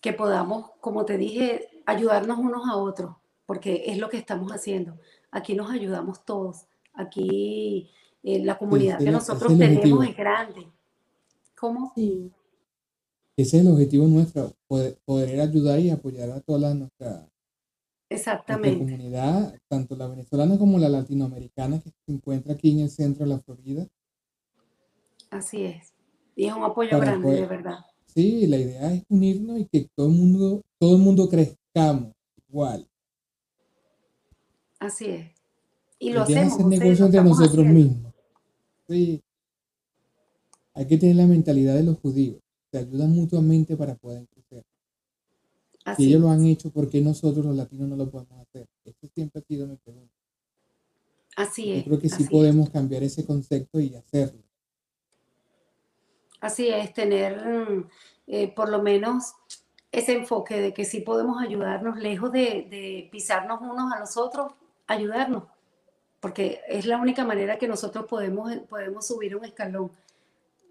que 0.03 0.13
podamos, 0.13 0.73
como 0.81 1.05
te 1.07 1.17
dije, 1.17 1.69
ayudarnos 1.87 2.39
unos 2.39 2.69
a 2.69 2.77
otros, 2.77 3.17
porque 3.47 3.85
es 3.87 3.99
lo 3.99 4.11
que 4.11 4.19
estamos 4.19 4.51
haciendo. 4.51 4.99
Aquí 5.31 5.55
nos 5.55 5.71
ayudamos 5.71 6.25
todos. 6.25 6.67
Aquí 6.93 7.89
eh, 8.25 8.45
la 8.45 8.59
comunidad 8.59 8.99
que 8.99 9.11
nosotros 9.11 9.57
tenemos 9.57 10.07
es 10.07 10.17
grande. 10.17 10.67
¿Cómo? 11.57 11.93
Sí. 11.95 12.33
Ese 13.37 13.57
es 13.59 13.63
el 13.63 13.73
objetivo 13.73 14.07
nuestro, 14.09 14.53
poder, 14.67 15.41
ayudar 15.41 15.79
y 15.79 15.91
apoyar 15.91 16.31
a 16.31 16.41
toda 16.41 16.75
nuestra, 16.75 17.29
Exactamente. 18.11 18.85
comunidad, 18.85 19.57
tanto 19.69 19.97
la 19.97 20.09
venezolana 20.09 20.59
como 20.59 20.79
la 20.79 20.89
latinoamericana 20.89 21.81
que 21.81 21.91
se 21.91 22.13
encuentra 22.13 22.55
aquí 22.55 22.73
en 22.73 22.81
el 22.81 22.91
centro 22.91 23.25
de 23.25 23.35
la 23.35 23.39
Florida. 23.39 23.87
Así 25.31 25.65
es. 25.65 25.95
Y 26.35 26.47
es 26.47 26.55
un 26.55 26.65
apoyo 26.65 26.99
grande, 26.99 27.33
de 27.33 27.47
verdad. 27.47 27.87
Sí, 28.15 28.47
la 28.47 28.59
idea 28.59 28.93
es 28.93 29.05
unirnos 29.09 29.61
y 29.61 29.65
que 29.67 29.89
todo 29.95 30.09
el 30.09 30.13
mundo, 30.13 30.63
todo 30.79 30.97
el 30.97 31.03
mundo 31.03 31.29
crezcamos 31.29 32.13
igual. 32.49 32.87
Así 34.79 35.07
es. 35.07 35.31
Y 35.99 36.13
lo 36.13 36.23
hacemos. 36.23 36.55
hacer 36.55 36.67
negocios 36.67 37.01
entre 37.01 37.23
nosotros 37.23 37.67
mismos. 37.67 38.13
Sí. 38.89 39.23
Hay 40.75 40.87
que 40.87 40.99
tener 40.99 41.17
la 41.17 41.27
mentalidad 41.27 41.75
de 41.75 41.85
los 41.85 41.99
judíos. 41.99 42.41
Se 42.71 42.79
ayudan 42.79 43.13
mutuamente 43.13 43.77
para 43.77 43.95
poder 43.95 44.27
crecer. 44.29 44.65
Si 45.97 46.07
ellos 46.07 46.21
lo 46.21 46.31
han 46.31 46.45
hecho, 46.47 46.71
¿por 46.71 46.89
qué 46.89 47.01
nosotros 47.01 47.45
los 47.45 47.57
latinos 47.57 47.89
no 47.89 47.97
lo 47.97 48.11
podemos 48.11 48.41
hacer? 48.41 48.67
Esto 48.85 49.09
siempre 49.15 49.41
ha 49.41 49.45
sido 49.45 49.67
mi 49.67 49.77
pregunta. 49.77 50.15
Así 51.37 51.73
es. 51.73 51.79
Yo 51.79 51.85
creo 51.85 51.99
que 52.01 52.09
sí 52.09 52.25
podemos 52.25 52.71
cambiar 52.71 53.03
ese 53.03 53.25
concepto 53.25 53.81
y 53.81 53.95
hacerlo. 53.95 54.43
Así 56.43 56.69
es, 56.69 56.93
tener 56.93 57.41
eh, 58.27 58.53
por 58.53 58.69
lo 58.69 58.83
menos 58.83 59.35
ese 59.93 60.15
enfoque 60.15 60.61
de 60.61 60.75
que 60.75 60.85
sí 60.85 61.01
podemos 61.01 61.41
ayudarnos, 61.41 62.01
lejos 62.01 62.33
de, 62.33 63.09
pisarnos 63.13 63.61
unos 63.61 63.93
a 63.93 64.01
los 64.01 64.17
otros, 64.17 64.53
ayudarnos, 64.89 65.45
porque 66.19 66.59
es 66.69 66.85
la 66.85 66.99
única 66.99 67.25
manera 67.25 67.59
que 67.59 67.69
nosotros 67.69 68.07
podemos, 68.07 68.53
podemos 68.69 69.07
subir 69.07 69.37
un 69.37 69.45
escalón 69.45 69.93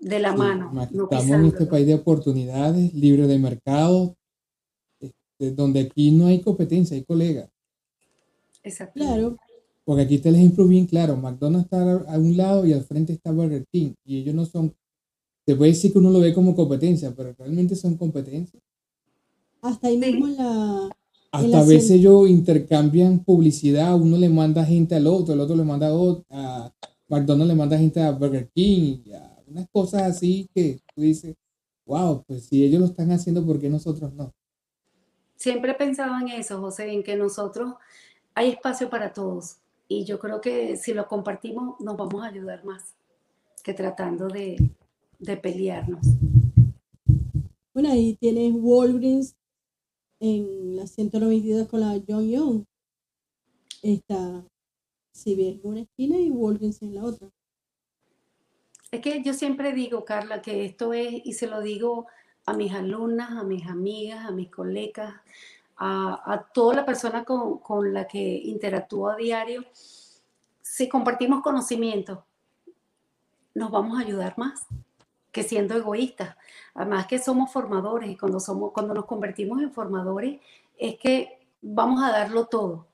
de 0.02 0.20
la 0.20 0.36
mano. 0.36 0.74
estamos 0.84 1.30
en 1.30 1.46
este 1.46 1.66
país 1.68 1.88
de 1.88 1.96
oportunidades, 1.96 2.94
libre 2.94 3.26
de 3.28 3.40
mercado, 3.40 4.18
este, 5.00 5.52
donde 5.52 5.80
aquí 5.80 6.12
no 6.12 6.28
hay 6.28 6.42
competencia, 6.42 6.98
hay 6.98 7.06
colegas. 7.06 7.50
Exacto. 8.62 9.00
Claro. 9.00 9.38
Porque 9.86 10.04
aquí 10.04 10.16
está 10.16 10.28
el 10.28 10.36
ejemplo 10.36 10.68
bien 10.68 10.86
claro, 10.86 11.16
McDonald's 11.16 11.64
está 11.72 12.14
a 12.14 12.18
un 12.18 12.36
lado 12.36 12.66
y 12.66 12.74
al 12.74 12.84
frente 12.84 13.14
está 13.14 13.32
Burger 13.32 13.66
King, 13.72 13.94
y 14.04 14.20
ellos 14.20 14.36
no 14.36 14.46
son 14.46 14.76
se 15.46 15.56
puede 15.56 15.72
decir 15.72 15.92
que 15.92 16.00
uno 16.00 16.10
lo 16.10 16.20
ve 16.20 16.34
como 16.34 16.56
competencia, 16.56 17.14
pero 17.16 17.34
realmente 17.38 17.76
son 17.76 17.98
competencias. 17.98 18.62
Hasta 19.62 19.88
ahí 19.88 19.98
mismo 19.98 20.28
en 20.28 20.38
la... 20.38 20.90
Hasta 21.32 21.62
a 21.62 21.66
veces 21.66 21.92
ellos 21.92 22.30
intercambian 22.30 23.24
publicidad, 23.24 23.96
uno 23.96 24.18
le 24.18 24.28
manda 24.28 24.66
gente 24.66 24.96
al 24.96 25.08
otro, 25.08 25.34
el 25.34 25.40
otro 25.40 25.56
le 25.56 25.64
manda 25.64 25.88
a, 25.88 25.94
otro, 25.94 26.26
a 26.30 26.74
McDonald's 27.08 27.48
le 27.48 27.56
manda 27.56 27.78
gente 27.78 28.02
a 28.02 28.12
Burger 28.12 28.50
King, 28.54 28.98
y 29.06 29.12
unas 29.48 29.70
cosas 29.70 30.04
así 30.04 30.50
que 30.54 30.82
tú 30.94 31.02
dices, 31.02 31.36
wow, 31.86 32.22
pues 32.28 32.48
si 32.48 32.66
ellos 32.66 32.82
lo 32.82 32.88
están 32.88 33.12
haciendo, 33.12 33.46
¿por 33.46 33.62
qué 33.62 33.70
nosotros 33.70 34.14
no? 34.14 34.34
Siempre 35.38 35.72
he 35.72 35.76
pensado 35.76 36.20
en 36.20 36.28
eso, 36.28 36.60
José, 36.60 36.92
en 36.92 37.02
que 37.02 37.16
nosotros 37.16 37.76
hay 38.36 38.50
espacio 38.50 38.90
para 38.90 39.14
todos 39.14 39.58
y 39.88 40.04
yo 40.06 40.20
creo 40.20 40.42
que 40.42 40.78
si 40.78 40.94
lo 40.94 41.08
compartimos 41.08 41.80
nos 41.80 41.98
vamos 41.98 42.24
a 42.24 42.28
ayudar 42.28 42.64
más 42.64 42.96
que 43.64 43.74
tratando 43.74 44.28
de, 44.28 44.58
de 45.22 45.38
pelearnos. 45.38 46.06
Bueno, 47.74 47.92
ahí 47.92 48.16
tienes 48.16 48.54
Walgreens 48.56 49.36
en 50.20 50.76
la 50.76 50.88
192 50.88 51.68
con 51.70 51.80
la 51.80 52.02
John 52.06 52.28
Young. 52.28 52.66
Está 53.82 54.44
si 55.14 55.36
bien 55.36 55.62
en 55.64 55.70
una 55.70 55.82
esquina 55.82 56.18
y 56.18 56.30
Walgreens 56.30 56.82
en 56.82 56.96
la 56.96 57.04
otra. 57.04 57.30
Es 58.92 59.00
que 59.00 59.22
yo 59.24 59.34
siempre 59.34 59.74
digo, 59.74 60.04
Carla, 60.04 60.42
que 60.42 60.66
esto 60.66 60.94
es, 60.94 61.22
y 61.24 61.34
se 61.34 61.48
lo 61.48 61.62
digo 61.62 62.08
a 62.46 62.54
mis 62.54 62.74
alumnas, 62.74 63.32
a 63.32 63.44
mis 63.44 63.66
amigas, 63.68 64.26
a 64.26 64.32
mis 64.32 64.50
colegas, 64.50 65.14
a, 65.78 66.34
a 66.34 66.52
toda 66.52 66.76
la 66.78 66.86
persona 66.86 67.24
con, 67.24 67.60
con 67.60 67.94
la 67.94 68.08
que 68.08 68.20
interactúo 68.20 69.10
a 69.10 69.16
diario, 69.16 69.64
si 70.62 70.90
compartimos 70.90 71.42
conocimiento, 71.42 72.26
nos 73.54 73.72
vamos 73.72 73.98
a 73.98 74.02
ayudar 74.02 74.38
más 74.38 74.68
que 75.32 75.44
siendo 75.44 75.76
egoístas. 75.76 76.36
Además 76.74 77.08
que 77.08 77.20
somos 77.20 77.52
formadores 77.52 78.10
y 78.10 78.18
cuando, 78.18 78.40
somos, 78.40 78.72
cuando 78.72 78.94
nos 78.94 79.06
convertimos 79.06 79.62
en 79.62 79.72
formadores 79.72 80.40
es 80.78 80.98
que 80.98 81.48
vamos 81.62 82.04
a 82.04 82.12
darlo 82.12 82.46
todo, 82.46 82.88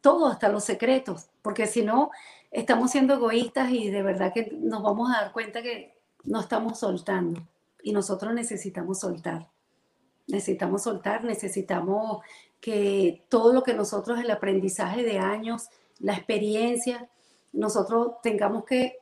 todo 0.00 0.26
hasta 0.26 0.48
los 0.48 0.64
secretos, 0.64 1.28
porque 1.42 1.66
si 1.66 1.82
no, 1.82 2.10
estamos 2.50 2.90
siendo 2.90 3.14
egoístas 3.14 3.70
y 3.70 3.90
de 3.90 4.02
verdad 4.02 4.32
que 4.32 4.50
nos 4.52 4.82
vamos 4.82 5.10
a 5.10 5.22
dar 5.22 5.32
cuenta 5.32 5.62
que 5.62 5.98
no 6.24 6.40
estamos 6.40 6.78
soltando 6.78 7.42
y 7.82 7.92
nosotros 7.92 8.32
necesitamos 8.34 9.00
soltar. 9.00 9.48
Necesitamos 10.26 10.82
soltar, 10.82 11.24
necesitamos 11.24 12.22
que 12.60 13.24
todo 13.28 13.52
lo 13.52 13.62
que 13.62 13.74
nosotros, 13.74 14.20
el 14.20 14.30
aprendizaje 14.30 15.02
de 15.02 15.18
años, 15.18 15.68
la 16.00 16.14
experiencia, 16.14 17.08
nosotros 17.52 18.20
tengamos 18.22 18.64
que 18.64 18.98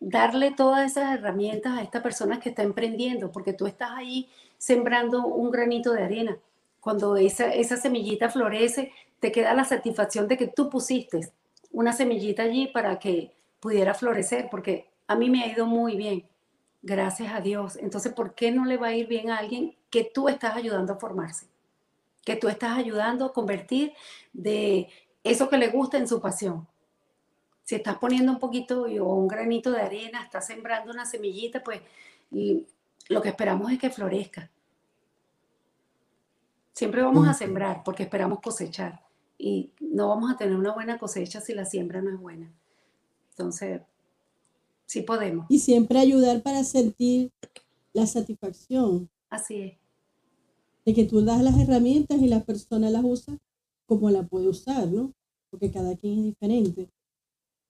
darle 0.00 0.52
todas 0.52 0.90
esas 0.90 1.14
herramientas 1.14 1.76
a 1.76 1.82
esta 1.82 2.02
persona 2.02 2.40
que 2.40 2.50
está 2.50 2.62
emprendiendo, 2.62 3.32
porque 3.32 3.52
tú 3.52 3.66
estás 3.66 3.90
ahí 3.92 4.28
sembrando 4.56 5.26
un 5.26 5.50
granito 5.50 5.92
de 5.92 6.02
arena. 6.02 6.38
Cuando 6.80 7.16
esa, 7.16 7.76
semillita 7.76 8.28
florece, 8.28 8.92
te 9.20 9.32
queda 9.32 9.54
la 9.54 9.64
satisfacción 9.64 10.28
de 10.28 10.36
que 10.36 10.46
tú 10.46 10.70
pusiste 10.70 11.32
una 11.72 11.92
semillita 11.92 12.44
allí 12.44 12.68
para 12.68 12.98
que 12.98 13.32
pudiera 13.60 13.94
florecer, 13.94 14.48
porque 14.50 14.88
a 15.06 15.16
mí 15.16 15.28
me 15.28 15.42
ha 15.42 15.48
ido 15.48 15.66
muy 15.66 15.96
bien, 15.96 16.24
gracias 16.82 17.32
a 17.34 17.40
Dios. 17.40 17.76
Entonces, 17.76 18.12
¿por 18.12 18.34
qué 18.34 18.52
no 18.52 18.64
le 18.64 18.76
va 18.76 18.88
a 18.88 18.94
ir 18.94 19.08
bien 19.08 19.30
a 19.30 19.38
alguien 19.38 19.76
que 19.90 20.04
tú 20.04 20.28
estás 20.28 20.56
ayudando 20.56 20.92
a 20.92 20.98
formarse? 20.98 21.46
Que 22.24 22.36
tú 22.36 22.48
estás 22.48 22.78
ayudando 22.78 23.26
a 23.26 23.32
convertir 23.32 23.92
de 24.32 24.88
eso 25.24 25.48
que 25.48 25.58
le 25.58 25.68
gusta 25.68 25.98
en 25.98 26.06
su 26.06 26.20
pasión 26.20 26.66
si 27.68 27.74
estás 27.74 27.98
poniendo 27.98 28.32
un 28.32 28.38
poquito 28.38 28.84
o 28.84 29.14
un 29.14 29.28
granito 29.28 29.70
de 29.70 29.82
arena, 29.82 30.22
estás 30.22 30.46
sembrando 30.46 30.90
una 30.90 31.04
semillita, 31.04 31.62
pues 31.62 31.82
lo 33.10 33.20
que 33.20 33.28
esperamos 33.28 33.70
es 33.70 33.78
que 33.78 33.90
florezca. 33.90 34.50
Siempre 36.72 37.02
vamos 37.02 37.28
a 37.28 37.34
sembrar 37.34 37.84
porque 37.84 38.04
esperamos 38.04 38.40
cosechar 38.40 39.04
y 39.36 39.70
no 39.80 40.08
vamos 40.08 40.32
a 40.32 40.38
tener 40.38 40.56
una 40.56 40.72
buena 40.72 40.98
cosecha 40.98 41.42
si 41.42 41.52
la 41.52 41.66
siembra 41.66 42.00
no 42.00 42.08
es 42.08 42.18
buena. 42.18 42.50
Entonces, 43.32 43.82
sí 44.86 45.02
podemos. 45.02 45.44
Y 45.50 45.58
siempre 45.58 45.98
ayudar 45.98 46.40
para 46.40 46.64
sentir 46.64 47.30
la 47.92 48.06
satisfacción. 48.06 49.10
Así 49.28 49.60
es. 49.60 49.74
De 50.86 50.94
que 50.94 51.04
tú 51.04 51.22
das 51.22 51.42
las 51.42 51.58
herramientas 51.58 52.18
y 52.18 52.28
la 52.28 52.40
persona 52.44 52.88
las 52.88 53.04
usa 53.04 53.36
como 53.84 54.08
la 54.08 54.22
puede 54.22 54.48
usar, 54.48 54.88
¿no? 54.88 55.12
Porque 55.50 55.70
cada 55.70 55.94
quien 55.96 56.20
es 56.20 56.24
diferente. 56.24 56.88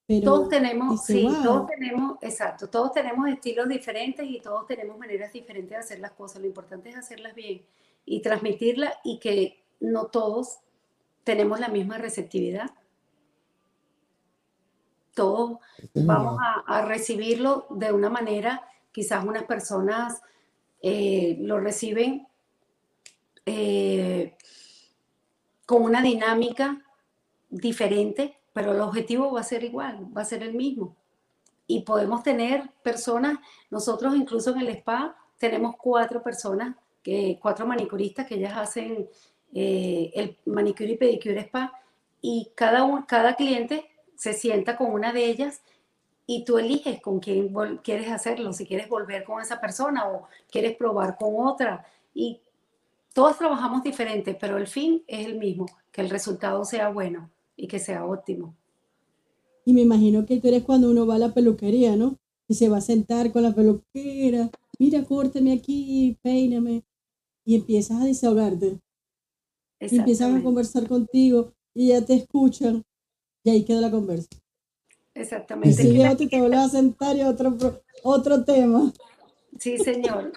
Pero 0.08 0.24
todos 0.24 0.48
tenemos, 0.48 1.04
sí, 1.04 1.28
todos 1.44 1.66
tenemos, 1.66 2.16
exacto, 2.22 2.70
todos 2.70 2.92
tenemos 2.92 3.28
estilos 3.28 3.68
diferentes 3.68 4.26
y 4.26 4.40
todos 4.40 4.66
tenemos 4.66 4.96
maneras 4.96 5.34
diferentes 5.34 5.68
de 5.68 5.76
hacer 5.76 6.00
las 6.00 6.12
cosas. 6.12 6.40
Lo 6.40 6.46
importante 6.46 6.88
es 6.88 6.96
hacerlas 6.96 7.34
bien 7.34 7.60
y 8.06 8.22
transmitirlas 8.22 8.94
y 9.04 9.18
que 9.18 9.62
no 9.80 10.06
todos 10.06 10.60
tenemos 11.24 11.60
la 11.60 11.68
misma 11.68 11.98
receptividad. 11.98 12.70
Todos 15.12 15.58
vamos 15.92 16.40
a, 16.66 16.86
recibirlo 16.86 17.66
de 17.68 17.92
una 17.92 18.08
manera, 18.08 18.66
quizás 18.92 19.26
unas 19.26 19.42
personas 19.42 20.22
eh, 20.80 21.36
lo 21.40 21.60
reciben 21.60 22.26
eh, 23.44 24.38
con 25.66 25.82
una 25.82 26.00
dinámica 26.00 26.82
diferente, 27.50 28.37
pero 28.58 28.72
el 28.72 28.80
objetivo 28.80 29.30
va 29.30 29.42
a 29.42 29.44
ser 29.44 29.62
igual, 29.62 30.08
va 30.16 30.22
a 30.22 30.24
ser 30.24 30.42
el 30.42 30.52
mismo. 30.52 30.96
Y 31.68 31.82
podemos 31.82 32.24
tener 32.24 32.68
personas, 32.82 33.38
nosotros 33.70 34.16
incluso 34.16 34.50
en 34.50 34.62
el 34.62 34.68
spa 34.70 35.16
tenemos 35.38 35.76
cuatro 35.76 36.24
personas, 36.24 36.74
cuatro 37.40 37.68
manicuristas 37.68 38.26
que 38.26 38.34
ellas 38.34 38.56
hacen 38.56 39.08
eh, 39.54 40.10
el 40.12 40.36
manicure 40.46 40.90
y 40.90 40.96
pedicure 40.96 41.42
spa 41.42 41.72
y 42.20 42.50
cada, 42.56 43.06
cada 43.06 43.36
cliente 43.36 43.88
se 44.16 44.32
sienta 44.32 44.76
con 44.76 44.90
una 44.90 45.12
de 45.12 45.26
ellas 45.26 45.62
y 46.26 46.44
tú 46.44 46.58
eliges 46.58 47.00
con 47.00 47.20
quién 47.20 47.54
quieres 47.84 48.10
hacerlo, 48.10 48.52
si 48.52 48.66
quieres 48.66 48.88
volver 48.88 49.22
con 49.22 49.40
esa 49.40 49.60
persona 49.60 50.08
o 50.08 50.26
quieres 50.50 50.76
probar 50.76 51.16
con 51.16 51.34
otra. 51.46 51.86
Y 52.12 52.40
todos 53.14 53.38
trabajamos 53.38 53.84
diferente, 53.84 54.34
pero 54.34 54.56
el 54.56 54.66
fin 54.66 55.04
es 55.06 55.26
el 55.26 55.36
mismo, 55.36 55.66
que 55.92 56.00
el 56.00 56.10
resultado 56.10 56.64
sea 56.64 56.88
bueno 56.88 57.30
y 57.58 57.68
que 57.68 57.78
sea 57.78 58.06
óptimo. 58.06 58.54
Y 59.66 59.74
me 59.74 59.82
imagino 59.82 60.24
que 60.24 60.38
tú 60.40 60.48
eres 60.48 60.62
cuando 60.62 60.90
uno 60.90 61.06
va 61.06 61.16
a 61.16 61.18
la 61.18 61.34
peluquería, 61.34 61.94
¿no? 61.96 62.16
Y 62.48 62.54
se 62.54 62.70
va 62.70 62.78
a 62.78 62.80
sentar 62.80 63.30
con 63.32 63.42
la 63.42 63.54
peluquera, 63.54 64.48
mira, 64.78 65.04
córtame 65.04 65.52
aquí, 65.52 66.16
peíname, 66.22 66.84
y 67.44 67.56
empiezas 67.56 68.00
a 68.00 68.06
desahogarte 68.06 68.78
empiezan 69.80 70.36
a 70.36 70.42
conversar 70.42 70.88
contigo 70.88 71.52
y 71.74 71.88
ya 71.88 72.04
te 72.04 72.14
escuchan 72.14 72.84
y 73.44 73.50
ahí 73.50 73.64
queda 73.64 73.80
la 73.80 73.90
conversa. 73.90 74.28
Exactamente. 75.14 75.82
Y 75.82 76.00
y 76.00 76.28
te 76.28 76.40
vuelves 76.40 76.58
a 76.58 76.68
sentar 76.68 77.16
y 77.16 77.22
otro, 77.22 77.56
otro 78.02 78.44
tema. 78.44 78.92
Sí, 79.58 79.78
señor. 79.78 80.32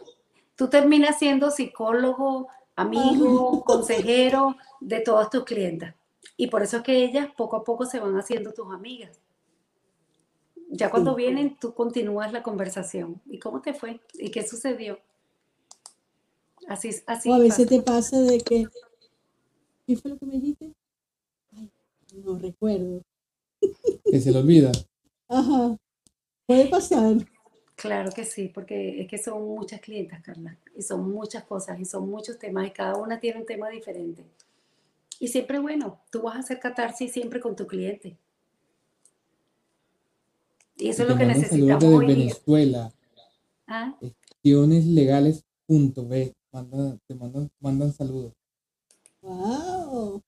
Tú 0.56 0.70
terminas 0.70 1.20
siendo 1.20 1.52
psicólogo, 1.52 2.48
amigo, 2.76 3.64
consejero 3.64 4.56
de 4.80 5.02
todas 5.02 5.30
tus 5.30 5.44
clientas. 5.44 5.96
Y 6.38 6.48
por 6.48 6.64
eso 6.64 6.78
es 6.78 6.84
que 6.84 7.04
ellas 7.04 7.30
poco 7.36 7.56
a 7.56 7.64
poco 7.64 7.86
se 7.86 8.00
van 8.00 8.18
haciendo 8.18 8.54
tus 8.54 8.72
amigas. 8.74 9.20
Ya 10.70 10.90
cuando 10.90 11.16
vienen, 11.16 11.58
tú 11.60 11.74
continúas 11.74 12.32
la 12.32 12.44
conversación. 12.44 13.22
¿Y 13.26 13.40
cómo 13.40 13.62
te 13.62 13.74
fue? 13.74 14.00
¿Y 14.14 14.32
qué 14.32 14.48
sucedió? 14.48 15.00
Así, 16.68 16.92
así. 17.08 17.30
O 17.30 17.34
a 17.34 17.40
veces 17.40 17.68
te 17.68 17.82
pasa 17.82 18.20
de 18.22 18.40
que 18.40 18.66
¿Qué 19.92 19.98
fue 19.98 20.12
lo 20.12 20.18
que 20.18 20.26
me 20.26 20.34
dijiste? 20.36 20.74
Ay, 21.54 21.70
no 22.24 22.38
recuerdo. 22.38 23.02
Que 24.06 24.20
se 24.20 24.32
lo 24.32 24.40
olvida. 24.40 24.72
Ajá. 25.28 25.78
Puede 26.46 26.68
pasar. 26.68 27.18
Claro 27.76 28.12
que 28.12 28.24
sí, 28.24 28.48
porque 28.48 29.02
es 29.02 29.10
que 29.10 29.18
son 29.18 29.46
muchas 29.48 29.82
clientas, 29.82 30.22
Carla, 30.22 30.58
y 30.76 30.82
son 30.82 31.12
muchas 31.12 31.44
cosas, 31.44 31.80
y 31.80 31.86
son 31.86 32.10
muchos 32.10 32.38
temas, 32.38 32.68
y 32.68 32.72
cada 32.72 32.96
una 32.96 33.20
tiene 33.20 33.40
un 33.40 33.46
tema 33.46 33.70
diferente. 33.70 34.24
Y 35.22 35.28
siempre, 35.28 35.60
bueno, 35.60 36.02
tú 36.10 36.24
vas 36.24 36.36
a 36.36 36.40
hacer 36.40 36.60
catarsis 36.60 37.12
siempre 37.12 37.40
con 37.40 37.56
tu 37.56 37.68
cliente. 37.68 38.18
Y 40.78 40.90
eso 40.90 41.04
es 41.04 41.10
lo 41.10 41.16
que 41.16 41.28
necesitamos 41.28 41.84
hoy 41.84 42.08
de 42.08 42.16
Venezuela. 42.16 42.92
¿Ah? 43.68 43.96
Gestioneslegales.b. 44.02 46.36
Mandan, 46.52 47.00
te 47.06 47.14
mandan, 47.14 47.52
mandan 47.60 47.94
saludos. 47.94 48.34
Wow. 49.22 50.24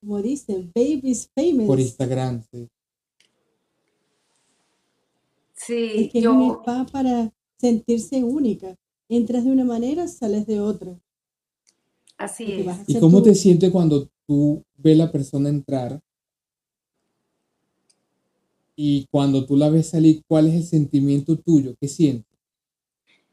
Como 0.00 0.22
dicen, 0.22 0.72
baby's 0.74 1.30
famous. 1.34 1.66
Por 1.66 1.78
Instagram, 1.78 2.42
sí. 2.50 2.70
Sí, 5.52 5.92
es 5.94 6.10
que 6.10 6.20
es 6.20 6.26
un 6.26 6.52
spa 6.52 6.86
para 6.90 7.30
sentirse 7.58 8.24
única. 8.24 8.74
Entras 9.10 9.44
de 9.44 9.50
una 9.50 9.66
manera, 9.66 10.08
sales 10.08 10.46
de 10.46 10.58
otra. 10.58 10.98
Así 12.16 12.60
es. 12.60 12.76
¿Y 12.86 12.98
cómo 12.98 13.22
te 13.22 13.34
sientes 13.34 13.70
cuando 13.70 14.08
tú 14.26 14.62
ves 14.76 14.96
la 14.96 15.10
persona 15.10 15.48
entrar? 15.48 16.00
Y 18.74 19.06
cuando 19.10 19.44
tú 19.46 19.56
la 19.56 19.70
ves 19.70 19.90
salir, 19.90 20.22
¿cuál 20.26 20.48
es 20.48 20.54
el 20.54 20.64
sentimiento 20.64 21.36
tuyo? 21.36 21.74
¿Qué 21.80 21.88
sientes? 21.88 22.26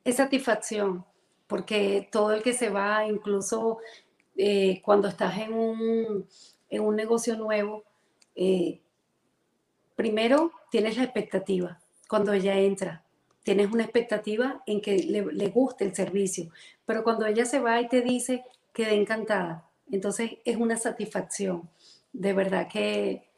Es 0.03 0.15
satisfacción, 0.15 1.05
porque 1.47 2.07
todo 2.11 2.33
el 2.33 2.41
que 2.41 2.53
se 2.53 2.69
va, 2.69 3.07
incluso 3.07 3.79
eh, 4.37 4.81
cuando 4.83 5.07
estás 5.07 5.37
en 5.37 5.53
un, 5.53 6.25
en 6.69 6.81
un 6.81 6.95
negocio 6.95 7.37
nuevo, 7.37 7.83
eh, 8.35 8.79
primero 9.95 10.51
tienes 10.71 10.97
la 10.97 11.03
expectativa. 11.03 11.79
Cuando 12.09 12.33
ella 12.33 12.57
entra, 12.57 13.03
tienes 13.43 13.71
una 13.71 13.83
expectativa 13.83 14.63
en 14.65 14.81
que 14.81 14.97
le, 15.03 15.25
le 15.25 15.47
guste 15.49 15.85
el 15.85 15.95
servicio, 15.95 16.49
pero 16.85 17.03
cuando 17.03 17.25
ella 17.25 17.45
se 17.45 17.59
va 17.59 17.81
y 17.81 17.87
te 17.87 18.01
dice, 18.01 18.43
quedé 18.73 18.95
encantada, 18.95 19.69
entonces 19.91 20.31
es 20.45 20.57
una 20.57 20.77
satisfacción. 20.77 21.69
De 22.11 22.33
verdad 22.33 22.67
que 22.67 23.29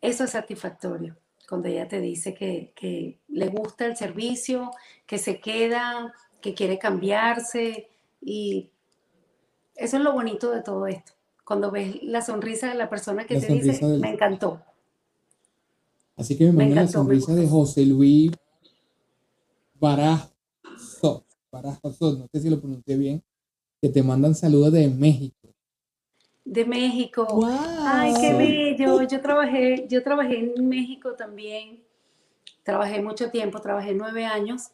eso 0.00 0.24
es 0.24 0.30
satisfactorio 0.30 1.16
cuando 1.48 1.68
ella 1.68 1.88
te 1.88 2.00
dice 2.00 2.34
que, 2.34 2.72
que, 2.76 3.20
le 3.28 3.48
gusta 3.48 3.86
el 3.86 3.96
servicio, 3.96 4.70
que 5.06 5.16
se 5.16 5.40
queda, 5.40 6.12
que 6.40 6.54
quiere 6.54 6.78
cambiarse 6.78 7.88
y 8.20 8.70
eso 9.74 9.96
es 9.96 10.02
lo 10.02 10.12
bonito 10.12 10.50
de 10.50 10.62
todo 10.62 10.86
esto. 10.86 11.12
Cuando 11.44 11.70
ves 11.70 12.02
la 12.02 12.20
sonrisa 12.20 12.68
de 12.68 12.74
la 12.74 12.90
persona 12.90 13.26
que 13.26 13.40
te 13.40 13.46
dice, 13.46 13.82
me 13.98 14.10
encantó. 14.10 14.60
Así 16.16 16.36
que 16.36 16.46
me, 16.46 16.52
manda 16.52 16.82
la 16.82 16.88
sonrisa 16.88 17.34
de 17.34 17.46
José 17.48 17.86
Luis 17.86 18.32
Barajo, 19.80 20.28
Barajo, 21.50 21.94
no 22.00 22.28
sé 22.30 22.40
si 22.40 22.50
lo 22.50 22.60
pronuncié 22.60 22.96
bien, 22.96 23.22
que 23.80 23.88
te 23.88 24.02
mandan 24.02 24.34
saludos 24.34 24.72
de 24.72 24.88
México. 24.88 25.36
De 26.44 26.64
México. 26.64 27.26
Ay, 27.80 28.14
qué 28.20 28.34
bello. 28.34 29.02
Yo 29.02 29.20
trabajé, 29.20 29.86
yo 29.88 30.02
trabajé 30.02 30.52
en 30.54 30.68
México 30.68 31.12
también. 31.12 31.82
Trabajé 32.62 33.00
mucho 33.02 33.30
tiempo, 33.30 33.60
trabajé 33.60 33.94
nueve 33.94 34.24
años. 34.24 34.70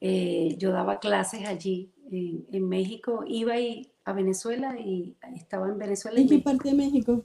Eh, 0.00 0.56
yo 0.58 0.70
daba 0.72 1.00
clases 1.00 1.46
allí 1.46 1.90
en, 2.10 2.46
en 2.52 2.68
México. 2.68 3.24
Iba 3.26 3.58
y 3.58 3.90
a 4.04 4.12
Venezuela 4.12 4.78
y 4.78 5.16
estaba 5.34 5.68
en 5.68 5.78
Venezuela. 5.78 6.20
¿En 6.20 6.28
qué 6.28 6.38
parte 6.38 6.68
de 6.68 6.74
México? 6.74 7.24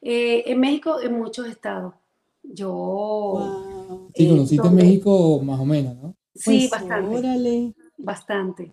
Eh, 0.00 0.44
en 0.46 0.60
México, 0.60 1.00
en 1.00 1.18
muchos 1.18 1.46
estados. 1.48 1.94
Yo. 2.42 2.70
Wow. 2.70 4.10
Sí, 4.14 4.28
conociste 4.28 4.70
México 4.70 5.40
más 5.42 5.60
o 5.60 5.64
menos, 5.64 5.96
¿no? 5.96 6.14
Sí, 6.34 6.68
pues, 6.68 6.70
bastante. 6.70 7.74
Bastante. 7.98 8.72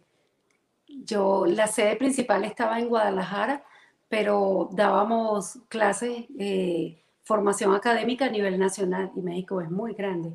Yo, 1.06 1.46
la 1.46 1.68
sede 1.68 1.96
principal 1.96 2.44
estaba 2.44 2.80
en 2.80 2.90
Guadalajara, 2.90 3.64
pero 4.10 4.70
dábamos 4.72 5.60
clases, 5.68 6.26
eh, 6.38 7.04
formación 7.24 7.74
académica 7.74 8.26
a 8.26 8.30
nivel 8.30 8.60
nacional 8.60 9.12
y 9.16 9.22
México 9.22 9.62
es 9.62 9.72
muy 9.72 9.94
grande. 9.94 10.34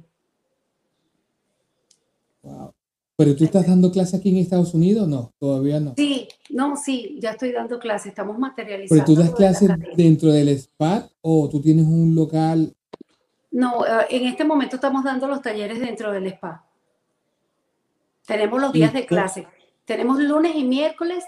Wow. 2.42 2.72
¿Pero 3.18 3.34
tú 3.34 3.44
estás 3.44 3.66
dando 3.66 3.90
clase 3.90 4.16
aquí 4.16 4.28
en 4.28 4.36
Estados 4.36 4.74
Unidos? 4.74 5.08
No, 5.08 5.32
todavía 5.40 5.80
no. 5.80 5.94
Sí, 5.96 6.28
no, 6.50 6.76
sí, 6.76 7.18
ya 7.20 7.30
estoy 7.32 7.50
dando 7.50 7.80
clases, 7.80 8.10
estamos 8.10 8.38
materializando. 8.38 9.04
¿Pero 9.04 9.16
tú 9.16 9.20
das 9.20 9.34
clases 9.34 9.70
dentro 9.96 10.30
del 10.30 10.56
SPA 10.56 11.08
o 11.20 11.48
tú 11.48 11.60
tienes 11.60 11.84
un 11.84 12.14
local? 12.14 12.72
No, 13.50 13.84
eh, 13.84 14.06
en 14.10 14.26
este 14.26 14.44
momento 14.44 14.76
estamos 14.76 15.02
dando 15.02 15.26
los 15.26 15.42
talleres 15.42 15.80
dentro 15.80 16.12
del 16.12 16.26
spa. 16.28 16.64
Tenemos 18.24 18.60
los 18.60 18.72
días 18.72 18.92
de 18.92 19.04
clase. 19.04 19.48
Tenemos 19.88 20.20
lunes 20.20 20.54
y 20.54 20.64
miércoles, 20.64 21.24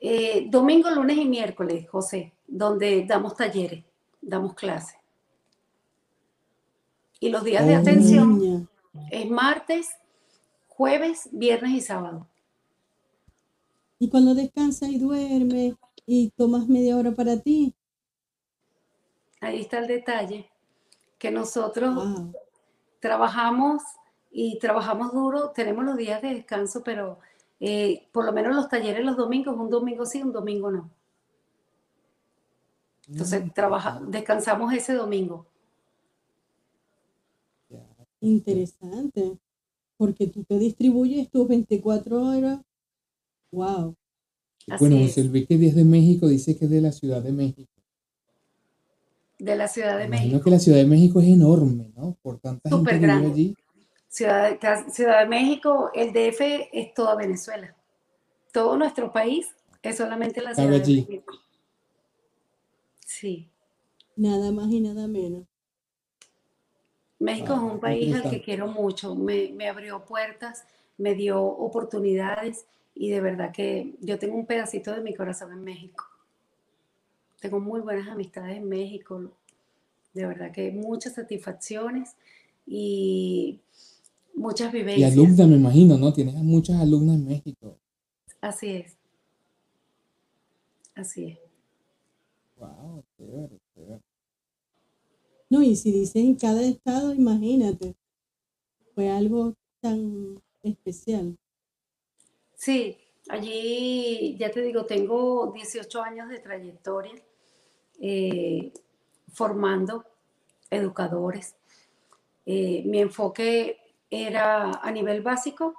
eh, 0.00 0.46
domingo, 0.48 0.88
lunes 0.88 1.16
y 1.16 1.24
miércoles, 1.24 1.88
José, 1.90 2.32
donde 2.46 3.04
damos 3.04 3.34
talleres, 3.34 3.84
damos 4.22 4.54
clases. 4.54 4.96
Y 7.18 7.30
los 7.30 7.42
días 7.42 7.66
de 7.66 7.74
oh, 7.74 7.80
atención 7.80 8.68
es 9.10 9.28
martes, 9.28 9.88
jueves, 10.68 11.28
viernes 11.32 11.72
y 11.72 11.80
sábado. 11.80 12.28
Y 13.98 14.08
cuando 14.08 14.32
descansas 14.36 14.90
y 14.90 14.98
duermes 15.00 15.74
y 16.06 16.30
tomas 16.36 16.68
media 16.68 16.96
hora 16.96 17.10
para 17.10 17.40
ti. 17.40 17.74
Ahí 19.40 19.60
está 19.62 19.78
el 19.78 19.88
detalle, 19.88 20.48
que 21.18 21.32
nosotros 21.32 21.92
Wow. 21.96 22.32
trabajamos 23.00 23.82
y 24.30 24.60
trabajamos 24.60 25.12
duro, 25.12 25.50
tenemos 25.50 25.84
los 25.84 25.96
días 25.96 26.22
de 26.22 26.28
descanso, 26.32 26.84
pero 26.84 27.18
eh, 27.60 28.08
por 28.12 28.24
lo 28.24 28.32
menos 28.32 28.54
los 28.54 28.68
talleres 28.68 29.04
los 29.04 29.16
domingos, 29.16 29.56
un 29.58 29.70
domingo 29.70 30.06
sí, 30.06 30.22
un 30.22 30.32
domingo 30.32 30.70
no. 30.70 30.90
Entonces 33.08 33.44
Mm, 33.44 33.50
trabaja, 33.50 34.00
descansamos 34.08 34.72
ese 34.74 34.92
domingo. 34.94 35.46
Interesante. 38.20 39.38
Porque 39.96 40.26
tú 40.26 40.44
te 40.44 40.58
distribuyes 40.58 41.30
tus 41.30 41.46
24 41.48 42.22
horas. 42.22 42.60
Wow. 43.52 43.96
Así 44.68 44.88
Bueno. 44.88 44.98
José 44.98 45.24
Luis, 45.24 45.46
que 45.46 45.54
es 45.66 45.74
de 45.74 45.84
México, 45.84 46.28
dice 46.28 46.56
que 46.56 46.64
es 46.66 46.70
de 46.70 46.80
la 46.80 46.92
Ciudad 46.92 47.22
de 47.22 47.32
México. 47.32 47.70
De 49.38 49.54
la 49.56 49.68
Ciudad 49.68 49.96
de 49.98 50.06
imagino 50.06 50.08
México. 50.08 50.44
que 50.44 50.50
la 50.50 50.58
Ciudad 50.58 50.78
de 50.78 50.86
México 50.86 51.20
es 51.20 51.28
enorme, 51.28 51.92
¿no? 51.96 52.16
Por 52.22 52.38
tanta 52.40 52.70
gente 52.70 52.76
Súper 52.78 53.00
que 53.00 53.06
vive 53.06 53.06
grande. 53.06 53.28
allí. 53.28 53.58
Ciudad 54.14 54.48
de, 54.50 54.58
ca- 54.58 54.88
Ciudad 54.90 55.20
de 55.20 55.26
México, 55.26 55.90
el 55.94 56.12
DF 56.12 56.68
es 56.72 56.94
toda 56.94 57.16
Venezuela. 57.16 57.74
Todo 58.52 58.76
nuestro 58.76 59.12
país 59.12 59.54
es 59.82 59.96
solamente 59.96 60.40
la 60.42 60.54
Ciudad 60.54 60.80
de. 60.80 61.08
México. 61.08 61.34
Sí. 63.06 63.48
Nada 64.16 64.50
más 64.50 64.72
y 64.72 64.80
nada 64.80 65.06
menos. 65.06 65.46
México 67.18 67.54
es 67.54 67.60
Wow, 67.60 67.70
un 67.72 67.74
qué 67.74 67.80
país 67.80 68.14
al 68.14 68.30
que 68.30 68.42
quiero 68.42 68.66
mucho, 68.68 69.14
me, 69.16 69.50
me 69.52 69.68
abrió 69.68 70.04
puertas, 70.04 70.64
me 70.98 71.14
dio 71.14 71.42
oportunidades 71.42 72.66
y 72.94 73.10
de 73.10 73.20
verdad 73.20 73.52
que 73.52 73.94
yo 74.00 74.18
tengo 74.18 74.36
un 74.36 74.46
pedacito 74.46 74.92
de 74.92 75.00
mi 75.00 75.14
corazón 75.14 75.52
en 75.52 75.64
México. 75.64 76.04
Tengo 77.40 77.60
muy 77.60 77.80
buenas 77.80 78.08
amistades 78.08 78.56
en 78.56 78.68
México, 78.68 79.30
de 80.14 80.26
verdad 80.26 80.52
que 80.52 80.70
muchas 80.72 81.14
satisfacciones 81.14 82.16
y 82.66 83.60
muchas 84.34 84.72
Y 84.72 84.78
vivencias. 84.78 85.12
alumna, 85.12 85.46
me 85.46 85.56
imagino, 85.56 85.98
¿no? 85.98 86.12
Tienes 86.12 86.36
a 86.36 86.42
muchas 86.42 86.80
alumnas 86.80 87.16
en 87.16 87.24
México. 87.26 87.78
Así 88.40 88.70
es, 88.76 88.96
así 90.94 91.24
es. 91.26 91.38
Wow, 92.56 93.04
chévere, 93.16 93.58
chévere. 93.74 94.00
No, 95.50 95.62
y 95.62 95.76
si 95.76 95.92
dicen 95.92 96.34
cada 96.36 96.62
estado, 96.62 97.14
imagínate. 97.14 97.94
Fue 98.94 99.10
algo 99.10 99.54
tan 99.80 100.40
especial. 100.62 101.36
Sí, 102.54 102.96
allí 103.28 104.36
ya 104.38 104.50
te 104.50 104.62
digo, 104.62 104.86
tengo 104.86 105.52
18 105.52 106.02
años 106.02 106.28
de 106.28 106.38
trayectoria 106.38 107.14
eh, 108.00 108.72
formando 109.32 110.04
educadores. 110.70 111.56
Eh, 112.46 112.82
mi 112.86 113.00
enfoque 113.00 113.78
era 114.14 114.70
a 114.82 114.90
nivel 114.90 115.22
básico, 115.22 115.74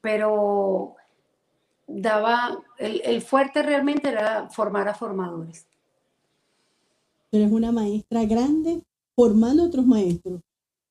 pero 0.00 0.94
daba, 1.86 2.62
el, 2.78 3.00
el 3.04 3.22
fuerte 3.22 3.62
realmente 3.62 4.08
era 4.08 4.48
formar 4.50 4.88
a 4.88 4.94
formadores. 4.94 5.66
Eres 7.32 7.50
una 7.52 7.72
maestra 7.72 8.24
grande 8.24 8.82
formando 9.14 9.64
otros 9.64 9.86
maestros. 9.86 10.40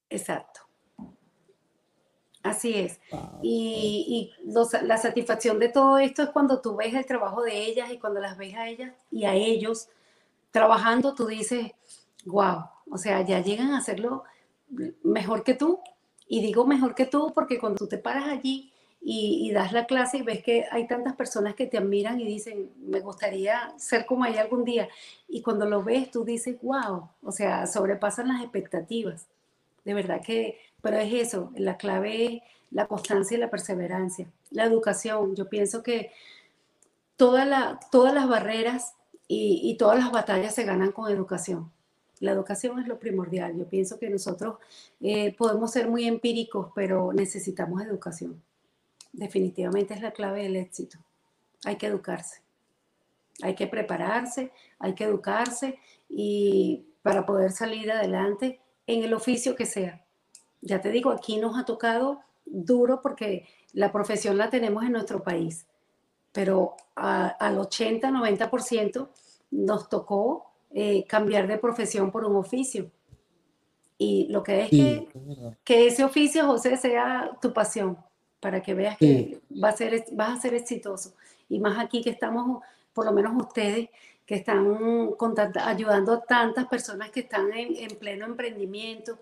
Exacto. 0.10 0.62
Así 2.44 2.74
es. 2.76 3.00
Wow, 3.12 3.40
Y, 3.42 4.32
y 4.46 4.50
los- 4.52 4.72
la 4.84 4.98
satisfacción 4.98 5.60
de 5.60 5.70
todo 5.70 5.98
esto 5.98 6.24
es 6.24 6.30
cuando 6.30 6.62
tú 6.62 6.76
ves 6.76 6.94
el 6.94 7.06
trabajo 7.06 7.42
de 7.42 7.66
ellas 7.66 7.92
y 7.92 7.98
cuando 8.00 8.22
las 8.22 8.38
ves 8.38 8.56
a 8.56 8.68
ellas 8.70 8.94
y 9.12 9.26
a 9.26 9.34
ellos 9.34 9.90
trabajando, 10.52 11.14
tú 11.14 11.26
dices, 11.28 11.72
wow, 12.26 12.66
o 12.90 12.98
sea, 12.98 13.22
ya 13.22 13.42
llegan 13.42 13.72
a 13.72 13.80
hacerlo 13.80 14.24
mejor 15.04 15.44
que 15.44 15.56
tú. 15.56 15.80
Y 16.28 16.42
digo 16.42 16.66
mejor 16.66 16.96
que 16.96 17.06
tú 17.06 17.32
porque 17.34 17.60
cuando 17.60 17.78
tú 17.78 17.88
te 17.88 17.98
paras 17.98 18.28
allí 18.28 18.72
y, 19.02 19.52
das 19.52 19.72
la 19.72 19.86
clase 19.86 20.18
y 20.18 20.22
ves 20.22 20.44
que 20.44 20.66
hay 20.72 20.88
tantas 20.88 21.16
personas 21.16 21.56
que 21.56 21.68
te 21.68 21.78
admiran 21.78 22.20
y 22.20 22.26
dicen, 22.26 22.72
me 22.78 23.00
gustaría 23.00 23.74
ser 23.78 24.06
como 24.06 24.26
ella 24.26 24.42
algún 24.42 24.66
día. 24.66 24.90
Y 25.28 25.42
cuando 25.42 25.66
lo 25.66 25.84
ves, 25.84 26.12
tú 26.12 26.26
dices, 26.26 26.58
wow, 26.62 27.10
o 27.24 27.32
sea, 27.32 27.68
sobrepasan 27.68 28.28
las 28.28 28.42
expectativas. 28.42 29.28
De 29.86 29.94
verdad 29.94 30.22
que, 30.22 30.60
pero 30.82 30.98
es 30.98 31.14
eso, 31.14 31.52
la 31.56 31.78
clave 31.78 32.26
es 32.26 32.42
la 32.72 32.88
constancia 32.88 33.38
y 33.38 33.40
la 33.40 33.50
perseverancia. 33.50 34.28
La 34.52 34.66
educación, 34.66 35.36
yo 35.36 35.48
pienso 35.48 35.84
que 35.84 36.12
toda 37.16 37.46
la, 37.46 37.80
todas 37.92 38.14
las 38.14 38.28
barreras 38.28 38.94
y 39.30 39.76
todas 39.78 40.00
las 40.00 40.12
batallas 40.12 40.56
se 40.56 40.64
ganan 40.64 40.92
con 40.92 41.12
educación. 41.12 41.72
La 42.20 42.32
educación 42.32 42.80
es 42.80 42.88
lo 42.88 43.00
primordial. 43.00 43.58
Yo 43.58 43.68
pienso 43.68 44.00
que 44.00 44.10
nosotros 44.10 44.58
eh, 45.02 45.36
podemos 45.36 45.72
ser 45.72 45.90
muy 45.90 46.08
empíricos, 46.08 46.72
pero 46.74 47.14
necesitamos 47.14 47.82
educación. 47.82 48.42
Definitivamente 49.14 49.94
es 49.94 50.02
la 50.02 50.12
clave 50.12 50.44
del 50.44 50.56
éxito. 50.56 50.98
Hay 51.66 51.78
que 51.78 51.88
educarse. 51.88 52.42
Hay 53.42 53.56
que 53.56 53.68
prepararse, 53.68 54.52
hay 54.80 54.96
que 54.96 55.04
educarse 55.04 55.80
y 56.10 56.86
para 57.04 57.26
poder 57.26 57.52
salir 57.52 57.92
adelante 57.92 58.60
en 58.88 59.04
el 59.04 59.14
oficio 59.14 59.56
que 59.56 59.66
sea. 59.66 60.04
Ya 60.62 60.82
te 60.82 60.90
digo, 60.90 61.12
aquí 61.12 61.38
nos 61.38 61.58
ha 61.58 61.66
tocado 61.66 62.22
duro 62.46 63.02
porque 63.02 63.48
la 63.74 63.92
profesión 63.92 64.38
la 64.38 64.50
tenemos 64.50 64.84
en 64.84 64.94
nuestro 64.94 65.22
país, 65.22 65.68
pero 66.32 66.76
al 66.96 67.58
80-90% 67.58 69.10
nos 69.52 69.90
tocó 69.90 70.47
eh, 70.72 71.06
cambiar 71.08 71.48
de 71.48 71.58
profesión 71.58 72.12
por 72.12 72.26
un 72.26 72.36
oficio. 72.36 72.92
Y 73.98 74.28
lo 74.30 74.44
que 74.44 74.62
es 74.64 74.70
Sí, 74.70 74.78
que, 74.78 75.08
es 75.20 75.28
verdad. 75.28 75.58
que 75.64 75.88
ese 75.88 76.04
oficio, 76.04 76.46
José, 76.46 76.78
sea 76.78 77.32
tu 77.42 77.52
pasión, 77.54 77.98
para 78.40 78.62
que 78.62 78.74
veas 78.76 78.98
Sí. 79.00 79.40
que 79.50 79.58
va 79.60 79.70
a 79.70 79.72
ser, 79.72 80.06
vas 80.12 80.38
a 80.38 80.42
ser 80.42 80.54
exitoso. 80.54 81.14
Y 81.50 81.60
más 81.60 81.80
aquí 81.80 82.02
que 82.04 82.12
estamos, 82.12 82.62
por 82.94 83.06
lo 83.06 83.12
menos 83.12 83.34
ustedes, 83.36 83.90
que 84.26 84.36
están 84.36 85.12
con 85.18 85.34
tanta- 85.34 85.68
ayudando 85.68 86.12
a 86.14 86.22
tantas 86.22 86.68
personas 86.68 87.10
que 87.12 87.22
están 87.22 87.52
en, 87.54 87.76
en 87.78 87.98
pleno 87.98 88.26
emprendimiento. 88.26 89.18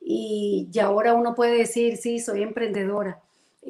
Y 0.00 0.66
ya 0.70 0.86
ahora 0.86 1.14
uno 1.14 1.34
puede 1.34 1.56
decir, 1.58 1.96
sí, 1.96 2.18
soy 2.18 2.42
emprendedora, 2.42 3.20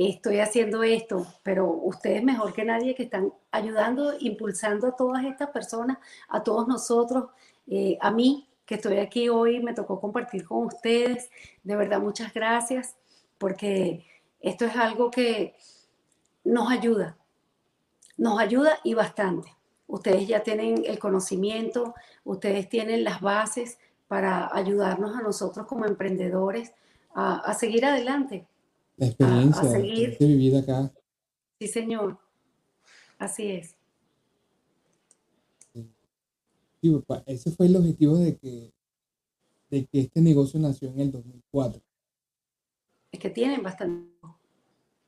estoy 0.07 0.39
haciendo 0.39 0.85
esto, 0.85 1.27
pero 1.43 1.69
ustedes 1.69 2.23
mejor 2.23 2.53
que 2.53 2.65
nadie 2.65 2.95
que 2.95 3.03
están 3.03 3.33
ayudando, 3.51 4.15
impulsando 4.21 4.87
a 4.87 4.97
todas 4.97 5.25
estas 5.25 5.51
personas, 5.51 5.99
a 6.29 6.43
todos 6.45 6.69
nosotros, 6.69 7.31
eh, 7.67 7.99
a 8.01 8.13
mí 8.13 8.49
que 8.65 8.77
estoy 8.77 8.99
aquí 8.99 9.29
hoy, 9.29 9.61
me 9.61 9.75
tocó 9.75 10.01
compartir 10.01 10.45
con 10.45 10.67
ustedes. 10.67 11.31
De 11.65 11.75
verdad, 11.75 12.01
muchas 12.01 12.33
gracias, 12.33 12.97
porque 13.39 14.07
esto 14.41 14.67
es 14.67 14.77
algo 14.77 15.11
que 15.11 15.57
nos 16.45 16.71
ayuda, 16.71 17.17
nos 18.17 18.39
ayuda 18.39 18.79
y 18.85 18.95
bastante. 18.95 19.57
Ustedes 19.89 20.29
ya 20.29 20.45
tienen 20.45 20.85
el 20.87 20.99
conocimiento, 20.99 21.95
ustedes 22.25 22.69
tienen 22.69 23.03
las 23.03 23.21
bases 23.21 23.79
para 24.07 24.55
ayudarnos 24.55 25.17
a 25.17 25.23
nosotros 25.23 25.67
como 25.67 25.87
emprendedores 25.87 26.73
a, 27.15 27.39
a 27.39 27.55
seguir 27.55 27.85
adelante. 27.85 28.47
La 28.99 29.07
experiencia, 29.07 29.63
seguir. 29.63 30.09
experiencia 30.11 30.27
vivida 30.27 30.59
acá. 30.61 30.93
Sí, 31.61 31.69
señor. 31.69 32.19
Así 33.19 33.47
es. 33.51 33.75
Sí, 36.81 36.91
papá, 36.91 37.23
ese 37.27 37.51
fue 37.51 37.67
el 37.67 37.77
objetivo 37.77 38.17
de 38.17 38.37
que, 38.37 38.73
de 39.71 39.85
que 39.87 40.01
este 40.01 40.21
negocio 40.21 40.61
nació 40.61 40.89
en 40.91 41.01
el 41.01 41.11
2004. 41.13 41.83
Es 43.11 43.19
que 43.21 43.31
tienen 43.31 43.63
bastante. 43.63 44.09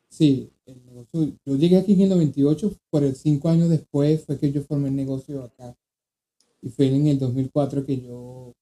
Sí, 0.09 0.51
el 0.67 0.85
negocio, 0.85 1.37
yo 1.47 1.57
llegué 1.57 1.77
aquí 1.79 1.93
en 1.93 2.01
el 2.01 2.09
98, 2.09 2.73
pero 2.91 3.13
cinco 3.15 3.49
años 3.49 3.69
después 3.69 4.25
fue 4.25 4.39
que 4.39 4.51
yo 4.51 4.63
formé 4.63 4.89
el 4.89 4.97
negocio 4.97 5.45
acá. 5.45 5.77
Y 6.63 6.71
fue 6.71 6.89
en 6.89 7.07
el 7.07 7.19
2004 7.21 7.87
que 7.87 8.01
yo 8.01 8.53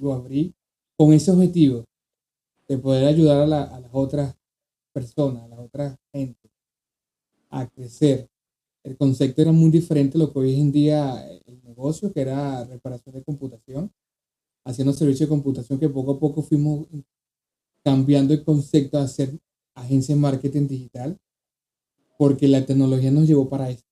lo 0.00 0.12
abrí 0.12 0.52
con 0.96 1.12
ese 1.12 1.30
objetivo 1.30 1.84
de 2.68 2.78
poder 2.78 3.06
ayudar 3.06 3.42
a, 3.42 3.46
la- 3.46 3.62
a 3.64 3.78
las 3.80 3.90
otras 3.94 4.34
personas, 4.96 5.42
a 5.42 5.48
las 5.48 5.58
otras 5.58 5.98
gente 6.10 6.48
a 7.50 7.66
crecer. 7.66 8.30
El 8.82 8.96
concepto 8.96 9.42
era 9.42 9.52
muy 9.52 9.70
diferente 9.70 10.16
a 10.16 10.20
lo 10.20 10.32
que 10.32 10.38
hoy 10.38 10.58
en 10.58 10.72
día 10.72 11.22
eh, 11.28 11.42
el 11.46 11.62
negocio, 11.64 12.10
que 12.10 12.22
era 12.22 12.64
reparación 12.64 13.14
de 13.14 13.22
computación, 13.22 13.92
haciendo 14.64 14.94
servicio 14.94 15.26
de 15.26 15.30
computación 15.30 15.78
que 15.78 15.90
poco 15.90 16.12
a 16.12 16.18
poco 16.18 16.42
fuimos 16.42 16.86
cambiando 17.84 18.32
el 18.32 18.42
concepto 18.42 18.96
a 18.96 19.02
hacer 19.02 19.38
agencia 19.74 20.14
de 20.14 20.20
marketing 20.20 20.66
digital, 20.66 21.18
porque 22.16 22.48
la 22.48 22.64
tecnología 22.64 23.10
nos 23.10 23.26
llevó 23.26 23.50
para 23.50 23.68
eso. 23.68 23.84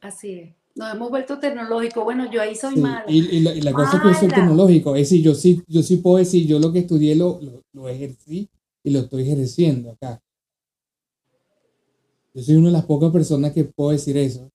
Así 0.00 0.32
es. 0.32 0.54
Nos 0.74 0.92
hemos 0.94 1.10
vuelto 1.10 1.38
tecnológicos. 1.38 2.02
Bueno, 2.02 2.32
yo 2.32 2.40
ahí 2.40 2.56
soy 2.56 2.76
Sí, 2.76 2.80
mala. 2.80 3.04
Y, 3.08 3.18
y 3.36 3.40
la, 3.40 3.54
y 3.54 3.60
la 3.60 3.72
cosa 3.72 3.96
es 3.96 4.02
que 4.02 4.08
yo 4.08 4.14
soy 4.14 4.28
tecnológico, 4.28 4.96
es 4.96 5.02
decir, 5.02 5.22
yo 5.22 5.34
sí, 5.34 5.62
yo 5.68 5.82
sí 5.82 5.98
puedo 5.98 6.16
decir, 6.16 6.46
yo 6.46 6.58
lo 6.58 6.72
que 6.72 6.78
estudié 6.80 7.14
lo, 7.14 7.38
lo, 7.42 7.62
lo 7.74 7.88
ejercí 7.88 8.48
y 8.84 8.90
lo 8.90 9.00
estoy 9.00 9.22
ejerciendo 9.22 9.90
acá. 9.90 10.22
Yo 12.34 12.42
soy 12.42 12.56
una 12.56 12.66
de 12.66 12.72
las 12.72 12.84
pocas 12.84 13.10
personas 13.10 13.52
que 13.52 13.64
puedo 13.64 13.90
decir 13.90 14.16
eso. 14.16 14.52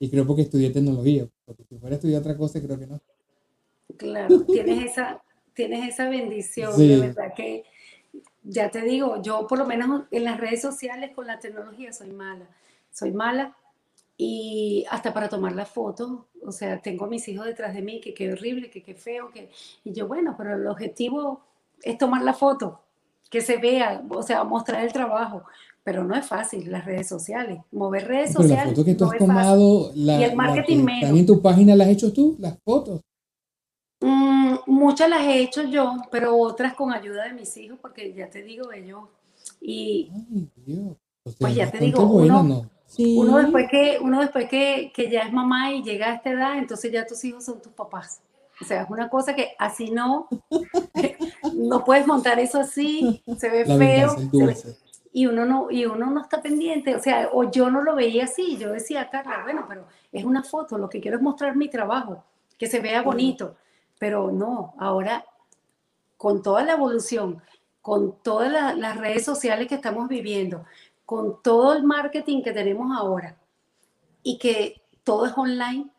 Y 0.00 0.10
creo 0.10 0.26
porque 0.26 0.42
estudié 0.42 0.70
tecnología. 0.70 1.28
Porque 1.44 1.64
si 1.64 1.78
fuera 1.78 1.94
a 1.94 1.98
estudiar 1.98 2.20
otra 2.20 2.36
cosa, 2.36 2.60
creo 2.60 2.78
que 2.78 2.86
no. 2.86 3.00
Claro, 3.96 4.44
tienes 4.44 4.90
esa, 4.90 5.22
tienes 5.54 5.88
esa 5.88 6.08
bendición, 6.08 6.76
de 6.76 6.98
verdad 6.98 7.32
que 7.36 7.64
ya 8.42 8.70
te 8.70 8.82
digo, 8.82 9.22
yo 9.22 9.46
por 9.46 9.58
lo 9.58 9.66
menos 9.66 10.04
en 10.10 10.24
las 10.24 10.40
redes 10.40 10.60
sociales 10.60 11.12
con 11.14 11.26
la 11.26 11.38
tecnología 11.38 11.92
soy 11.92 12.10
mala. 12.10 12.48
Soy 12.90 13.12
mala 13.12 13.56
y 14.16 14.84
hasta 14.90 15.12
para 15.14 15.28
tomar 15.28 15.54
la 15.54 15.66
foto, 15.66 16.28
o 16.42 16.50
sea, 16.50 16.80
tengo 16.80 17.04
a 17.04 17.08
mis 17.08 17.28
hijos 17.28 17.46
detrás 17.46 17.74
de 17.74 17.82
mí, 17.82 18.00
que 18.00 18.14
qué 18.14 18.32
horrible, 18.32 18.70
que 18.70 18.82
qué 18.82 18.94
feo, 18.94 19.30
que... 19.30 19.50
Y 19.84 19.92
yo, 19.92 20.08
bueno, 20.08 20.34
pero 20.36 20.54
el 20.54 20.66
objetivo 20.66 21.44
es 21.82 21.98
tomar 21.98 22.22
la 22.22 22.32
foto, 22.32 22.83
que 23.34 23.40
se 23.40 23.56
vea, 23.56 24.00
o 24.10 24.22
sea, 24.22 24.44
mostrar 24.44 24.84
el 24.84 24.92
trabajo, 24.92 25.42
pero 25.82 26.04
no 26.04 26.14
es 26.14 26.24
fácil 26.24 26.70
las 26.70 26.84
redes 26.84 27.08
sociales, 27.08 27.58
mover 27.72 28.06
redes 28.06 28.32
sociales. 28.32 28.58
Pero 28.58 28.70
la 28.70 28.76
foto 28.76 28.84
que 28.84 28.94
tú 28.94 29.04
has 29.06 29.18
tomado, 29.18 29.90
la, 29.96 30.20
y 30.20 30.22
el 30.22 30.36
marketing 30.36 30.84
la 30.84 31.08
en 31.08 31.26
tu 31.26 31.42
página, 31.42 31.74
¿las 31.74 31.88
has 31.88 31.94
hecho 31.94 32.12
tú, 32.12 32.36
las 32.38 32.56
fotos? 32.62 33.00
Mm, 34.00 34.54
muchas 34.68 35.10
las 35.10 35.22
he 35.22 35.40
hecho 35.40 35.64
yo, 35.64 35.96
pero 36.12 36.38
otras 36.38 36.74
con 36.74 36.92
ayuda 36.92 37.24
de 37.24 37.32
mis 37.32 37.56
hijos, 37.56 37.76
porque 37.82 38.14
ya 38.14 38.30
te 38.30 38.44
digo, 38.44 38.70
ellos... 38.72 39.00
Y 39.60 40.12
Ay, 40.14 40.48
Dios. 40.64 40.96
pues 41.40 41.56
ya 41.56 41.68
te 41.72 41.78
digo, 41.78 42.06
buena, 42.06 42.38
uno, 42.38 42.54
¿no? 42.54 42.70
Uno 42.96 43.38
después, 43.38 43.66
que, 43.68 43.98
uno 44.00 44.20
después 44.20 44.48
que, 44.48 44.92
que, 44.94 45.10
ya 45.10 45.22
es 45.22 45.32
mamá 45.32 45.72
y 45.72 45.82
llega 45.82 46.12
a 46.12 46.14
esta 46.14 46.30
edad, 46.30 46.56
entonces 46.56 46.92
ya 46.92 47.04
tus 47.04 47.24
hijos 47.24 47.44
son 47.44 47.60
tus 47.60 47.72
papás. 47.72 48.20
O 48.60 48.64
sea, 48.64 48.82
es 48.82 48.90
una 48.90 49.08
cosa 49.08 49.34
que 49.34 49.54
así 49.58 49.90
no, 49.90 50.28
no 51.54 51.84
puedes 51.84 52.06
montar 52.06 52.38
eso 52.38 52.60
así, 52.60 53.22
se 53.38 53.48
ve 53.50 53.64
La 53.66 53.76
feo. 53.76 54.08
se 54.10 54.46
ve- 54.46 54.76
y 55.12 55.26
uno 55.26 55.44
no 55.44 55.70
y 55.70 55.86
uno 55.86 56.10
no 56.10 56.22
está 56.22 56.42
pendiente, 56.42 56.96
o 56.96 57.00
sea, 57.00 57.28
o 57.32 57.50
yo 57.50 57.70
no 57.70 57.82
lo 57.82 57.94
veía 57.94 58.24
así, 58.24 58.56
yo 58.56 58.72
decía, 58.72 59.08
Carla, 59.10 59.42
bueno, 59.44 59.64
pero 59.68 59.86
es 60.12 60.24
una 60.24 60.42
foto, 60.42 60.76
lo 60.76 60.88
que 60.88 61.00
quiero 61.00 61.16
es 61.18 61.22
mostrar 61.22 61.54
mi 61.56 61.68
trabajo, 61.68 62.24
que 62.58 62.66
se 62.66 62.80
vea 62.80 63.02
bonito, 63.02 63.56
pero 63.98 64.32
no, 64.32 64.74
ahora 64.78 65.24
con 66.16 66.42
toda 66.42 66.64
la 66.64 66.72
evolución, 66.72 67.40
con 67.80 68.16
todas 68.22 68.50
la- 68.50 68.74
las 68.74 68.96
redes 68.96 69.24
sociales 69.24 69.68
que 69.68 69.76
estamos 69.76 70.08
viviendo, 70.08 70.64
con 71.06 71.40
todo 71.42 71.74
el 71.74 71.84
marketing 71.84 72.42
que 72.42 72.52
tenemos 72.52 72.96
ahora 72.96 73.36
y 74.22 74.38
que 74.38 74.82
todo 75.04 75.26
es 75.26 75.32
online, 75.36 75.90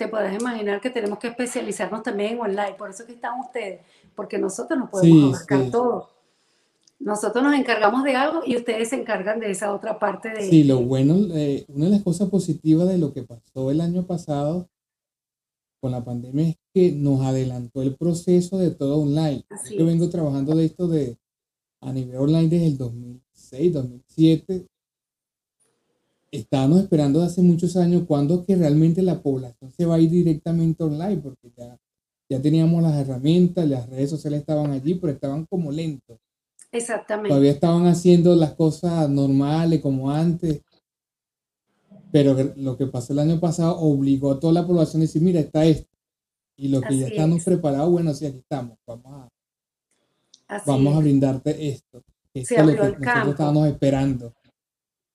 te 0.00 0.08
podrás 0.08 0.34
imaginar 0.40 0.80
que 0.80 0.88
tenemos 0.88 1.18
que 1.18 1.28
especializarnos 1.28 2.02
también 2.02 2.32
en 2.32 2.40
online, 2.40 2.74
por 2.78 2.88
eso 2.88 3.04
que 3.04 3.12
están 3.12 3.38
ustedes, 3.38 3.80
porque 4.16 4.38
nosotros 4.38 4.78
no 4.78 4.90
podemos 4.90 5.18
Sí, 5.18 5.34
abarcar 5.34 5.64
sí. 5.66 5.70
todo. 5.70 6.08
Nosotros 6.98 7.44
nos 7.44 7.54
encargamos 7.54 8.02
de 8.04 8.16
algo 8.16 8.40
y 8.46 8.56
ustedes 8.56 8.88
se 8.88 8.96
encargan 8.96 9.40
de 9.40 9.50
esa 9.50 9.74
otra 9.74 9.98
parte 9.98 10.30
de... 10.30 10.48
Sí, 10.48 10.64
lo 10.64 10.80
bueno, 10.80 11.16
eh, 11.34 11.64
una 11.68 11.84
de 11.86 11.90
las 11.92 12.02
cosas 12.02 12.30
positivas 12.30 12.88
de 12.88 12.96
lo 12.96 13.12
que 13.12 13.22
pasó 13.22 13.70
el 13.70 13.82
año 13.82 14.06
pasado 14.06 14.68
con 15.82 15.92
la 15.92 16.02
pandemia 16.02 16.48
es 16.48 16.56
que 16.74 16.92
nos 16.92 17.20
adelantó 17.20 17.82
el 17.82 17.94
proceso 17.96 18.56
de 18.56 18.70
todo 18.70 19.02
online. 19.02 19.44
Así 19.50 19.76
Yo 19.76 19.82
es. 19.82 19.86
vengo 19.86 20.08
trabajando 20.08 20.54
de 20.54 20.64
esto 20.64 20.88
de 20.88 21.18
a 21.82 21.92
nivel 21.92 22.16
online 22.16 22.48
desde 22.48 22.66
el 22.68 22.78
2006, 22.78 23.72
2007. 23.74 24.66
Estábamos 26.32 26.80
esperando 26.82 27.22
hace 27.22 27.42
muchos 27.42 27.76
años 27.76 28.04
cuándo 28.06 28.40
es 28.40 28.46
que 28.46 28.56
realmente 28.56 29.02
la 29.02 29.20
población 29.20 29.72
se 29.72 29.84
va 29.84 29.96
a 29.96 30.00
ir 30.00 30.10
directamente 30.10 30.84
online, 30.84 31.16
porque 31.18 31.50
ya, 31.56 31.76
ya 32.28 32.40
teníamos 32.40 32.82
las 32.82 32.94
herramientas, 32.96 33.68
las 33.68 33.88
redes 33.88 34.10
sociales 34.10 34.40
estaban 34.40 34.70
allí, 34.70 34.94
pero 34.94 35.12
estaban 35.12 35.44
como 35.46 35.72
lentos. 35.72 36.18
Exactamente. 36.72 37.30
Todavía 37.30 37.50
estaban 37.50 37.86
haciendo 37.86 38.36
las 38.36 38.54
cosas 38.54 39.10
normales 39.10 39.80
como 39.80 40.10
antes. 40.10 40.62
Pero 42.12 42.36
lo 42.56 42.76
que 42.76 42.86
pasó 42.86 43.12
el 43.12 43.20
año 43.20 43.38
pasado 43.40 43.78
obligó 43.78 44.32
a 44.32 44.40
toda 44.40 44.52
la 44.52 44.66
población 44.66 45.02
a 45.02 45.04
decir, 45.06 45.22
mira, 45.22 45.40
está 45.40 45.64
esto. 45.64 45.88
Y 46.56 46.68
lo 46.68 46.80
que 46.80 46.98
ya 46.98 47.06
estamos 47.08 47.38
es. 47.38 47.44
preparados, 47.44 47.90
bueno, 47.90 48.12
sí, 48.14 48.26
aquí 48.26 48.38
estamos. 48.38 48.76
Vamos 48.86 49.12
a, 49.12 49.28
Así 50.48 50.64
vamos 50.68 50.96
a 50.96 50.98
brindarte 51.00 51.68
esto. 51.68 52.02
Esto 52.34 52.54
Se 52.54 52.60
es 52.60 52.66
lo 52.66 52.76
que 52.76 52.86
el 52.86 53.00
nosotros 53.00 53.00
campo. 53.00 53.30
estábamos 53.30 53.68
esperando. 53.68 54.34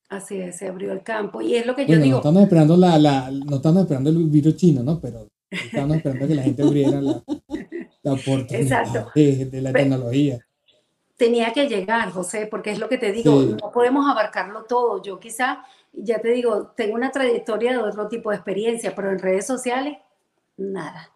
Así 0.10 0.40
es, 0.40 0.58
se 0.58 0.68
abrió 0.68 0.92
el 0.92 1.02
campo. 1.04 1.42
Y 1.42 1.56
es 1.56 1.66
lo 1.66 1.76
que 1.76 1.82
yo 1.84 1.88
Bueno, 1.88 2.00
no 2.00 2.06
digo, 2.06 2.18
estamos 2.18 2.44
esperando 2.44 2.78
la, 2.78 2.98
la, 3.00 3.32
no 3.32 3.56
estamos 3.58 3.82
esperando 3.84 4.10
el 4.12 4.18
virus 4.30 4.56
chino, 4.56 4.84
¿no? 4.84 5.00
Pero 5.00 5.28
estamos 5.50 5.98
esperando 5.98 6.28
que 6.28 6.36
la 6.36 6.44
gente 6.44 6.62
abriera 6.64 7.02
la, 7.02 7.24
la 8.04 8.14
oportunidad 8.14 9.08
de, 9.16 9.46
de 9.46 9.62
la 9.62 9.74
tecnología. 9.74 10.40
tenía 11.18 11.52
que 11.54 11.68
llegar, 11.68 12.12
José, 12.12 12.48
porque 12.50 12.72
es 12.72 12.80
lo 12.80 12.88
que 12.90 12.98
te 12.98 13.12
digo, 13.12 13.42
Sí. 13.42 13.56
no 13.62 13.72
podemos 13.72 14.08
abarcarlo 14.10 14.64
todo. 14.66 15.02
Yo 15.02 15.20
quizá, 15.20 15.64
ya 15.94 16.20
te 16.20 16.30
digo, 16.30 16.68
tengo 16.76 16.94
una 16.96 17.12
trayectoria 17.12 17.72
de 17.72 17.78
otro 17.80 18.08
tipo 18.08 18.30
de 18.30 18.36
experiencia, 18.36 18.94
pero 18.96 19.12
en 19.12 19.20
redes 19.20 19.48
sociales, 19.48 19.98
nada, 20.58 21.12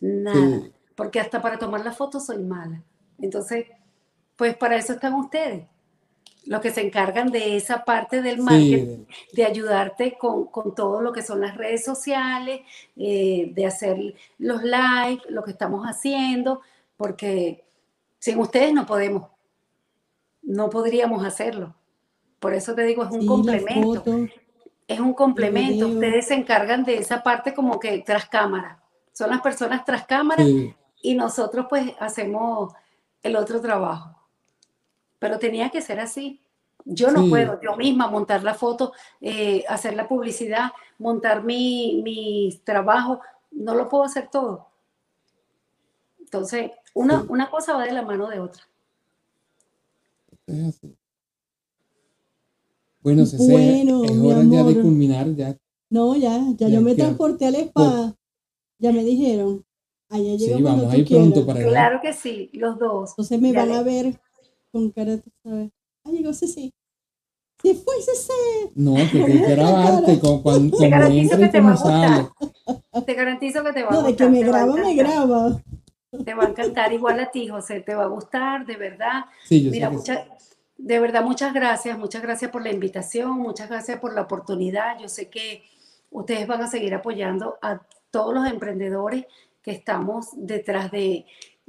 nada. 0.00 0.60
Sí. 0.62 0.72
Porque 0.94 1.20
hasta 1.20 1.42
para 1.42 1.58
tomar 1.58 1.84
la 1.84 1.92
foto 1.92 2.18
soy 2.20 2.38
mala. 2.42 2.82
Entonces, 3.20 3.66
pues 4.36 4.56
para 4.56 4.76
eso 4.76 4.92
están 4.94 5.14
ustedes, 5.14 5.64
los 6.46 6.60
que 6.60 6.70
se 6.72 6.80
encargan 6.82 7.30
de 7.30 7.56
esa 7.56 7.84
parte 7.84 8.22
del 8.22 8.36
Sí, 8.36 8.42
marketing, 8.42 9.04
de 9.32 9.44
ayudarte 9.44 10.18
con, 10.18 10.46
con 10.46 10.74
todo 10.74 11.00
lo 11.00 11.12
que 11.12 11.22
son 11.22 11.40
las 11.40 11.56
redes 11.56 11.84
sociales, 11.84 12.62
eh, 12.96 13.50
de 13.54 13.66
hacer 13.66 14.14
los 14.38 14.62
live, 14.62 15.22
lo 15.28 15.42
que 15.44 15.52
estamos 15.52 15.86
haciendo, 15.86 16.60
porque 16.96 17.64
sin 18.18 18.38
ustedes 18.38 18.72
no 18.72 18.86
podemos, 18.86 19.28
no 20.42 20.70
podríamos 20.70 21.24
hacerlo. 21.24 21.74
Por 22.40 22.54
eso 22.54 22.74
te 22.74 22.82
digo, 22.84 23.04
es 23.04 23.10
un 23.10 23.20
Sí, 23.22 23.26
complemento, 23.26 24.04
es 24.88 25.00
un 25.00 25.14
complemento. 25.14 25.88
Ustedes 25.88 26.26
se 26.28 26.34
encargan 26.34 26.84
de 26.84 26.98
esa 26.98 27.22
parte 27.22 27.54
como 27.54 27.78
que 27.80 27.98
tras 28.00 28.26
cámara. 28.28 28.82
Son 29.12 29.30
las 29.30 29.40
personas 29.42 29.84
tras 29.84 30.06
cámara 30.06 30.44
sí. 30.44 30.74
y 31.02 31.14
nosotros 31.14 31.66
pues 31.70 31.92
hacemos 32.00 32.72
el 33.22 33.36
otro 33.36 33.60
trabajo. 33.60 34.16
Pero 35.22 35.38
tenía 35.38 35.70
que 35.70 35.80
ser 35.80 36.00
así. 36.00 36.40
Yo 36.84 37.12
no 37.12 37.22
Sí. 37.22 37.30
puedo 37.30 37.60
yo 37.62 37.76
misma 37.76 38.08
montar 38.08 38.42
la 38.42 38.54
foto, 38.54 38.92
eh, 39.20 39.62
hacer 39.68 39.94
la 39.94 40.08
publicidad, 40.08 40.72
montar 40.98 41.44
mi, 41.44 42.00
mis 42.02 42.64
trabajos, 42.64 43.20
no 43.52 43.76
lo 43.76 43.88
puedo 43.88 44.02
hacer 44.02 44.28
todo. 44.32 44.66
Entonces, 46.18 46.72
una, 46.92 47.20
Sí. 47.20 47.26
una 47.28 47.48
cosa 47.50 47.74
va 47.74 47.84
de 47.84 47.92
la 47.92 48.02
mano 48.02 48.26
de 48.28 48.40
otra. 48.40 48.64
Bueno, 53.00 53.24
Cece, 53.26 53.52
Bueno, 53.52 54.02
es 54.04 54.12
mi 54.16 54.28
hora 54.32 54.42
ya 54.42 54.64
de 54.64 54.80
culminar, 54.80 55.34
ya 55.36 55.56
No, 55.88 56.16
ya, 56.16 56.38
ya 56.56 56.66
Ya 56.66 56.68
yo 56.68 56.80
me 56.80 56.96
transporté 56.96 57.46
al 57.46 57.54
spa. 57.54 58.16
Ya 58.78 58.90
me 58.90 59.04
dijeron. 59.04 59.64
Allá 60.08 60.36
Sí, 60.36 60.60
vamos 60.62 60.92
a 60.92 60.96
ir 60.96 61.06
pronto 61.08 61.46
para 61.46 61.60
allá. 61.60 61.68
Claro 61.68 62.00
que 62.02 62.12
sí, 62.12 62.50
los 62.54 62.76
dos. 62.78 63.10
Entonces 63.10 63.40
me 63.40 63.52
Ya 63.52 63.60
van 63.60 63.68
le- 63.68 63.74
a 63.76 63.82
ver 63.82 64.20
con 64.72 64.90
cara, 64.90 65.18
tú 65.18 65.30
sabes. 65.44 65.70
Ah, 66.04 66.10
llegó 66.10 66.32
Ceci. 66.32 66.72
Se 67.62 67.74
fue 67.74 67.94
Ceci. 68.02 68.70
No, 68.74 68.94
que 68.96 69.24
que 69.24 69.38
grabarte 69.54 70.18
con, 70.18 70.42
con, 70.42 70.70
Te 70.70 70.88
garantizo 70.88 71.38
que 71.38 71.48
te 71.48 71.60
va 71.60 71.68
a 71.68 71.72
gustar. 71.72 72.30
Te 73.06 73.14
garantizo 73.14 73.62
que 73.64 73.72
te 73.72 73.82
va 73.82 73.88
a 73.88 73.92
No, 73.92 74.02
de 74.02 74.08
gustar. 74.10 74.26
que 74.26 74.32
me 74.32 74.38
te 74.40 74.46
graba, 74.46 74.74
me 74.76 74.94
graba. 74.94 75.62
Te 76.24 76.34
va 76.34 76.44
a 76.44 76.48
encantar 76.48 76.92
igual 76.92 77.20
a 77.20 77.30
ti, 77.30 77.46
José. 77.48 77.80
Te 77.80 77.94
va 77.94 78.04
a 78.04 78.08
gustar, 78.08 78.66
de 78.66 78.76
verdad. 78.76 79.26
Sí, 79.44 79.62
yo 79.62 79.70
Mira, 79.70 79.88
sé 79.90 79.94
mucha- 79.96 80.26
de 80.78 80.98
verdad, 80.98 81.22
muchas 81.22 81.54
gracias, 81.54 81.96
muchas 81.96 82.22
gracias 82.22 82.50
por 82.50 82.62
la 82.64 82.72
invitación, 82.72 83.38
muchas 83.38 83.68
gracias 83.68 84.00
por 84.00 84.12
la 84.14 84.22
oportunidad. 84.22 84.98
Yo 84.98 85.08
sé 85.08 85.28
que 85.28 85.62
ustedes 86.10 86.46
van 86.48 86.62
a 86.62 86.66
seguir 86.66 86.92
apoyando 86.94 87.56
a 87.62 87.80
todos 88.10 88.34
los 88.34 88.46
emprendedores 88.48 89.26
que 89.62 89.70
estamos 89.70 90.30
detrás 90.34 90.90
de, 90.90 91.24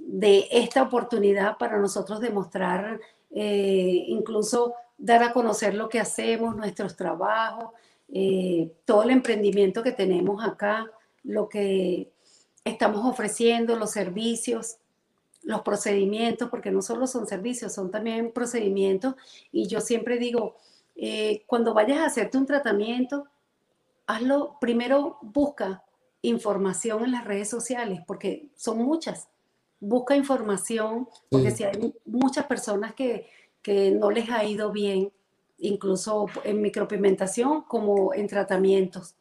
de 0.05 0.47
esta 0.51 0.83
oportunidad 0.83 1.57
para 1.57 1.79
nosotros 1.79 2.19
demostrar, 2.19 2.99
eh, 3.31 4.05
incluso 4.07 4.73
dar 4.97 5.23
a 5.23 5.33
conocer 5.33 5.73
lo 5.73 5.89
que 5.89 5.99
hacemos, 5.99 6.55
nuestros 6.55 6.95
trabajos, 6.95 7.71
eh, 8.13 8.71
todo 8.85 9.03
el 9.03 9.09
emprendimiento 9.09 9.81
que 9.81 9.91
tenemos 9.91 10.43
acá, 10.45 10.85
lo 11.23 11.49
que 11.49 12.11
estamos 12.63 13.05
ofreciendo, 13.05 13.75
los 13.75 13.91
servicios 13.91 14.77
los 15.43 15.61
procedimientos, 15.61 16.49
porque 16.49 16.71
no 16.71 16.81
solo 16.81 17.05
son 17.05 17.27
servicios, 17.27 17.73
son 17.73 17.91
también 17.91 18.31
procedimientos. 18.31 19.15
Y 19.51 19.67
yo 19.67 19.81
siempre 19.81 20.17
digo, 20.17 20.55
eh, 20.95 21.43
cuando 21.45 21.73
vayas 21.73 21.99
a 21.99 22.05
hacerte 22.05 22.37
un 22.37 22.45
tratamiento, 22.45 23.27
hazlo, 24.07 24.57
primero 24.59 25.17
busca 25.21 25.83
información 26.21 27.03
en 27.03 27.11
las 27.11 27.25
redes 27.25 27.49
sociales, 27.49 27.99
porque 28.07 28.49
son 28.55 28.79
muchas. 28.79 29.27
Busca 29.85 30.15
información, 30.15 31.07
porque 31.29 31.51
Sí. 31.51 31.57
si 31.57 31.63
hay 31.65 31.93
muchas 32.05 32.45
personas 32.45 32.93
que, 32.93 33.27
que 33.61 33.91
no 33.91 34.09
les 34.11 34.29
ha 34.29 34.43
ido 34.45 34.71
bien, 34.71 35.11
incluso 35.57 36.27
en 36.43 36.61
micropigmentación 36.61 37.63
como 37.63 38.13
en 38.13 38.27
tratamientos 38.27 39.15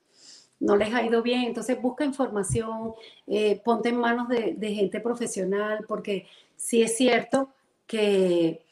no 0.61 0.77
les 0.77 0.95
ha 0.95 1.03
ido 1.05 1.23
bien, 1.23 1.43
entonces 1.43 1.81
busca 1.83 2.05
información, 2.05 2.95
eh, 3.27 3.61
ponte 3.65 3.89
en 3.89 3.97
manos 3.97 4.29
de, 4.29 4.55
de 4.57 4.75
gente 4.75 5.01
profesional, 5.01 5.85
porque 5.89 6.29
sí 6.55 6.83
es 6.83 6.97
cierto 6.97 7.49
que 7.85 8.65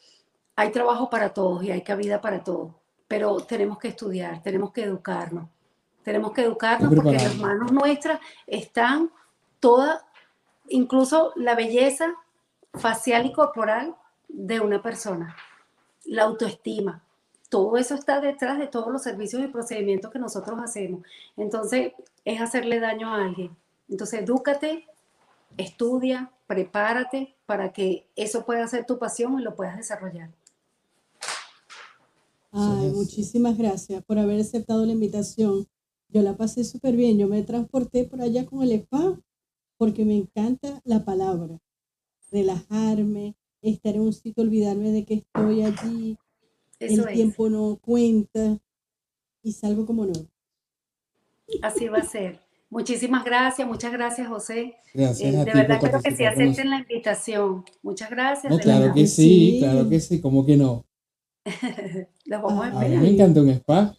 hay 0.55 0.71
trabajo 0.71 1.11
para 1.11 1.35
todos 1.35 1.65
y 1.65 1.73
hay 1.73 1.83
cabida 1.83 2.21
para 2.21 2.45
todos, 2.45 2.75
pero 3.09 3.39
tenemos 3.41 3.79
que 3.79 3.89
estudiar, 3.89 4.41
tenemos 4.41 4.71
que 4.73 4.85
educarnos. 4.85 5.49
Tenemos 6.05 6.31
que 6.33 6.43
educarnos 6.43 6.95
porque 6.95 7.17
en 7.17 7.25
las 7.25 7.37
manos 7.37 7.73
nuestras 7.73 8.21
están 8.47 9.11
toda, 9.59 10.07
incluso 10.71 11.33
la 11.37 11.55
belleza 11.55 12.15
facial 12.73 13.27
y 13.27 13.33
corporal 13.33 13.95
de 14.29 14.61
una 14.61 14.83
persona, 14.83 15.37
la 16.05 16.23
autoestima. 16.23 17.05
Todo 17.49 17.77
eso 17.77 17.95
está 17.95 18.21
detrás 18.21 18.59
de 18.59 18.69
todos 18.69 18.93
los 18.93 19.03
servicios 19.03 19.43
y 19.43 19.49
procedimientos 19.49 20.11
que 20.13 20.21
nosotros 20.21 20.59
hacemos. 20.63 21.03
Entonces, 21.37 21.93
es 22.25 22.41
hacerle 22.41 22.79
daño 22.79 23.13
a 23.13 23.25
alguien. 23.25 23.57
Entonces, 23.89 24.21
edúcate, 24.21 24.87
estudia, 25.57 26.31
prepárate 26.47 27.35
para 27.47 27.73
que 27.73 28.07
eso 28.15 28.47
pueda 28.47 28.67
ser 28.69 28.87
tu 28.87 28.99
pasión 28.99 29.39
y 29.39 29.43
lo 29.43 29.57
puedas 29.57 29.77
desarrollar. 29.77 30.31
Ay, 32.53 32.91
muchísimas 32.91 33.59
gracias 33.59 34.03
por 34.05 34.19
haber 34.19 34.41
aceptado 34.41 34.87
la 34.87 34.93
invitación. 34.93 35.67
Yo 36.09 36.23
la 36.23 36.37
pasé 36.37 36.65
súper 36.65 36.95
bien. 36.95 37.19
Yo 37.19 37.27
me 37.27 37.43
transporté 37.43 38.05
por 38.05 38.21
allá 38.21 38.47
con 38.47 38.63
el 38.63 38.73
spa 38.73 39.17
porque 39.81 40.05
me 40.05 40.15
encanta 40.15 40.83
la 40.85 41.07
palabra. 41.07 41.59
Relajarme, 42.31 43.35
estar 43.63 43.95
en 43.95 44.03
un 44.03 44.13
sitio, 44.13 44.43
olvidarme 44.43 44.91
de 44.91 45.07
que 45.07 45.15
estoy 45.15 45.63
allí. 45.63 46.19
el 46.79 47.07
tiempo 47.07 47.49
no 47.49 47.79
cuenta 47.81 48.59
y 49.43 49.53
salgo 49.53 49.87
como 49.87 50.05
no. 50.05 50.13
Así 51.63 51.89
va 51.89 52.01
a 52.01 52.03
ser. 52.03 52.41
Muchísimas 52.69 53.25
gracias, 53.25 53.67
muchas 53.67 53.91
gracias, 53.91 54.29
José. 54.29 54.77
Gracias. 54.93 55.33
Eh, 55.33 55.45
de 55.47 55.53
verdad 55.55 55.81
creo 55.81 56.03
que 56.03 56.15
sí 56.15 56.27
acepten 56.27 56.69
la 56.69 56.81
invitación. 56.81 57.65
Muchas 57.83 58.11
gracias. 58.11 58.55
claro 58.59 58.93
que 58.93 59.07
sí, 59.07 59.61
claro 59.61 59.89
que 59.89 59.99
sí, 59.99 60.21
¿cómo 60.21 60.45
que 60.45 60.59
no? 60.59 60.85
Los 62.27 62.43
vamos 62.43 62.67
a, 62.67 62.69
esperar. 62.69 62.85
a 62.85 62.89
mí 62.91 62.97
me 62.99 63.09
encanta 63.15 63.41
un 63.41 63.49
spa. 63.49 63.97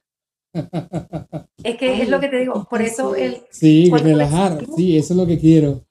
es 1.63 1.77
que 1.77 2.01
es 2.01 2.09
lo 2.09 2.19
que 2.19 2.27
te 2.27 2.39
digo, 2.39 2.67
por 2.69 2.81
eso 2.81 3.15
el... 3.15 3.41
Sí, 3.49 3.89
relajar, 3.91 4.65
sí, 4.75 4.97
eso 4.97 5.13
es 5.13 5.17
lo 5.17 5.25
que 5.25 5.39
quiero. 5.39 5.85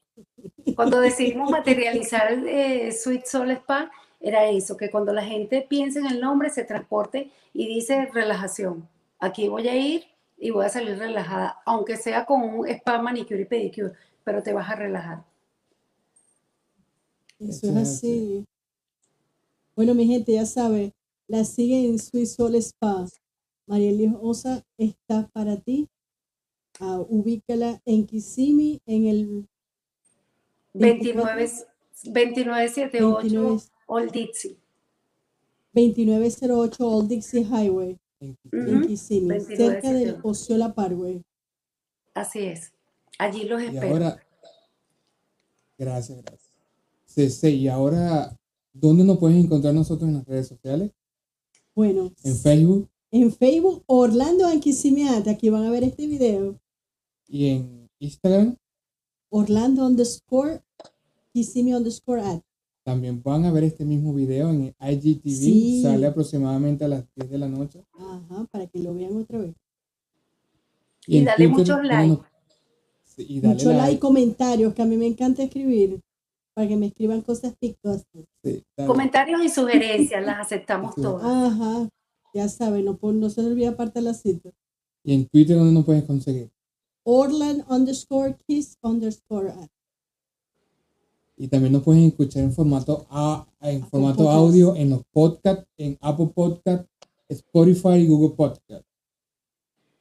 Cuando 0.76 1.00
decidimos 1.00 1.50
materializar 1.50 2.32
eh, 2.46 2.92
Sweet 2.92 3.26
Soul 3.26 3.50
Spa, 3.52 3.90
era 4.20 4.50
eso, 4.50 4.76
que 4.76 4.90
cuando 4.90 5.12
la 5.12 5.24
gente 5.24 5.66
piensa 5.68 5.98
en 5.98 6.06
el 6.06 6.20
nombre, 6.20 6.50
se 6.50 6.64
transporte 6.64 7.30
y 7.54 7.66
dice 7.66 8.06
relajación. 8.12 8.88
Aquí 9.18 9.48
voy 9.48 9.68
a 9.68 9.76
ir 9.76 10.04
y 10.38 10.50
voy 10.50 10.66
a 10.66 10.68
salir 10.68 10.98
relajada, 10.98 11.58
aunque 11.64 11.96
sea 11.96 12.24
con 12.24 12.42
un 12.42 12.68
spa, 12.68 13.00
manicure 13.00 13.42
y 13.42 13.44
pedicure, 13.46 13.92
pero 14.24 14.42
te 14.42 14.52
vas 14.52 14.68
a 14.70 14.76
relajar. 14.76 15.24
Eso 17.38 17.70
es 17.70 17.76
así. 17.76 18.44
Bueno, 19.74 19.94
mi 19.94 20.06
gente, 20.06 20.32
ya 20.32 20.44
sabe, 20.44 20.92
la 21.26 21.44
sigue 21.44 21.88
en 21.88 21.98
Swiss 21.98 22.34
Soul 22.34 22.54
Spa. 22.56 23.06
María 23.66 23.92
Osa 24.20 24.64
está 24.78 25.28
para 25.32 25.56
ti. 25.56 25.88
Uh, 26.80 27.04
ubícala 27.08 27.80
en 27.84 28.06
Kissimmee, 28.06 28.80
en 28.86 29.06
el 29.06 29.48
29, 30.72 31.50
2978 32.04 33.62
Old 33.86 34.12
Dixie. 34.12 34.56
2908 35.74 36.88
Old 36.88 37.08
Dixie 37.08 37.44
Highway 37.44 37.98
en 38.20 38.86
Kissimmee, 38.86 39.40
cerca 39.40 39.92
del 39.92 40.18
Osceola 40.22 40.74
Parkway. 40.74 41.22
Así 42.14 42.40
es. 42.40 42.72
Allí 43.18 43.44
los 43.44 43.62
espero. 43.62 43.88
ahora, 43.88 44.26
gracias, 45.78 46.22
gracias. 46.22 46.52
Sí, 47.04 47.28
sí, 47.30 47.48
y 47.48 47.68
ahora, 47.68 48.36
¿dónde 48.72 49.04
nos 49.04 49.18
pueden 49.18 49.38
encontrar 49.38 49.74
nosotros 49.74 50.08
en 50.08 50.16
las 50.16 50.26
redes 50.26 50.48
sociales? 50.48 50.92
Bueno. 51.74 52.12
En 52.24 52.36
Facebook. 52.36 52.88
En 53.12 53.32
Facebook, 53.32 53.82
Orlando 53.86 54.46
Anquisimiate. 54.46 55.30
Aquí 55.30 55.50
van 55.50 55.64
a 55.64 55.70
ver 55.70 55.82
este 55.82 56.06
video. 56.06 56.60
Y 57.26 57.48
en 57.48 57.90
Instagram. 57.98 58.56
Orlando 59.30 59.86
underscore 59.86 60.62
Kissimmee 61.32 61.74
underscore 61.74 62.22
at. 62.22 62.40
También 62.84 63.22
van 63.22 63.44
a 63.44 63.52
ver 63.52 63.64
este 63.64 63.84
mismo 63.84 64.14
video 64.14 64.50
en 64.50 64.74
IGTV. 64.80 65.82
Sale 65.82 66.06
aproximadamente 66.06 66.84
a 66.84 66.88
las 66.88 67.04
10 67.14 67.30
de 67.30 67.38
la 67.38 67.48
noche. 67.48 67.84
Ajá, 67.92 68.46
para 68.50 68.66
que 68.66 68.78
lo 68.78 68.94
vean 68.94 69.16
otra 69.16 69.38
vez. 69.38 69.54
Y, 71.06 71.24
dale 71.24 71.48
muchos 71.48 71.82
likes. 71.84 72.22
y 73.16 73.40
dale 73.40 73.54
Mucho 73.54 73.72
like. 73.72 73.98
comentarios, 73.98 74.74
que 74.74 74.82
a 74.82 74.86
mí 74.86 74.96
me 74.96 75.06
encanta 75.06 75.42
escribir. 75.42 76.00
Para 76.54 76.68
que 76.68 76.76
me 76.76 76.86
escriban 76.86 77.22
cosas 77.22 77.54
picosas. 77.58 78.06
comentarios 78.86 79.44
y 79.44 79.48
sugerencias, 79.48 80.24
las 80.24 80.40
aceptamos 80.40 80.94
todas. 80.94 81.24
Ajá, 81.24 81.88
ya 82.34 82.48
saben, 82.48 82.84
no, 82.84 82.98
no 83.00 83.30
se 83.30 83.40
olvide 83.40 83.68
aparte 83.68 84.00
la 84.00 84.14
cita. 84.14 84.50
¿Y 85.02 85.14
en 85.14 85.26
Twitter 85.26 85.56
dónde 85.56 85.72
nos 85.72 85.84
puedes 85.84 86.04
conseguir? 86.04 86.50
Orland 87.04 87.64
underscore 87.68 88.36
kiss 88.46 88.76
underscore 88.82 89.52
y 91.40 91.48
también 91.48 91.72
nos 91.72 91.82
pueden 91.82 92.04
escuchar 92.04 92.42
en 92.42 92.52
formato, 92.52 93.06
a, 93.08 93.46
en 93.62 93.82
formato 93.86 94.28
audio 94.28 94.76
en 94.76 94.90
los 94.90 95.00
podcasts, 95.10 95.66
en 95.78 95.96
Apple 96.02 96.32
Podcast, 96.34 96.86
Spotify 97.30 97.94
y 97.94 98.08
Google 98.08 98.36
Podcast. 98.36 98.84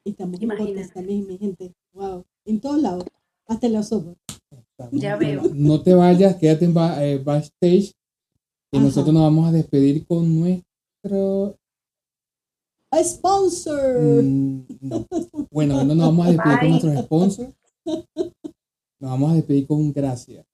Y 0.03 0.11
estamos 0.11 0.41
en 0.41 0.49
podcast 0.49 0.93
también, 0.93 1.25
mi 1.25 1.38
gente. 1.38 1.73
Wow. 1.93 2.25
En 2.43 2.59
todos 2.59 2.82
lados, 2.82 3.05
hasta 3.47 3.67
en 3.67 3.73
la 3.73 3.84
sopa. 3.84 4.15
Ya 4.91 5.15
veo. 5.15 5.43
No 5.53 5.82
te 5.82 5.93
vayas, 5.93 6.36
quédate 6.36 6.65
en 6.65 6.73
eh, 6.75 7.21
backstage 7.23 7.93
y 8.73 8.80
nosotros 8.80 9.13
nos 9.13 9.23
vamos 9.23 9.47
a 9.47 9.53
despedir 9.53 10.05
con 10.05 10.41
nuestro 10.41 11.57
sponsor. 13.03 14.01
Mm, 14.01 14.65
bueno, 15.51 15.83
no 15.83 15.95
nos 15.95 16.07
vamos 16.07 16.27
a 16.27 16.31
despedir 16.31 16.59
con 16.59 16.69
nuestros 16.69 17.05
sponsors. 17.05 17.53
Nos 19.01 19.11
vamos 19.11 19.31
a 19.31 19.35
despedir 19.35 19.65
con 19.65 19.93
gracias. 19.93 20.45